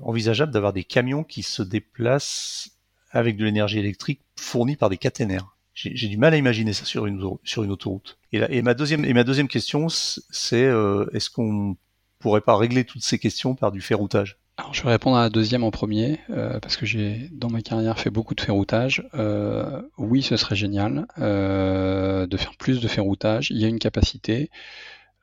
envisageable 0.02 0.52
d'avoir 0.52 0.72
des 0.72 0.84
camions 0.84 1.22
qui 1.22 1.42
se 1.42 1.62
déplacent 1.62 2.70
avec 3.12 3.36
de 3.36 3.44
l'énergie 3.44 3.78
électrique 3.78 4.20
fournie 4.36 4.76
par 4.76 4.90
des 4.90 4.98
caténaires? 4.98 5.56
J'ai 5.74 6.08
du 6.08 6.18
mal 6.18 6.34
à 6.34 6.36
imaginer 6.36 6.72
ça 6.72 6.84
sur 6.84 7.06
une 7.06 7.22
autoroute. 7.70 8.18
Et, 8.32 8.62
ma 8.62 8.74
deuxième, 8.74 9.04
et 9.04 9.12
ma 9.12 9.24
deuxième 9.24 9.48
question, 9.48 9.88
c'est 9.88 10.64
euh, 10.64 11.06
est-ce 11.12 11.30
qu'on 11.30 11.76
pourrait 12.20 12.40
pas 12.40 12.56
régler 12.56 12.84
toutes 12.84 13.02
ces 13.02 13.18
questions 13.18 13.54
par 13.54 13.72
du 13.72 13.80
ferroutage? 13.80 14.38
Alors, 14.56 14.74
je 14.74 14.82
vais 14.82 14.90
répondre 14.90 15.16
à 15.16 15.22
la 15.22 15.30
deuxième 15.30 15.64
en 15.64 15.70
premier, 15.70 16.20
euh, 16.28 16.60
parce 16.60 16.76
que 16.76 16.84
j'ai 16.84 17.30
dans 17.32 17.48
ma 17.48 17.62
carrière 17.62 17.98
fait 17.98 18.10
beaucoup 18.10 18.34
de 18.34 18.42
ferroutage. 18.42 19.02
Euh, 19.14 19.80
oui, 19.96 20.22
ce 20.22 20.36
serait 20.36 20.54
génial 20.54 21.06
euh, 21.18 22.26
de 22.26 22.36
faire 22.36 22.54
plus 22.58 22.80
de 22.80 22.86
ferroutage. 22.86 23.50
Il 23.50 23.56
y 23.56 23.64
a 23.64 23.68
une 23.68 23.78
capacité, 23.78 24.50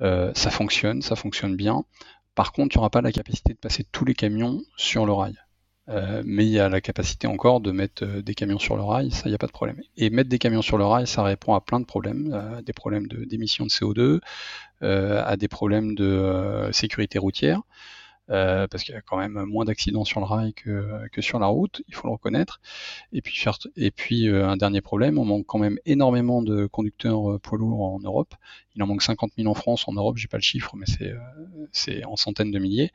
euh, 0.01 0.31
ça 0.33 0.49
fonctionne, 0.49 1.03
ça 1.03 1.15
fonctionne 1.15 1.55
bien. 1.55 1.85
Par 2.33 2.51
contre, 2.51 2.75
il 2.75 2.79
n'y 2.79 2.81
aura 2.81 2.89
pas 2.89 3.01
la 3.01 3.11
capacité 3.11 3.53
de 3.53 3.59
passer 3.59 3.85
tous 3.91 4.05
les 4.05 4.15
camions 4.15 4.61
sur 4.75 5.05
le 5.05 5.13
rail. 5.13 5.35
Euh, 5.89 6.21
mais 6.25 6.45
il 6.45 6.51
y 6.51 6.59
a 6.59 6.67
la 6.67 6.81
capacité 6.81 7.27
encore 7.27 7.61
de 7.61 7.71
mettre 7.71 8.03
euh, 8.03 8.21
des 8.21 8.33
camions 8.33 8.59
sur 8.59 8.75
le 8.75 8.83
rail, 8.83 9.11
ça, 9.11 9.23
il 9.25 9.29
n'y 9.29 9.35
a 9.35 9.37
pas 9.37 9.47
de 9.47 9.53
problème. 9.53 9.81
Et 9.95 10.09
mettre 10.09 10.29
des 10.29 10.39
camions 10.39 10.61
sur 10.61 10.77
le 10.77 10.85
rail, 10.85 11.07
ça 11.07 11.23
répond 11.23 11.53
à 11.53 11.61
plein 11.61 11.79
de 11.79 11.85
problèmes, 11.85 12.33
à 12.33 12.61
des 12.61 12.73
problèmes 12.73 13.07
d'émissions 13.07 13.65
de, 13.65 13.69
CO2, 13.69 14.19
euh, 14.83 15.23
à 15.25 15.37
des 15.37 15.47
problèmes 15.47 15.95
de 15.95 16.69
sécurité 16.71 17.19
routière. 17.19 17.61
Euh, 18.29 18.67
parce 18.67 18.83
qu'il 18.83 18.93
y 18.93 18.97
a 18.97 19.01
quand 19.01 19.15
même 19.17 19.41
moins 19.45 19.63
d'accidents 19.63 20.03
sur 20.03 20.19
le 20.19 20.25
rail 20.25 20.53
que, 20.53 21.07
que, 21.13 21.21
sur 21.21 21.39
la 21.39 21.47
route, 21.47 21.81
il 21.87 21.95
faut 21.95 22.07
le 22.07 22.11
reconnaître. 22.11 22.59
Et 23.13 23.21
puis, 23.21 23.41
et 23.77 23.89
puis 23.89 24.27
euh, 24.27 24.49
un 24.49 24.57
dernier 24.57 24.81
problème, 24.81 25.17
on 25.17 25.23
manque 25.23 25.45
quand 25.45 25.59
même 25.59 25.79
énormément 25.85 26.41
de 26.41 26.65
conducteurs 26.65 27.39
poids 27.39 27.57
lourds 27.57 27.81
en 27.81 27.99
Europe. 27.99 28.35
Il 28.75 28.83
en 28.83 28.87
manque 28.87 29.01
50 29.01 29.31
000 29.37 29.49
en 29.49 29.53
France, 29.53 29.87
en 29.87 29.93
Europe, 29.93 30.17
j'ai 30.17 30.27
pas 30.27 30.37
le 30.37 30.43
chiffre, 30.43 30.75
mais 30.75 30.85
c'est 31.71 32.03
en 32.03 32.17
centaines 32.17 32.51
de 32.51 32.59
milliers. 32.59 32.91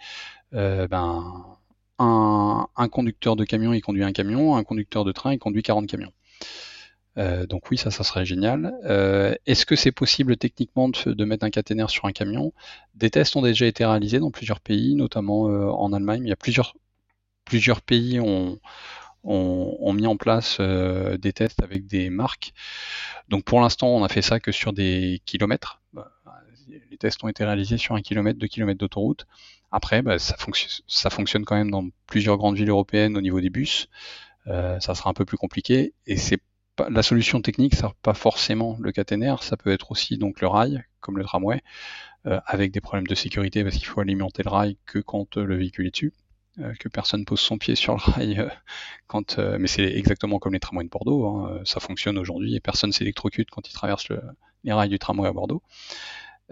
ben 0.53 1.57
un, 2.03 2.89
conducteur 2.89 3.37
de 3.37 3.45
camion, 3.45 3.73
il 3.73 3.81
conduit 3.81 4.05
un 4.05 4.13
camion, 4.13 4.57
un 4.57 4.65
conducteur 4.65 5.05
de 5.05 5.13
train, 5.13 5.33
il 5.33 5.39
conduit 5.39 5.63
40 5.63 5.87
camions. 5.87 6.13
Euh, 7.19 7.47
donc 7.47 7.71
oui, 7.71 7.77
ça, 7.77 7.91
ça 7.91 8.05
serait 8.05 8.25
génial. 8.25 8.75
Euh, 8.85 9.35
est-ce 9.47 9.67
que 9.67 9.77
c'est 9.77 9.93
possible 9.93 10.37
techniquement 10.37 10.89
de, 10.89 11.25
mettre 11.25 11.45
un 11.45 11.51
caténaire 11.51 11.91
sur 11.91 12.07
un 12.07 12.13
camion? 12.13 12.53
Des 12.95 13.11
tests 13.11 13.37
ont 13.37 13.43
déjà 13.43 13.67
été 13.67 13.85
réalisés 13.85 14.19
dans 14.19 14.31
plusieurs 14.31 14.61
pays, 14.61 14.95
notamment 14.95 15.49
euh, 15.49 15.69
en 15.69 15.93
Allemagne. 15.93 16.23
Il 16.25 16.29
y 16.31 16.33
a 16.33 16.37
plusieurs, 16.37 16.75
pays 17.83 18.19
ont, 18.19 18.59
ont, 19.25 19.93
mis 19.93 20.07
en 20.07 20.17
place 20.17 20.61
des 20.61 21.33
tests 21.33 21.63
avec 21.63 21.87
des 21.87 22.09
marques. 22.09 22.53
Donc 23.29 23.45
pour 23.45 23.61
l'instant, 23.61 23.89
on 23.89 24.05
a 24.05 24.09
fait 24.09 24.23
ça 24.23 24.41
que 24.41 24.53
sur 24.53 24.73
des 24.73 25.21
kilomètres. 25.27 25.83
Les 26.91 26.97
tests 26.97 27.23
ont 27.25 27.29
été 27.29 27.45
réalisés 27.45 27.79
sur 27.79 27.95
un 27.95 28.01
kilomètre, 28.01 28.39
deux 28.39 28.47
kilomètres 28.47 28.79
d'autoroute. 28.79 29.27
Après, 29.71 30.03
bah, 30.03 30.19
ça, 30.19 30.37
fonctionne 31.11 31.45
quand 31.45 31.57
même 31.57 31.71
dans 31.71 31.87
plusieurs 32.07 32.37
grandes 32.37 32.57
villes 32.57 32.69
européennes 32.69 33.17
au 33.17 33.21
niveau 33.21 33.41
des 33.41 33.51
bus. 33.51 33.89
Euh, 34.47 34.79
ça 34.81 34.95
sera 34.95 35.11
un 35.11 35.15
peu 35.15 35.25
plus 35.25 35.37
compliqué 35.37 35.95
et 36.07 36.17
c'est 36.17 36.41
la 36.89 37.03
solution 37.03 37.41
technique, 37.41 37.75
ça 37.75 37.93
pas 38.03 38.15
forcément 38.15 38.77
le 38.81 38.93
caténaire, 38.93 39.43
ça 39.43 39.57
peut 39.57 39.71
être 39.71 39.93
aussi 39.93 40.19
donc 40.19 40.41
le 40.41 40.49
rail, 40.49 40.83
comme 41.01 41.17
le 41.17 41.25
tramway, 41.25 41.63
euh, 42.27 42.41
avec 42.47 42.73
des 42.73 42.81
problèmes 42.81 43.07
de 43.07 43.15
sécurité 43.15 43.63
parce 43.63 43.77
qu'il 43.77 43.87
faut 43.87 44.01
alimenter 44.01 44.43
le 44.43 44.51
rail 44.51 44.79
que 44.87 44.99
quand 44.99 45.37
euh, 45.37 45.45
le 45.45 45.57
véhicule 45.57 45.87
est 45.87 45.91
dessus, 45.91 46.13
que 46.79 46.89
personne 46.89 47.25
pose 47.25 47.41
son 47.41 47.57
pied 47.57 47.75
sur 47.77 47.95
le 47.95 48.13
rail 48.13 48.51
mais 49.59 49.69
c'est 49.69 49.85
exactement 49.85 50.39
comme 50.39 50.53
les 50.55 50.61
tramways 50.61 50.85
de 50.85 50.91
Bordeaux, 50.91 51.27
hein, 51.27 51.61
ça 51.65 51.81
fonctionne 51.81 52.19
aujourd'hui 52.19 52.57
et 52.57 52.61
personne 52.61 52.93
s'électrocute 52.93 53.49
quand 53.51 53.69
il 53.69 53.73
traverse 53.73 54.09
les 54.65 54.73
rails 54.73 54.91
du 54.91 54.99
tramway 54.99 55.29
à 55.29 55.33
Bordeaux. 55.33 55.63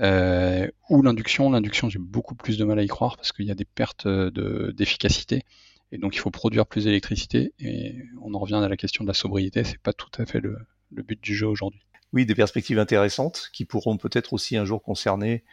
Euh, 0.01 0.67
ou 0.89 1.03
l'induction, 1.03 1.51
l'induction 1.51 1.91
j'ai 1.91 1.99
beaucoup 1.99 2.35
plus 2.35 2.57
de 2.57 2.65
mal 2.65 2.79
à 2.79 2.83
y 2.83 2.87
croire 2.87 3.17
parce 3.17 3.33
qu'il 3.33 3.45
y 3.45 3.51
a 3.51 3.55
des 3.55 3.67
pertes 3.67 4.09
d'efficacité 4.09 5.45
et 5.93 5.99
donc 5.99 6.15
il 6.15 6.19
faut 6.19 6.31
produire 6.31 6.67
plus 6.67 6.85
d'électricité 6.85 7.53
et 7.59 7.97
on 8.23 8.35
en 8.35 8.39
revient 8.39 8.55
à 8.55 8.69
la 8.69 8.77
question 8.77 9.05
de 9.05 9.09
la 9.09 9.15
sobriété, 9.15 9.65
c'est 9.65 9.79
pas 9.79 9.93
tout 9.93 10.11
à 10.19 10.27
fait 10.27 10.41
le, 10.41 10.57
but 10.91 11.21
du 11.21 11.35
jeu 11.35 11.47
aujourd'hui. 11.47 11.81
Oui, 12.13 12.27
des 12.27 12.35
perspectives 12.35 12.79
intéressantes 12.79 13.51
qui 13.53 13.65
pourront 13.65 13.97
peut-être 13.97 14.33
aussi 14.33 14.57
un 14.57 14.65
jour 14.65 14.83
concerner 14.83 15.45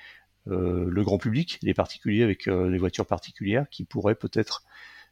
euh, 0.48 0.86
le 0.90 1.04
grand 1.04 1.18
public, 1.18 1.60
les 1.62 1.74
particuliers 1.74 2.24
avec 2.24 2.48
euh, 2.48 2.70
les 2.70 2.78
voitures 2.78 3.06
particulières 3.06 3.68
qui 3.70 3.84
pourraient 3.84 4.16
peut-être 4.16 4.64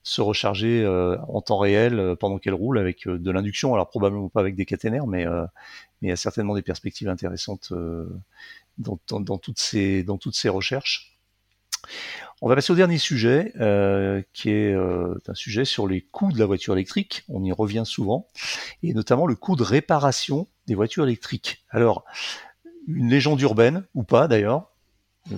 se 0.02 0.22
recharger 0.22 0.84
euh, 0.84 1.18
en 1.28 1.42
temps 1.42 1.58
réel 1.58 2.00
euh, 2.00 2.16
pendant 2.16 2.38
qu'elles 2.38 2.54
roulent 2.54 2.78
avec 2.78 3.08
de 3.08 3.32
l'induction. 3.32 3.74
Alors 3.74 3.90
probablement 3.90 4.30
pas 4.30 4.40
avec 4.40 4.56
des 4.56 4.66
caténaires, 4.66 5.08
mais 5.08 5.26
il 6.02 6.10
y 6.10 6.12
a 6.12 6.16
certainement 6.16 6.56
des 6.56 6.62
perspectives 6.62 7.10
intéressantes 7.10 7.74
dans, 8.78 8.98
toutes 9.38 9.60
ces, 9.60 10.04
recherches. 10.50 11.18
On 12.42 12.50
va 12.50 12.56
passer 12.56 12.74
au 12.74 12.76
dernier 12.76 12.98
sujet, 12.98 13.54
euh, 13.60 14.22
qui 14.34 14.50
est 14.50 14.74
euh, 14.74 15.16
un 15.28 15.34
sujet 15.36 15.66
sur 15.66 15.88
les 15.88 16.02
coûts 16.02 16.32
de 16.32 16.40
la 16.40 16.46
voiture 16.46 16.74
électrique. 16.74 17.24
On 17.30 17.44
y 17.44 17.52
revient 17.52 17.84
souvent, 17.86 18.28
et 18.84 18.94
notamment 18.94 19.28
le 19.28 19.36
coût 19.36 19.56
de 19.56 19.64
réparation 19.64 20.48
des 20.68 20.76
voitures 20.76 21.06
électriques. 21.06 21.64
Alors, 21.70 22.04
une 22.88 23.10
légende 23.10 23.42
urbaine, 23.42 23.86
ou 23.94 24.04
pas 24.04 24.28
d'ailleurs, 24.28 24.72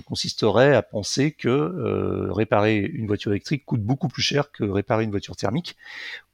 consisterait 0.04 0.74
à 0.74 0.82
penser 0.82 1.32
que 1.32 1.48
euh, 1.48 2.32
réparer 2.32 2.78
une 2.78 3.06
voiture 3.06 3.32
électrique 3.32 3.64
coûte 3.64 3.82
beaucoup 3.82 4.08
plus 4.08 4.22
cher 4.22 4.50
que 4.52 4.64
réparer 4.64 5.04
une 5.04 5.10
voiture 5.10 5.36
thermique, 5.36 5.76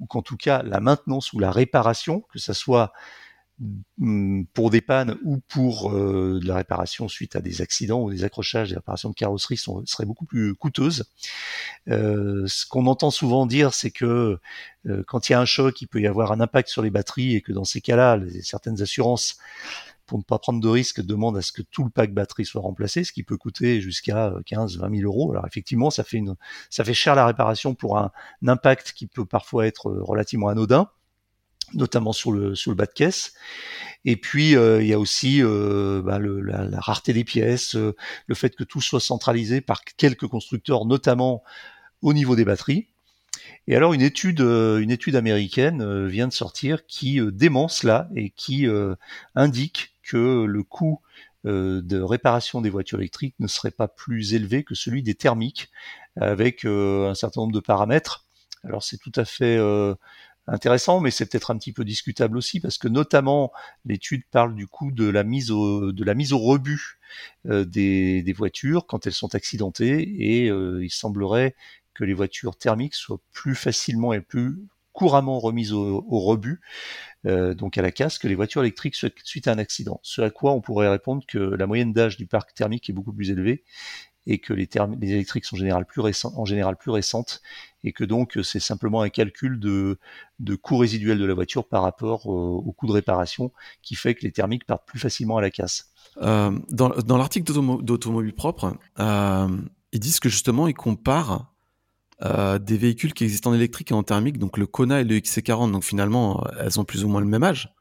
ou 0.01 0.07
qu'en 0.07 0.23
tout 0.23 0.37
cas 0.37 0.63
la 0.63 0.81
maintenance 0.81 1.33
ou 1.33 1.39
la 1.39 1.51
réparation, 1.51 2.23
que 2.33 2.39
ça 2.39 2.55
soit 2.55 2.93
pour 4.53 4.71
des 4.71 4.81
pannes 4.81 5.17
ou 5.23 5.39
pour 5.49 5.93
euh, 5.93 6.41
de 6.43 6.49
la 6.49 6.57
réparation 6.57 7.09
suite 7.09 7.37
à 7.37 7.41
des 7.41 7.63
accidents 7.63 8.03
ou 8.03 8.11
des 8.11 8.25
accrochages, 8.25 8.71
des 8.71 8.75
réparations 8.75 9.11
de 9.11 9.15
carrosserie 9.15 9.57
sont, 9.57 9.87
seraient 9.87 10.07
beaucoup 10.07 10.25
plus 10.25 10.57
coûteuses. 10.57 11.05
Euh, 11.89 12.45
ce 12.49 12.67
qu'on 12.67 12.87
entend 12.87 13.13
souvent 13.13 13.47
dire, 13.47 13.73
c'est 13.73 13.93
que 13.93 14.39
euh, 14.87 15.05
quand 15.07 15.29
il 15.29 15.33
y 15.33 15.35
a 15.35 15.41
un 15.41 15.45
choc, 15.45 15.81
il 15.81 15.87
peut 15.87 16.01
y 16.01 16.07
avoir 16.07 16.33
un 16.33 16.41
impact 16.41 16.69
sur 16.69 16.83
les 16.83 16.91
batteries 16.91 17.37
et 17.37 17.43
que 17.43 17.53
dans 17.53 17.65
ces 17.65 17.81
cas-là, 17.81 18.19
certaines 18.43 18.83
assurances, 18.83 19.39
pour 20.07 20.19
ne 20.19 20.25
pas 20.25 20.39
prendre 20.39 20.61
de 20.61 20.69
risques, 20.69 21.01
demandent 21.01 21.37
à 21.37 21.43
ce 21.43 21.53
que 21.53 21.63
tout 21.63 21.85
le 21.85 21.91
pack 21.91 22.13
batterie 22.13 22.45
soit 22.45 22.61
remplacé, 22.61 23.05
ce 23.05 23.13
qui 23.13 23.23
peut 23.23 23.39
coûter 23.39 23.81
jusqu'à 23.81 24.35
15, 24.47 24.79
20 24.79 24.97
000 24.97 25.03
euros. 25.05 25.31
Alors 25.31 25.47
effectivement, 25.47 25.91
ça 25.91 26.05
fait 26.05 26.95
cher 26.95 27.15
la 27.15 27.25
réparation 27.25 27.75
pour 27.75 27.99
un 27.99 28.11
impact 28.47 28.93
qui 28.93 29.07
peut 29.07 29.25
parfois 29.25 29.67
être 29.67 29.91
relativement 29.91 30.49
anodin 30.49 30.91
notamment 31.73 32.13
sur 32.13 32.33
le 32.33 32.55
sur 32.55 32.71
le 32.71 32.77
bas 32.77 32.87
de 32.87 32.93
caisse. 32.93 33.35
Et 34.05 34.17
puis 34.17 34.57
euh, 34.57 34.83
il 34.83 34.89
y 34.89 34.93
a 34.93 34.99
aussi 34.99 35.43
euh, 35.43 36.03
la, 36.05 36.65
la, 36.65 36.81
rareté 36.81 37.13
des 37.13 37.25
pièces, 37.25 37.75
euh, 37.75 37.95
le 38.27 38.35
fait 38.35 38.55
que 38.55 38.65
tout 38.65 38.81
soit 38.81 39.01
centralisé 39.01 39.61
par 39.61 39.83
quelques 39.85 40.27
constructeurs, 40.27 40.85
notamment 40.85 41.43
au 42.03 42.13
niveau 42.13 42.37
des 42.37 42.45
batteries. 42.45 42.89
Et 43.67 43.77
alors 43.77 43.95
une 43.95 44.03
étude 44.03 44.41
une 44.41 44.91
étude 44.91 45.17
américaine 45.17 46.07
vient 46.07 46.29
de 46.29 46.33
sortir 46.33 46.87
qui 46.87 47.21
dément 47.33 47.69
cela 47.69 48.09
et 48.15 48.31
qui 48.31 48.67
indique 49.35 49.95
que 50.03 50.45
le 50.45 50.63
coût 50.63 51.01
de 51.45 52.01
réparation 52.01 52.61
des 52.61 52.69
voitures 52.69 53.01
électriques 53.01 53.35
ne 53.39 53.47
serait 53.47 53.71
pas 53.71 53.89
plus 53.89 54.35
élevé 54.35 54.65
que 54.65 54.75
celui 54.75 55.03
des 55.03 55.15
thermiques, 55.15 55.71
avec 56.21 56.67
un 56.67 57.15
certain 57.15 57.41
nombre 57.41 57.55
de 57.55 57.61
paramètres. 57.61 58.27
Alors 58.65 58.83
c'est 58.83 58.99
tout 58.99 59.13
à 59.17 59.25
fait 59.25 59.59
intéressant, 60.47 61.01
mais 61.01 61.11
c'est 61.11 61.27
peut-être 61.27 61.51
un 61.51 61.59
petit 61.59 61.73
peu 61.73 61.85
discutable 61.85 62.37
aussi 62.37 62.61
parce 62.61 62.79
que 62.79 62.89
notamment 62.89 63.53
l'étude 63.85 64.23
parle 64.31 64.55
du 64.55 64.67
coup 64.67 64.93
de 64.93 65.09
la 65.09 65.25
mise 65.25 65.51
au 65.51 65.93
de 65.93 66.05
la 66.05 66.15
mise 66.15 66.33
au 66.33 66.39
rebut 66.39 66.99
euh, 67.47 67.65
des, 67.65 68.23
des, 68.23 68.33
voitures 68.33 68.87
quand 68.87 69.07
elles 69.07 69.13
sont 69.13 69.35
accidentées 69.35 70.03
et 70.19 70.51
euh, 70.51 70.85
il 70.85 70.91
semblerait 70.91 71.55
que 71.95 72.05
les 72.05 72.15
voitures 72.15 72.57
thermiques 72.57 72.95
soient 72.95 73.21
plus 73.33 73.55
facilement 73.55 74.13
et 74.13 74.21
plus 74.21 74.59
couramment 74.93 75.41
remises 75.41 75.73
au, 75.73 76.05
au 76.09 76.21
rebut, 76.21 76.61
euh, 77.27 77.53
donc 77.53 77.77
à 77.77 77.83
la 77.83 77.91
casse, 77.91 78.19
que 78.19 78.29
les 78.29 78.35
voitures 78.35 78.63
électriques 78.63 78.97
suite 79.25 79.49
à 79.49 79.53
un 79.53 79.59
accident. 79.59 80.01
Ce 80.03 80.23
à 80.23 80.31
quoi 80.31 80.53
on 80.53 80.61
pourrait 80.61 80.89
répondre 80.89 81.25
que 81.27 81.39
la 81.39 81.67
moyenne 81.67 81.93
d'âge 81.93 82.17
du 82.17 82.27
parc 82.27 82.55
thermique 82.55 82.89
est 82.89 82.93
beaucoup 82.93 83.13
plus 83.13 83.31
élevée 83.31 83.65
et 84.27 84.39
que 84.39 84.53
les, 84.53 84.69
électriques 85.03 85.45
sont 85.45 85.57
en 85.57 86.45
général 86.45 86.77
plus 86.77 86.91
récentes, 86.91 87.43
et 87.83 87.93
que 87.93 88.05
donc 88.05 88.39
c'est 88.43 88.61
simplement 88.61 89.03
un 89.03 89.09
calcul 89.09 89.61
de, 89.61 89.99
coût 90.63 90.79
résiduel 90.79 91.19
de 91.19 91.25
la 91.25 91.35
voiture 91.35 91.67
par 91.67 91.83
rapport 91.83 92.27
au, 92.27 92.73
coût 92.73 92.87
de 92.87 92.93
réparation 92.93 93.53
qui 93.83 93.95
fait 93.95 94.15
que 94.15 94.23
les 94.23 94.33
thermiques 94.33 94.67
partent 94.67 94.87
plus 94.87 94.99
facilement 94.99 95.37
à 95.37 95.43
la 95.43 95.51
casse. 95.51 95.91
Euh, 96.23 96.59
dans, 96.71 97.17
l'article 97.17 97.53
d'automobile 97.83 98.35
propre, 98.35 98.77
euh, 98.99 99.49
ils 99.93 100.01
disent 100.01 100.21
que 100.21 100.29
justement 100.29 100.67
ils 100.69 100.75
comparent 100.75 101.53
euh, 102.23 102.59
des 102.59 102.79
véhicules 102.79 103.13
qui 103.13 103.25
existent 103.25 103.51
en 103.51 103.55
électrique 103.55 103.91
et 103.91 103.95
en 103.95 104.03
thermique, 104.03 104.39
donc 104.39 104.57
le 104.57 104.67
Kona 104.67 105.01
et 105.01 105.05
le 105.05 105.17
XC40, 105.17 105.73
donc 105.73 105.85
finalement 105.85 106.47
elles 106.61 106.81
ont 106.81 106.85
plus 106.85 107.05
ou 107.05 107.09
moins 107.09 107.21
le 107.21 107.27
même 107.27 107.43
âge. 107.43 107.75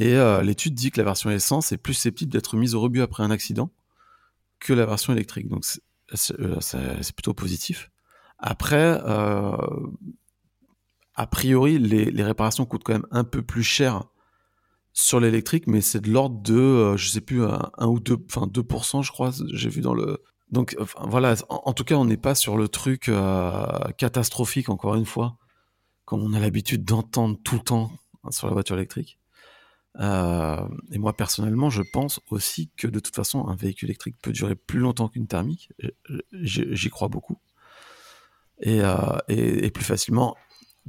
Et 0.00 0.16
euh, 0.16 0.42
l'étude 0.42 0.74
dit 0.74 0.90
que 0.90 0.98
la 0.98 1.04
version 1.04 1.30
essence 1.30 1.72
est 1.72 1.76
plus 1.76 1.92
susceptible 1.92 2.32
d'être 2.32 2.56
mise 2.56 2.74
au 2.74 2.80
rebut 2.80 3.02
après 3.02 3.22
un 3.22 3.30
accident 3.30 3.70
que 4.60 4.72
la 4.72 4.86
version 4.86 5.12
électrique. 5.12 5.48
Donc 5.48 5.64
c'est 5.64 6.40
euh, 6.40 7.12
plutôt 7.14 7.34
positif. 7.34 7.90
Après, 8.40 9.00
euh, 9.04 9.56
a 11.14 11.26
priori, 11.26 11.78
les, 11.78 12.22
réparations 12.22 12.64
coûtent 12.64 12.84
quand 12.84 12.94
même 12.94 13.06
un 13.10 13.24
peu 13.24 13.42
plus 13.42 13.62
cher 13.62 14.04
sur 14.92 15.20
l'électrique, 15.20 15.66
mais 15.66 15.82
c'est 15.82 16.00
de 16.00 16.10
l'ordre 16.10 16.40
de, 16.40 16.54
euh, 16.54 16.96
je 16.96 17.08
sais 17.08 17.20
plus, 17.20 17.42
1 17.44 17.86
ou 17.86 18.00
2, 18.00 18.16
enfin 18.26 18.46
2%, 18.46 19.02
je 19.02 19.12
crois, 19.12 19.30
j'ai 19.52 19.68
vu 19.68 19.82
dans 19.82 19.94
le. 19.94 20.22
Donc 20.50 20.76
voilà, 20.98 21.34
en, 21.48 21.72
tout 21.74 21.84
cas, 21.84 21.94
on 21.94 22.06
n'est 22.06 22.16
pas 22.16 22.34
sur 22.34 22.56
le 22.56 22.66
truc 22.66 23.08
euh, 23.08 23.66
catastrophique, 23.98 24.68
encore 24.68 24.96
une 24.96 25.06
fois, 25.06 25.36
comme 26.06 26.22
on 26.22 26.32
a 26.32 26.40
l'habitude 26.40 26.84
d'entendre 26.84 27.38
tout 27.44 27.54
le 27.54 27.60
temps 27.60 27.92
sur 28.30 28.48
la 28.48 28.54
voiture 28.54 28.76
électrique. 28.76 29.19
Euh, 29.98 30.68
et 30.92 30.98
moi 30.98 31.16
personnellement, 31.16 31.68
je 31.68 31.82
pense 31.92 32.20
aussi 32.30 32.70
que 32.76 32.86
de 32.86 33.00
toute 33.00 33.14
façon, 33.14 33.46
un 33.48 33.56
véhicule 33.56 33.88
électrique 33.88 34.16
peut 34.22 34.32
durer 34.32 34.54
plus 34.54 34.78
longtemps 34.78 35.08
qu'une 35.08 35.26
thermique. 35.26 35.70
J'y 36.32 36.90
crois 36.90 37.08
beaucoup. 37.08 37.38
Et, 38.60 38.80
euh, 38.82 39.18
et, 39.28 39.70
plus 39.70 39.84
facilement. 39.84 40.36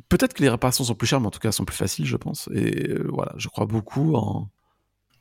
Peut-être 0.09 0.33
que 0.33 0.43
les 0.43 0.49
réparations 0.49 0.83
sont 0.83 0.95
plus 0.95 1.07
chères, 1.07 1.21
mais 1.21 1.27
en 1.27 1.31
tout 1.31 1.39
cas 1.39 1.51
sont 1.51 1.65
plus 1.65 1.75
faciles, 1.75 2.05
je 2.05 2.17
pense. 2.17 2.49
Et 2.53 2.89
euh, 2.89 3.07
voilà, 3.09 3.33
je 3.37 3.47
crois 3.47 3.65
beaucoup 3.65 4.15
en, 4.15 4.49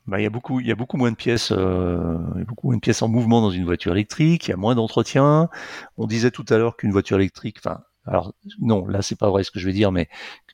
bah, 0.07 0.19
il 0.19 0.23
y 0.23 0.25
a 0.25 0.29
beaucoup, 0.29 0.59
y 0.59 0.71
a 0.71 0.75
beaucoup 0.75 0.97
moins 0.97 1.11
de 1.11 1.15
pièces, 1.15 1.51
euh, 1.51 2.17
beaucoup 2.47 2.67
moins 2.67 2.75
de 2.75 2.81
pièces 2.81 3.01
en 3.01 3.07
mouvement 3.07 3.41
dans 3.41 3.51
une 3.51 3.65
voiture 3.65 3.93
électrique. 3.93 4.47
Il 4.47 4.51
y 4.51 4.53
a 4.53 4.57
moins 4.57 4.75
d'entretien. 4.75 5.49
On 5.97 6.07
disait 6.07 6.31
tout 6.31 6.45
à 6.49 6.57
l'heure 6.57 6.75
qu'une 6.75 6.91
voiture 6.91 7.17
électrique, 7.17 7.57
enfin, 7.59 7.81
alors 8.05 8.33
non, 8.59 8.85
là 8.87 9.01
c'est 9.01 9.17
pas 9.17 9.29
vrai 9.29 9.43
ce 9.43 9.51
que 9.51 9.59
je 9.59 9.65
vais 9.65 9.73
dire, 9.73 9.91
mais 9.91 10.09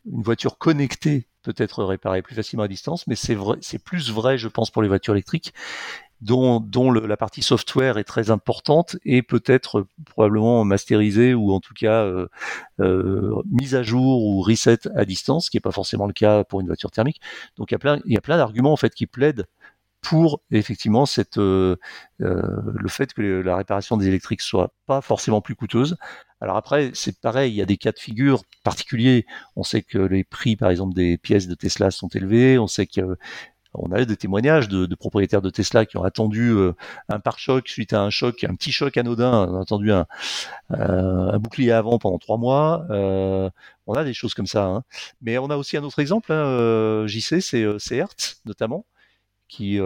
une 0.06 0.24
voiture 0.24 0.58
connectée 0.58 1.28
peut 1.44 1.56
être 1.58 1.84
réparée 1.84 2.22
plus 2.22 2.36
facilement 2.36 2.64
à 2.64 2.68
distance, 2.68 3.08
mais 3.08 3.16
c'est 3.16 3.36
vrai, 3.36 3.58
c'est 3.62 3.82
plus 3.82 4.12
vrai, 4.12 4.38
je 4.38 4.48
pense, 4.48 4.70
pour 4.70 4.82
les 4.82 4.88
voitures 4.88 5.14
électriques 5.14 5.54
dont, 6.22 6.60
dont 6.60 6.92
la 6.92 7.18
partie 7.18 7.42
software 7.42 7.98
est 7.98 8.04
très 8.04 8.32
importante 8.32 8.98
et 9.06 9.22
peut-être 9.22 9.86
probablement 10.06 10.64
masterisée 10.66 11.34
ou 11.34 11.52
en 11.52 11.60
tout 11.60 11.74
cas 11.76 12.04
euh, 12.06 12.28
euh, 12.80 13.36
mise 13.52 13.76
à 13.76 13.84
jour 13.84 14.24
ou 14.26 14.42
reset 14.42 14.80
à 14.96 15.06
distance, 15.06 15.46
ce 15.46 15.52
qui 15.52 15.58
n'est 15.58 15.62
pas 15.62 15.72
forcément 15.72 16.08
le 16.08 16.14
cas 16.14 16.44
pour 16.44 16.60
une 16.60 16.68
voiture 16.68 16.92
thermique. 16.92 17.22
Donc 17.58 17.72
il 17.72 17.74
y 17.74 17.76
a 17.76 17.80
plein, 17.80 18.00
il 18.06 18.14
y 18.14 18.18
a 18.18 18.22
plein 18.22 18.38
d'arguments 18.38 18.74
en 18.74 18.78
fait 18.78 18.94
qui 18.94 19.06
plaident 19.06 19.46
pour 20.02 20.42
effectivement 20.52 21.06
cette, 21.06 21.38
euh, 21.38 21.76
euh 22.22 22.42
le 22.66 22.90
fait 22.90 23.14
que 23.14 23.22
la 23.22 23.58
réparation 23.58 23.98
des 23.98 24.08
électriques 24.08 24.42
soit 24.42 24.74
pas 24.86 25.02
forcément 25.02 25.42
plus 25.42 25.56
coûteuse. 25.56 25.98
Alors 26.42 26.58
après, 26.58 26.92
c'est 26.94 27.20
pareil, 27.20 27.52
il 27.52 27.56
y 27.56 27.62
a 27.62 27.66
des 27.66 27.78
cas 27.78 27.92
de 27.92 28.00
figure 28.00 28.44
particuliers. 28.64 29.26
On 29.56 29.64
sait 29.64 29.82
que 29.82 29.98
les 29.98 30.24
prix, 30.24 30.56
par 30.56 30.70
exemple, 30.70 30.94
des 30.94 31.18
pièces 31.18 31.48
de 31.48 31.56
Tesla 31.56 31.92
sont 31.92 32.10
élevés. 32.10 32.60
On 32.60 32.68
sait 32.68 32.88
que 32.88 33.18
on 33.78 33.92
a 33.92 34.04
des 34.06 34.18
témoignages 34.18 34.68
de, 34.68 34.94
propriétaires 34.96 35.42
de 35.42 35.50
Tesla 35.50 35.86
qui 35.86 35.98
ont 35.98 36.04
attendu 36.04 36.50
euh, 36.52 36.74
un 37.10 37.20
pare-choc 37.20 37.68
suite 37.68 37.94
à 37.94 38.02
un 38.02 38.10
choc, 38.10 38.44
un 38.44 38.56
petit 38.56 38.72
choc 38.72 38.98
anodin, 38.98 39.48
on 39.50 39.58
a 39.58 39.62
attendu 39.62 39.92
un, 39.92 40.06
euh, 40.72 41.38
bouclier 41.38 41.72
avant 41.72 42.00
pendant 42.00 42.18
trois 42.18 42.38
mois. 42.38 42.86
Euh, 42.90 43.50
on 43.86 43.94
a 43.94 44.04
des 44.04 44.14
choses 44.14 44.34
comme 44.34 44.48
ça. 44.48 44.66
Hein. 44.66 44.84
Mais 45.22 45.38
on 45.38 45.50
a 45.50 45.58
aussi 45.58 45.78
un 45.78 45.84
autre 45.84 46.00
exemple, 46.00 46.32
hein, 46.32 47.06
JC, 47.08 47.42
c'est 47.42 47.96
Hertz 47.96 48.42
notamment, 48.46 48.86
qui 49.48 49.80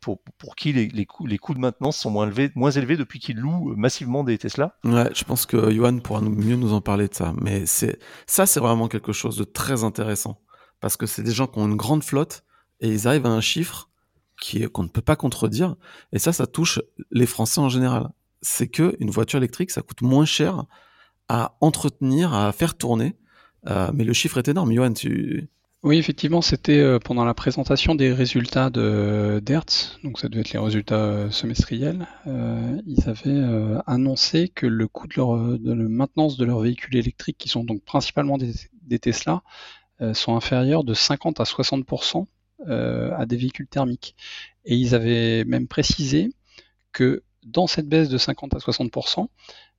pour, 0.00 0.18
pour, 0.38 0.56
qui 0.56 0.72
les, 0.72 0.88
les, 0.88 1.06
coûts, 1.06 1.26
les 1.26 1.38
coûts 1.38 1.54
de 1.54 1.58
maintenance 1.58 1.98
sont 1.98 2.10
moins 2.10 2.26
élevés, 2.26 2.50
moins 2.54 2.70
élevés 2.70 2.96
depuis 2.96 3.18
qu'ils 3.18 3.36
louent 3.36 3.74
massivement 3.76 4.24
des 4.24 4.38
Tesla. 4.38 4.76
Ouais, 4.84 5.10
je 5.14 5.24
pense 5.24 5.46
que 5.46 5.70
Johan 5.70 5.98
pourra 5.98 6.22
mieux 6.22 6.56
nous 6.56 6.72
en 6.72 6.80
parler 6.80 7.08
de 7.08 7.14
ça. 7.14 7.34
Mais 7.40 7.66
c'est 7.66 7.98
ça, 8.26 8.46
c'est 8.46 8.60
vraiment 8.60 8.88
quelque 8.88 9.12
chose 9.12 9.36
de 9.36 9.44
très 9.44 9.84
intéressant 9.84 10.40
parce 10.80 10.96
que 10.96 11.06
c'est 11.06 11.22
des 11.22 11.32
gens 11.32 11.46
qui 11.46 11.58
ont 11.58 11.66
une 11.66 11.76
grande 11.76 12.02
flotte 12.02 12.44
et 12.80 12.88
ils 12.88 13.06
arrivent 13.06 13.26
à 13.26 13.30
un 13.30 13.42
chiffre 13.42 13.90
qui 14.40 14.66
qu'on 14.70 14.82
ne 14.82 14.88
peut 14.88 15.02
pas 15.02 15.16
contredire. 15.16 15.76
Et 16.12 16.18
ça, 16.18 16.32
ça 16.32 16.46
touche 16.46 16.80
les 17.10 17.26
Français 17.26 17.60
en 17.60 17.68
général. 17.68 18.08
C'est 18.42 18.68
que 18.68 18.96
une 19.00 19.10
voiture 19.10 19.36
électrique, 19.36 19.70
ça 19.70 19.82
coûte 19.82 20.00
moins 20.00 20.24
cher 20.24 20.64
à 21.28 21.56
entretenir, 21.60 22.32
à 22.32 22.50
faire 22.52 22.76
tourner. 22.76 23.16
Euh, 23.68 23.90
mais 23.92 24.04
le 24.04 24.14
chiffre 24.14 24.38
est 24.38 24.48
énorme. 24.48 24.72
Johan, 24.72 24.94
tu... 24.94 25.50
Oui, 25.82 25.96
effectivement, 25.96 26.42
c'était 26.42 26.78
euh, 26.78 26.98
pendant 26.98 27.24
la 27.24 27.32
présentation 27.32 27.94
des 27.94 28.12
résultats 28.12 28.68
de 28.68 29.40
d'Hertz, 29.42 29.98
donc 30.04 30.18
ça 30.18 30.28
devait 30.28 30.42
être 30.42 30.52
les 30.52 30.58
résultats 30.58 30.96
euh, 30.96 31.30
semestriels. 31.30 32.06
ils 32.26 33.08
avaient 33.08 33.80
annoncé 33.86 34.48
que 34.48 34.66
le 34.66 34.88
coût 34.88 35.06
de, 35.06 35.14
leur, 35.16 35.58
de 35.58 35.72
la 35.72 35.88
maintenance 35.88 36.36
de 36.36 36.44
leurs 36.44 36.60
véhicules 36.60 36.96
électriques, 36.96 37.38
qui 37.38 37.48
sont 37.48 37.64
donc 37.64 37.82
principalement 37.84 38.36
des, 38.36 38.52
des 38.82 38.98
Tesla, 38.98 39.42
sont 40.14 40.34
inférieurs 40.34 40.82
de 40.84 40.94
50 40.94 41.40
à 41.40 41.44
60% 41.44 42.26
euh, 42.68 43.10
à 43.16 43.24
des 43.24 43.36
véhicules 43.36 43.66
thermiques. 43.66 44.14
Et 44.66 44.76
ils 44.76 44.94
avaient 44.94 45.44
même 45.44 45.66
précisé 45.66 46.28
que 46.92 47.22
dans 47.42 47.66
cette 47.66 47.88
baisse 47.88 48.10
de 48.10 48.18
50 48.18 48.54
à 48.54 48.58
60%, 48.58 49.28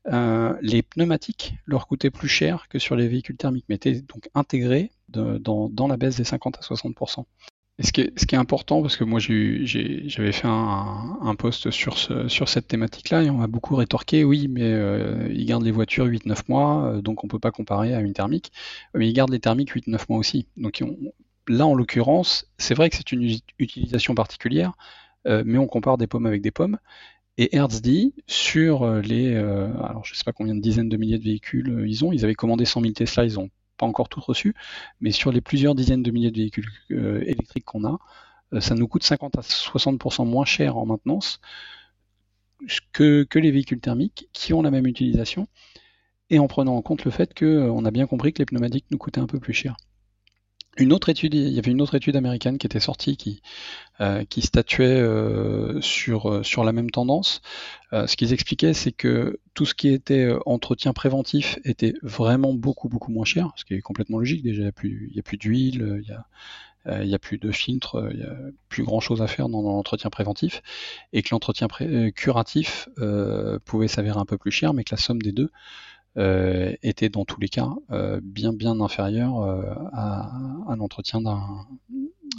euh, 0.08 0.56
les 0.62 0.82
pneumatiques 0.82 1.54
leur 1.66 1.88
coûtaient 1.88 2.12
plus 2.12 2.28
cher 2.28 2.68
que 2.70 2.80
sur 2.80 2.96
les 2.96 3.08
véhicules 3.08 3.38
thermiques, 3.38 3.66
mais 3.70 3.76
étaient 3.76 4.02
donc 4.02 4.30
intégrés 4.34 4.92
dans, 5.10 5.88
la 5.88 5.98
baisse 5.98 6.18
des 6.18 6.24
50 6.24 6.58
à 6.58 6.62
60%. 6.62 7.26
Et 7.80 7.84
ce 7.84 7.92
qui 7.92 8.02
est, 8.02 8.38
important, 8.38 8.82
parce 8.82 8.96
que 8.96 9.04
moi 9.04 9.20
j'avais 9.20 10.32
fait 10.32 10.48
un, 10.48 11.36
post 11.38 11.72
sur, 11.72 11.98
ce, 11.98 12.28
sur 12.28 12.48
cette 12.48 12.68
thématique-là, 12.68 13.24
et 13.24 13.30
on 13.30 13.38
m'a 13.38 13.48
beaucoup 13.48 13.76
rétorqué, 13.76 14.24
oui, 14.24 14.48
mais 14.48 14.64
euh, 14.64 15.28
ils 15.34 15.46
gardent 15.46 15.64
les 15.64 15.72
voitures 15.72 16.06
8-9 16.06 16.44
mois, 16.48 17.02
donc 17.02 17.24
on 17.24 17.28
peut 17.28 17.40
pas 17.40 17.52
comparer 17.52 17.96
à 17.96 18.02
une 18.02 18.14
thermique, 18.14 18.52
mais 18.94 19.10
ils 19.10 19.14
gardent 19.14 19.32
les 19.32 19.40
thermiques 19.40 19.74
8-9 19.74 20.06
mois 20.10 20.20
aussi. 20.20 20.48
Donc 20.58 20.84
on, 20.84 20.96
là, 21.48 21.66
en 21.66 21.74
l'occurrence, 21.74 22.46
c'est 22.58 22.74
vrai 22.74 22.90
que 22.90 22.96
c'est 22.96 23.12
une 23.12 23.38
utilisation 23.60 24.16
particulière, 24.16 24.74
euh, 25.28 25.44
mais 25.46 25.58
on 25.58 25.68
compare 25.68 25.98
des 25.98 26.08
pommes 26.08 26.26
avec 26.26 26.42
des 26.42 26.52
pommes. 26.52 26.78
Et 27.38 27.56
Hertz 27.56 27.82
dit, 27.82 28.14
sur 28.28 28.84
euh, 28.84 29.02
les, 29.02 29.34
euh, 29.34 29.68
alors 29.84 30.06
je 30.06 30.16
sais 30.16 30.24
pas 30.24 30.34
combien 30.34 30.56
de 30.56 30.60
dizaines 30.60 30.90
de 30.90 30.98
milliers 30.98 31.18
de 31.18 31.24
véhicules 31.24 31.86
ils 31.88 32.04
ont, 32.06 32.12
ils 32.12 32.24
avaient 32.24 32.36
commandé 32.36 32.66
100 32.66 32.82
000 32.82 32.94
Tesla, 32.94 33.26
ils 33.26 33.36
n'ont 33.36 33.50
pas 33.78 33.86
encore 33.86 34.10
tout 34.10 34.20
reçu, 34.20 34.54
mais 35.00 35.12
sur 35.12 35.32
les 35.32 35.42
plusieurs 35.42 35.76
dizaines 35.76 36.04
de 36.04 36.12
milliers 36.12 36.32
de 36.32 36.38
véhicules 36.38 36.70
électriques 36.90 37.66
qu'on 37.66 37.86
a, 37.86 38.00
ça 38.60 38.76
nous 38.76 38.88
coûte 38.88 39.04
50 39.04 39.38
à 39.38 39.42
60% 39.42 40.28
moins 40.28 40.46
cher 40.46 40.78
en 40.78 40.86
maintenance 40.86 41.40
que, 42.92 43.24
que, 43.24 43.40
les 43.40 43.52
véhicules 43.52 43.80
thermiques 43.80 44.30
qui 44.34 44.54
ont 44.54 44.62
la 44.62 44.72
même 44.72 44.86
utilisation, 44.86 45.48
et 46.30 46.40
en 46.40 46.48
prenant 46.48 46.76
en 46.76 46.82
compte 46.82 47.06
le 47.06 47.12
fait 47.12 47.34
qu'on 47.38 47.86
a 47.86 47.92
bien 47.92 48.08
compris 48.08 48.34
que 48.34 48.40
les 48.40 48.46
pneumatiques 48.46 48.86
nous 48.92 48.98
coûtaient 48.98 49.22
un 49.22 49.28
peu 49.28 49.40
plus 49.40 49.54
cher 49.54 49.78
une 50.78 50.94
autre 50.94 51.10
étude, 51.10 51.34
il 51.34 51.50
y 51.50 51.60
avait 51.60 51.72
une 51.72 51.82
autre 51.82 51.96
étude 51.96 52.16
américaine 52.16 52.58
qui 52.58 52.66
était 52.66 52.80
sortie 52.80 53.18
qui, 53.18 53.42
euh, 54.00 54.24
qui 54.26 54.42
statuait 54.42 54.86
euh, 54.86 55.82
sur, 55.82 56.30
euh, 56.30 56.44
sur 56.44 56.64
la 56.64 56.72
même 56.72 56.90
tendance. 56.90 57.42
ce 57.92 58.16
qu'ils 58.16 58.32
expliquaient, 58.32 58.74
c'est 58.74 58.94
que 58.94 59.40
tout 59.54 59.66
ce 59.66 59.76
qui 59.76 59.90
était 59.90 60.34
entretien 60.46 60.94
préventif 60.94 61.60
était 61.66 61.94
vraiment 62.02 62.54
beaucoup 62.54 62.88
beaucoup 62.88 63.12
moins 63.12 63.26
cher, 63.26 63.52
ce 63.58 63.66
qui 63.66 63.74
est 63.74 63.82
complètement 63.82 64.18
logique. 64.18 64.44
Déjà, 64.44 64.62
il 64.62 64.64
n'y 64.64 64.70
a 65.20 65.24
plus, 65.24 65.38
d'huile, 65.38 66.02
il 66.02 66.10
y 66.10 66.14
a 66.14 66.26
il 67.00 67.08
n'y 67.08 67.14
a 67.14 67.20
plus 67.20 67.38
de 67.38 67.52
filtre, 67.52 68.10
il 68.12 68.18
n'y 68.18 68.24
a 68.24 68.36
plus 68.68 68.84
grand 68.84 69.00
chose 69.00 69.22
à 69.22 69.28
faire 69.28 69.50
dans, 69.50 69.62
l'entretien 69.62 70.10
préventif, 70.10 70.64
et 71.14 71.22
que 71.22 71.28
l'entretien 71.32 71.68
curatif 72.16 72.88
pouvait 73.66 73.90
s'avérer 73.90 74.18
un 74.18 74.26
peu 74.26 74.38
plus 74.38 74.52
cher, 74.52 74.74
mais 74.74 74.84
que 74.84 74.96
la 74.96 75.02
somme 75.02 75.22
des 75.22 75.32
deux 75.34 75.52
euh, 76.18 76.74
était 76.84 77.10
dans 77.10 77.26
tous 77.26 77.40
les 77.40 77.48
cas 77.48 77.70
euh, 77.92 78.20
bien 78.22 78.52
bien 78.52 78.80
inférieur 78.82 79.42
euh, 79.42 79.64
à, 79.94 80.76
l'entretien 80.78 81.22
d'un 81.22 81.42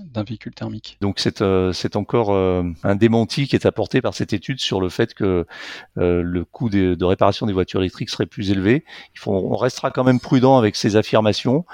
d'un 0.04 0.24
véhicule 0.24 0.54
thermique. 0.54 0.98
Donc 1.00 1.18
c'est 1.18 1.42
euh, 1.42 1.72
encore 1.94 2.34
un 2.34 2.94
démenti 2.96 3.46
qui 3.46 3.56
est 3.56 3.66
apporté 3.66 4.00
par 4.00 4.14
cette 4.14 4.32
étude 4.32 4.58
sur 4.58 4.80
le 4.80 4.88
fait 4.88 5.14
que 5.14 5.46
le 5.96 6.44
coût 6.44 6.70
de, 6.70 6.94
de, 6.94 7.04
réparation 7.04 7.46
des 7.46 7.52
voitures 7.52 7.80
électriques 7.80 8.10
serait 8.10 8.26
plus 8.26 8.50
élevé. 8.50 8.84
Il 9.14 9.18
faut, 9.18 9.32
on 9.32 9.56
restera 9.56 9.90
quand 9.90 10.04
même 10.04 10.20
prudent 10.20 10.56
avec 10.56 10.76
ces 10.76 10.96
affirmations. 10.96 11.64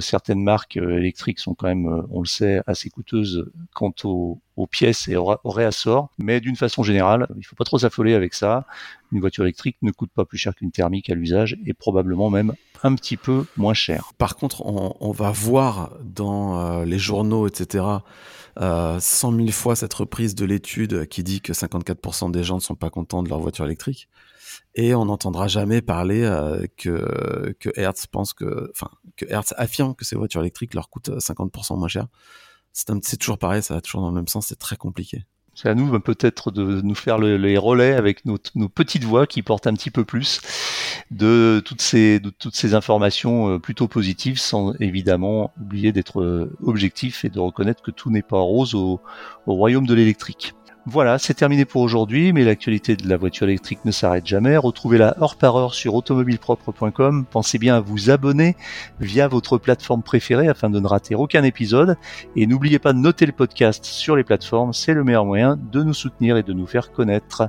Certaines 0.00 0.42
marques 0.42 0.76
électriques 0.76 1.38
sont 1.38 1.54
quand 1.54 1.68
même, 1.68 2.04
on 2.10 2.20
le 2.20 2.26
sait, 2.26 2.62
assez 2.66 2.90
coûteuses 2.90 3.50
quant 3.74 3.92
aux, 4.04 4.40
pièces 4.70 5.08
et 5.08 5.16
au, 5.16 5.36
réassort. 5.44 6.10
Mais 6.18 6.40
d'une 6.40 6.56
façon 6.56 6.82
générale, 6.82 7.26
il 7.36 7.44
faut 7.44 7.56
pas 7.56 7.64
trop 7.64 7.78
s'affoler 7.78 8.14
avec 8.14 8.34
ça. 8.34 8.66
Une 9.12 9.20
voiture 9.20 9.44
électrique 9.44 9.76
ne 9.82 9.90
coûte 9.90 10.10
pas 10.14 10.24
plus 10.24 10.38
cher 10.38 10.54
qu'une 10.54 10.70
thermique 10.70 11.10
à 11.10 11.14
l'usage 11.14 11.58
et 11.66 11.74
probablement 11.74 12.30
même 12.30 12.54
un 12.82 12.94
petit 12.94 13.16
peu 13.16 13.44
moins 13.56 13.74
cher. 13.74 14.12
Par 14.18 14.36
contre, 14.36 14.64
on, 14.64 14.96
on 15.00 15.10
va 15.12 15.30
voir 15.30 15.96
dans 16.02 16.82
les 16.84 16.98
journaux 16.98 17.46
etc. 17.46 17.84
Euh, 18.60 19.00
100 19.00 19.36
000 19.36 19.48
fois 19.50 19.76
cette 19.76 19.94
reprise 19.94 20.34
de 20.34 20.44
l'étude 20.44 21.06
qui 21.06 21.22
dit 21.22 21.40
que 21.40 21.52
54% 21.52 22.30
des 22.30 22.44
gens 22.44 22.56
ne 22.56 22.60
sont 22.60 22.74
pas 22.74 22.90
contents 22.90 23.22
de 23.22 23.28
leur 23.28 23.40
voiture 23.40 23.64
électrique. 23.64 24.08
Et 24.74 24.94
on 24.94 25.06
n'entendra 25.06 25.48
jamais 25.48 25.80
parler 25.80 26.22
euh, 26.22 26.66
que, 26.76 27.54
que 27.58 27.70
Hertz 27.76 28.06
pense 28.06 28.34
que, 28.34 28.70
enfin, 28.74 28.90
que 29.16 29.24
Hertz 29.26 29.54
affirme 29.56 29.94
que 29.94 30.04
ces 30.04 30.16
voitures 30.16 30.42
électriques 30.42 30.74
leur 30.74 30.90
coûtent 30.90 31.10
50% 31.10 31.78
moins 31.78 31.88
cher. 31.88 32.06
C'est 32.72 33.16
toujours 33.18 33.38
pareil, 33.38 33.62
ça 33.62 33.74
va 33.74 33.80
toujours 33.80 34.00
dans 34.02 34.08
le 34.08 34.14
même 34.14 34.28
sens, 34.28 34.46
c'est 34.46 34.58
très 34.58 34.76
compliqué. 34.76 35.24
C'est 35.54 35.68
à 35.68 35.74
nous 35.74 35.90
ben, 35.90 36.00
peut-être 36.00 36.50
de 36.50 36.80
nous 36.80 36.94
faire 36.94 37.18
les 37.18 37.58
relais 37.58 37.92
avec 37.92 38.24
nos, 38.24 38.38
petites 38.68 39.04
voix 39.04 39.26
qui 39.26 39.42
portent 39.42 39.66
un 39.66 39.74
petit 39.74 39.90
peu 39.90 40.04
plus 40.04 40.40
de 41.10 41.62
toutes 41.64 41.82
ces, 41.82 42.20
de 42.20 42.30
toutes 42.30 42.56
ces 42.56 42.74
informations 42.74 43.50
euh, 43.50 43.58
plutôt 43.58 43.86
positives 43.86 44.38
sans 44.38 44.72
évidemment 44.80 45.52
oublier 45.60 45.92
d'être 45.92 46.22
euh, 46.22 46.56
objectif 46.62 47.24
et 47.26 47.28
de 47.28 47.38
reconnaître 47.38 47.82
que 47.82 47.90
tout 47.90 48.10
n'est 48.10 48.22
pas 48.22 48.38
rose 48.38 48.74
au, 48.74 49.00
au 49.46 49.54
royaume 49.54 49.86
de 49.86 49.94
l'électrique. 49.94 50.54
Voilà, 50.84 51.20
c'est 51.20 51.34
terminé 51.34 51.64
pour 51.64 51.80
aujourd'hui, 51.80 52.32
mais 52.32 52.42
l'actualité 52.42 52.96
de 52.96 53.08
la 53.08 53.16
voiture 53.16 53.46
électrique 53.46 53.84
ne 53.84 53.92
s'arrête 53.92 54.26
jamais. 54.26 54.56
Retrouvez-la 54.56 55.16
heure 55.22 55.36
par 55.36 55.54
heure 55.54 55.74
sur 55.74 55.94
automobilepropre.com. 55.94 57.24
Pensez 57.30 57.58
bien 57.58 57.76
à 57.76 57.80
vous 57.80 58.10
abonner 58.10 58.56
via 58.98 59.28
votre 59.28 59.58
plateforme 59.58 60.02
préférée 60.02 60.48
afin 60.48 60.70
de 60.70 60.80
ne 60.80 60.86
rater 60.88 61.14
aucun 61.14 61.44
épisode. 61.44 61.96
Et 62.34 62.48
n'oubliez 62.48 62.80
pas 62.80 62.92
de 62.92 62.98
noter 62.98 63.26
le 63.26 63.32
podcast 63.32 63.84
sur 63.84 64.16
les 64.16 64.24
plateformes, 64.24 64.72
c'est 64.72 64.92
le 64.92 65.04
meilleur 65.04 65.24
moyen 65.24 65.56
de 65.56 65.84
nous 65.84 65.94
soutenir 65.94 66.36
et 66.36 66.42
de 66.42 66.52
nous 66.52 66.66
faire 66.66 66.90
connaître. 66.90 67.48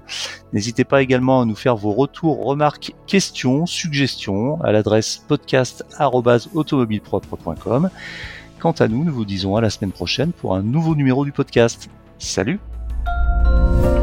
N'hésitez 0.54 0.84
pas 0.84 1.02
également 1.02 1.42
à 1.42 1.46
nous 1.46 1.56
faire 1.56 1.76
vos 1.76 1.94
retours, 1.94 2.46
remarques, 2.46 2.94
questions, 3.08 3.66
suggestions 3.66 4.62
à 4.62 4.72
l'adresse 4.72 5.26
podcast.automobilepropre.com. 5.28 7.90
quant 8.60 8.74
à 8.74 8.88
nous, 8.88 9.04
nous 9.04 9.14
vous 9.14 9.26
disons 9.26 9.56
à 9.56 9.62
la 9.62 9.72
semaine 9.72 9.92
prochaine 9.92 10.34
pour 10.34 10.56
un 10.56 10.62
nouveau 10.62 10.96
numéro 10.96 11.26
du 11.26 11.32
podcast. 11.32 11.90
Salut 12.20 12.60
thank 13.06 13.98
you 13.98 14.03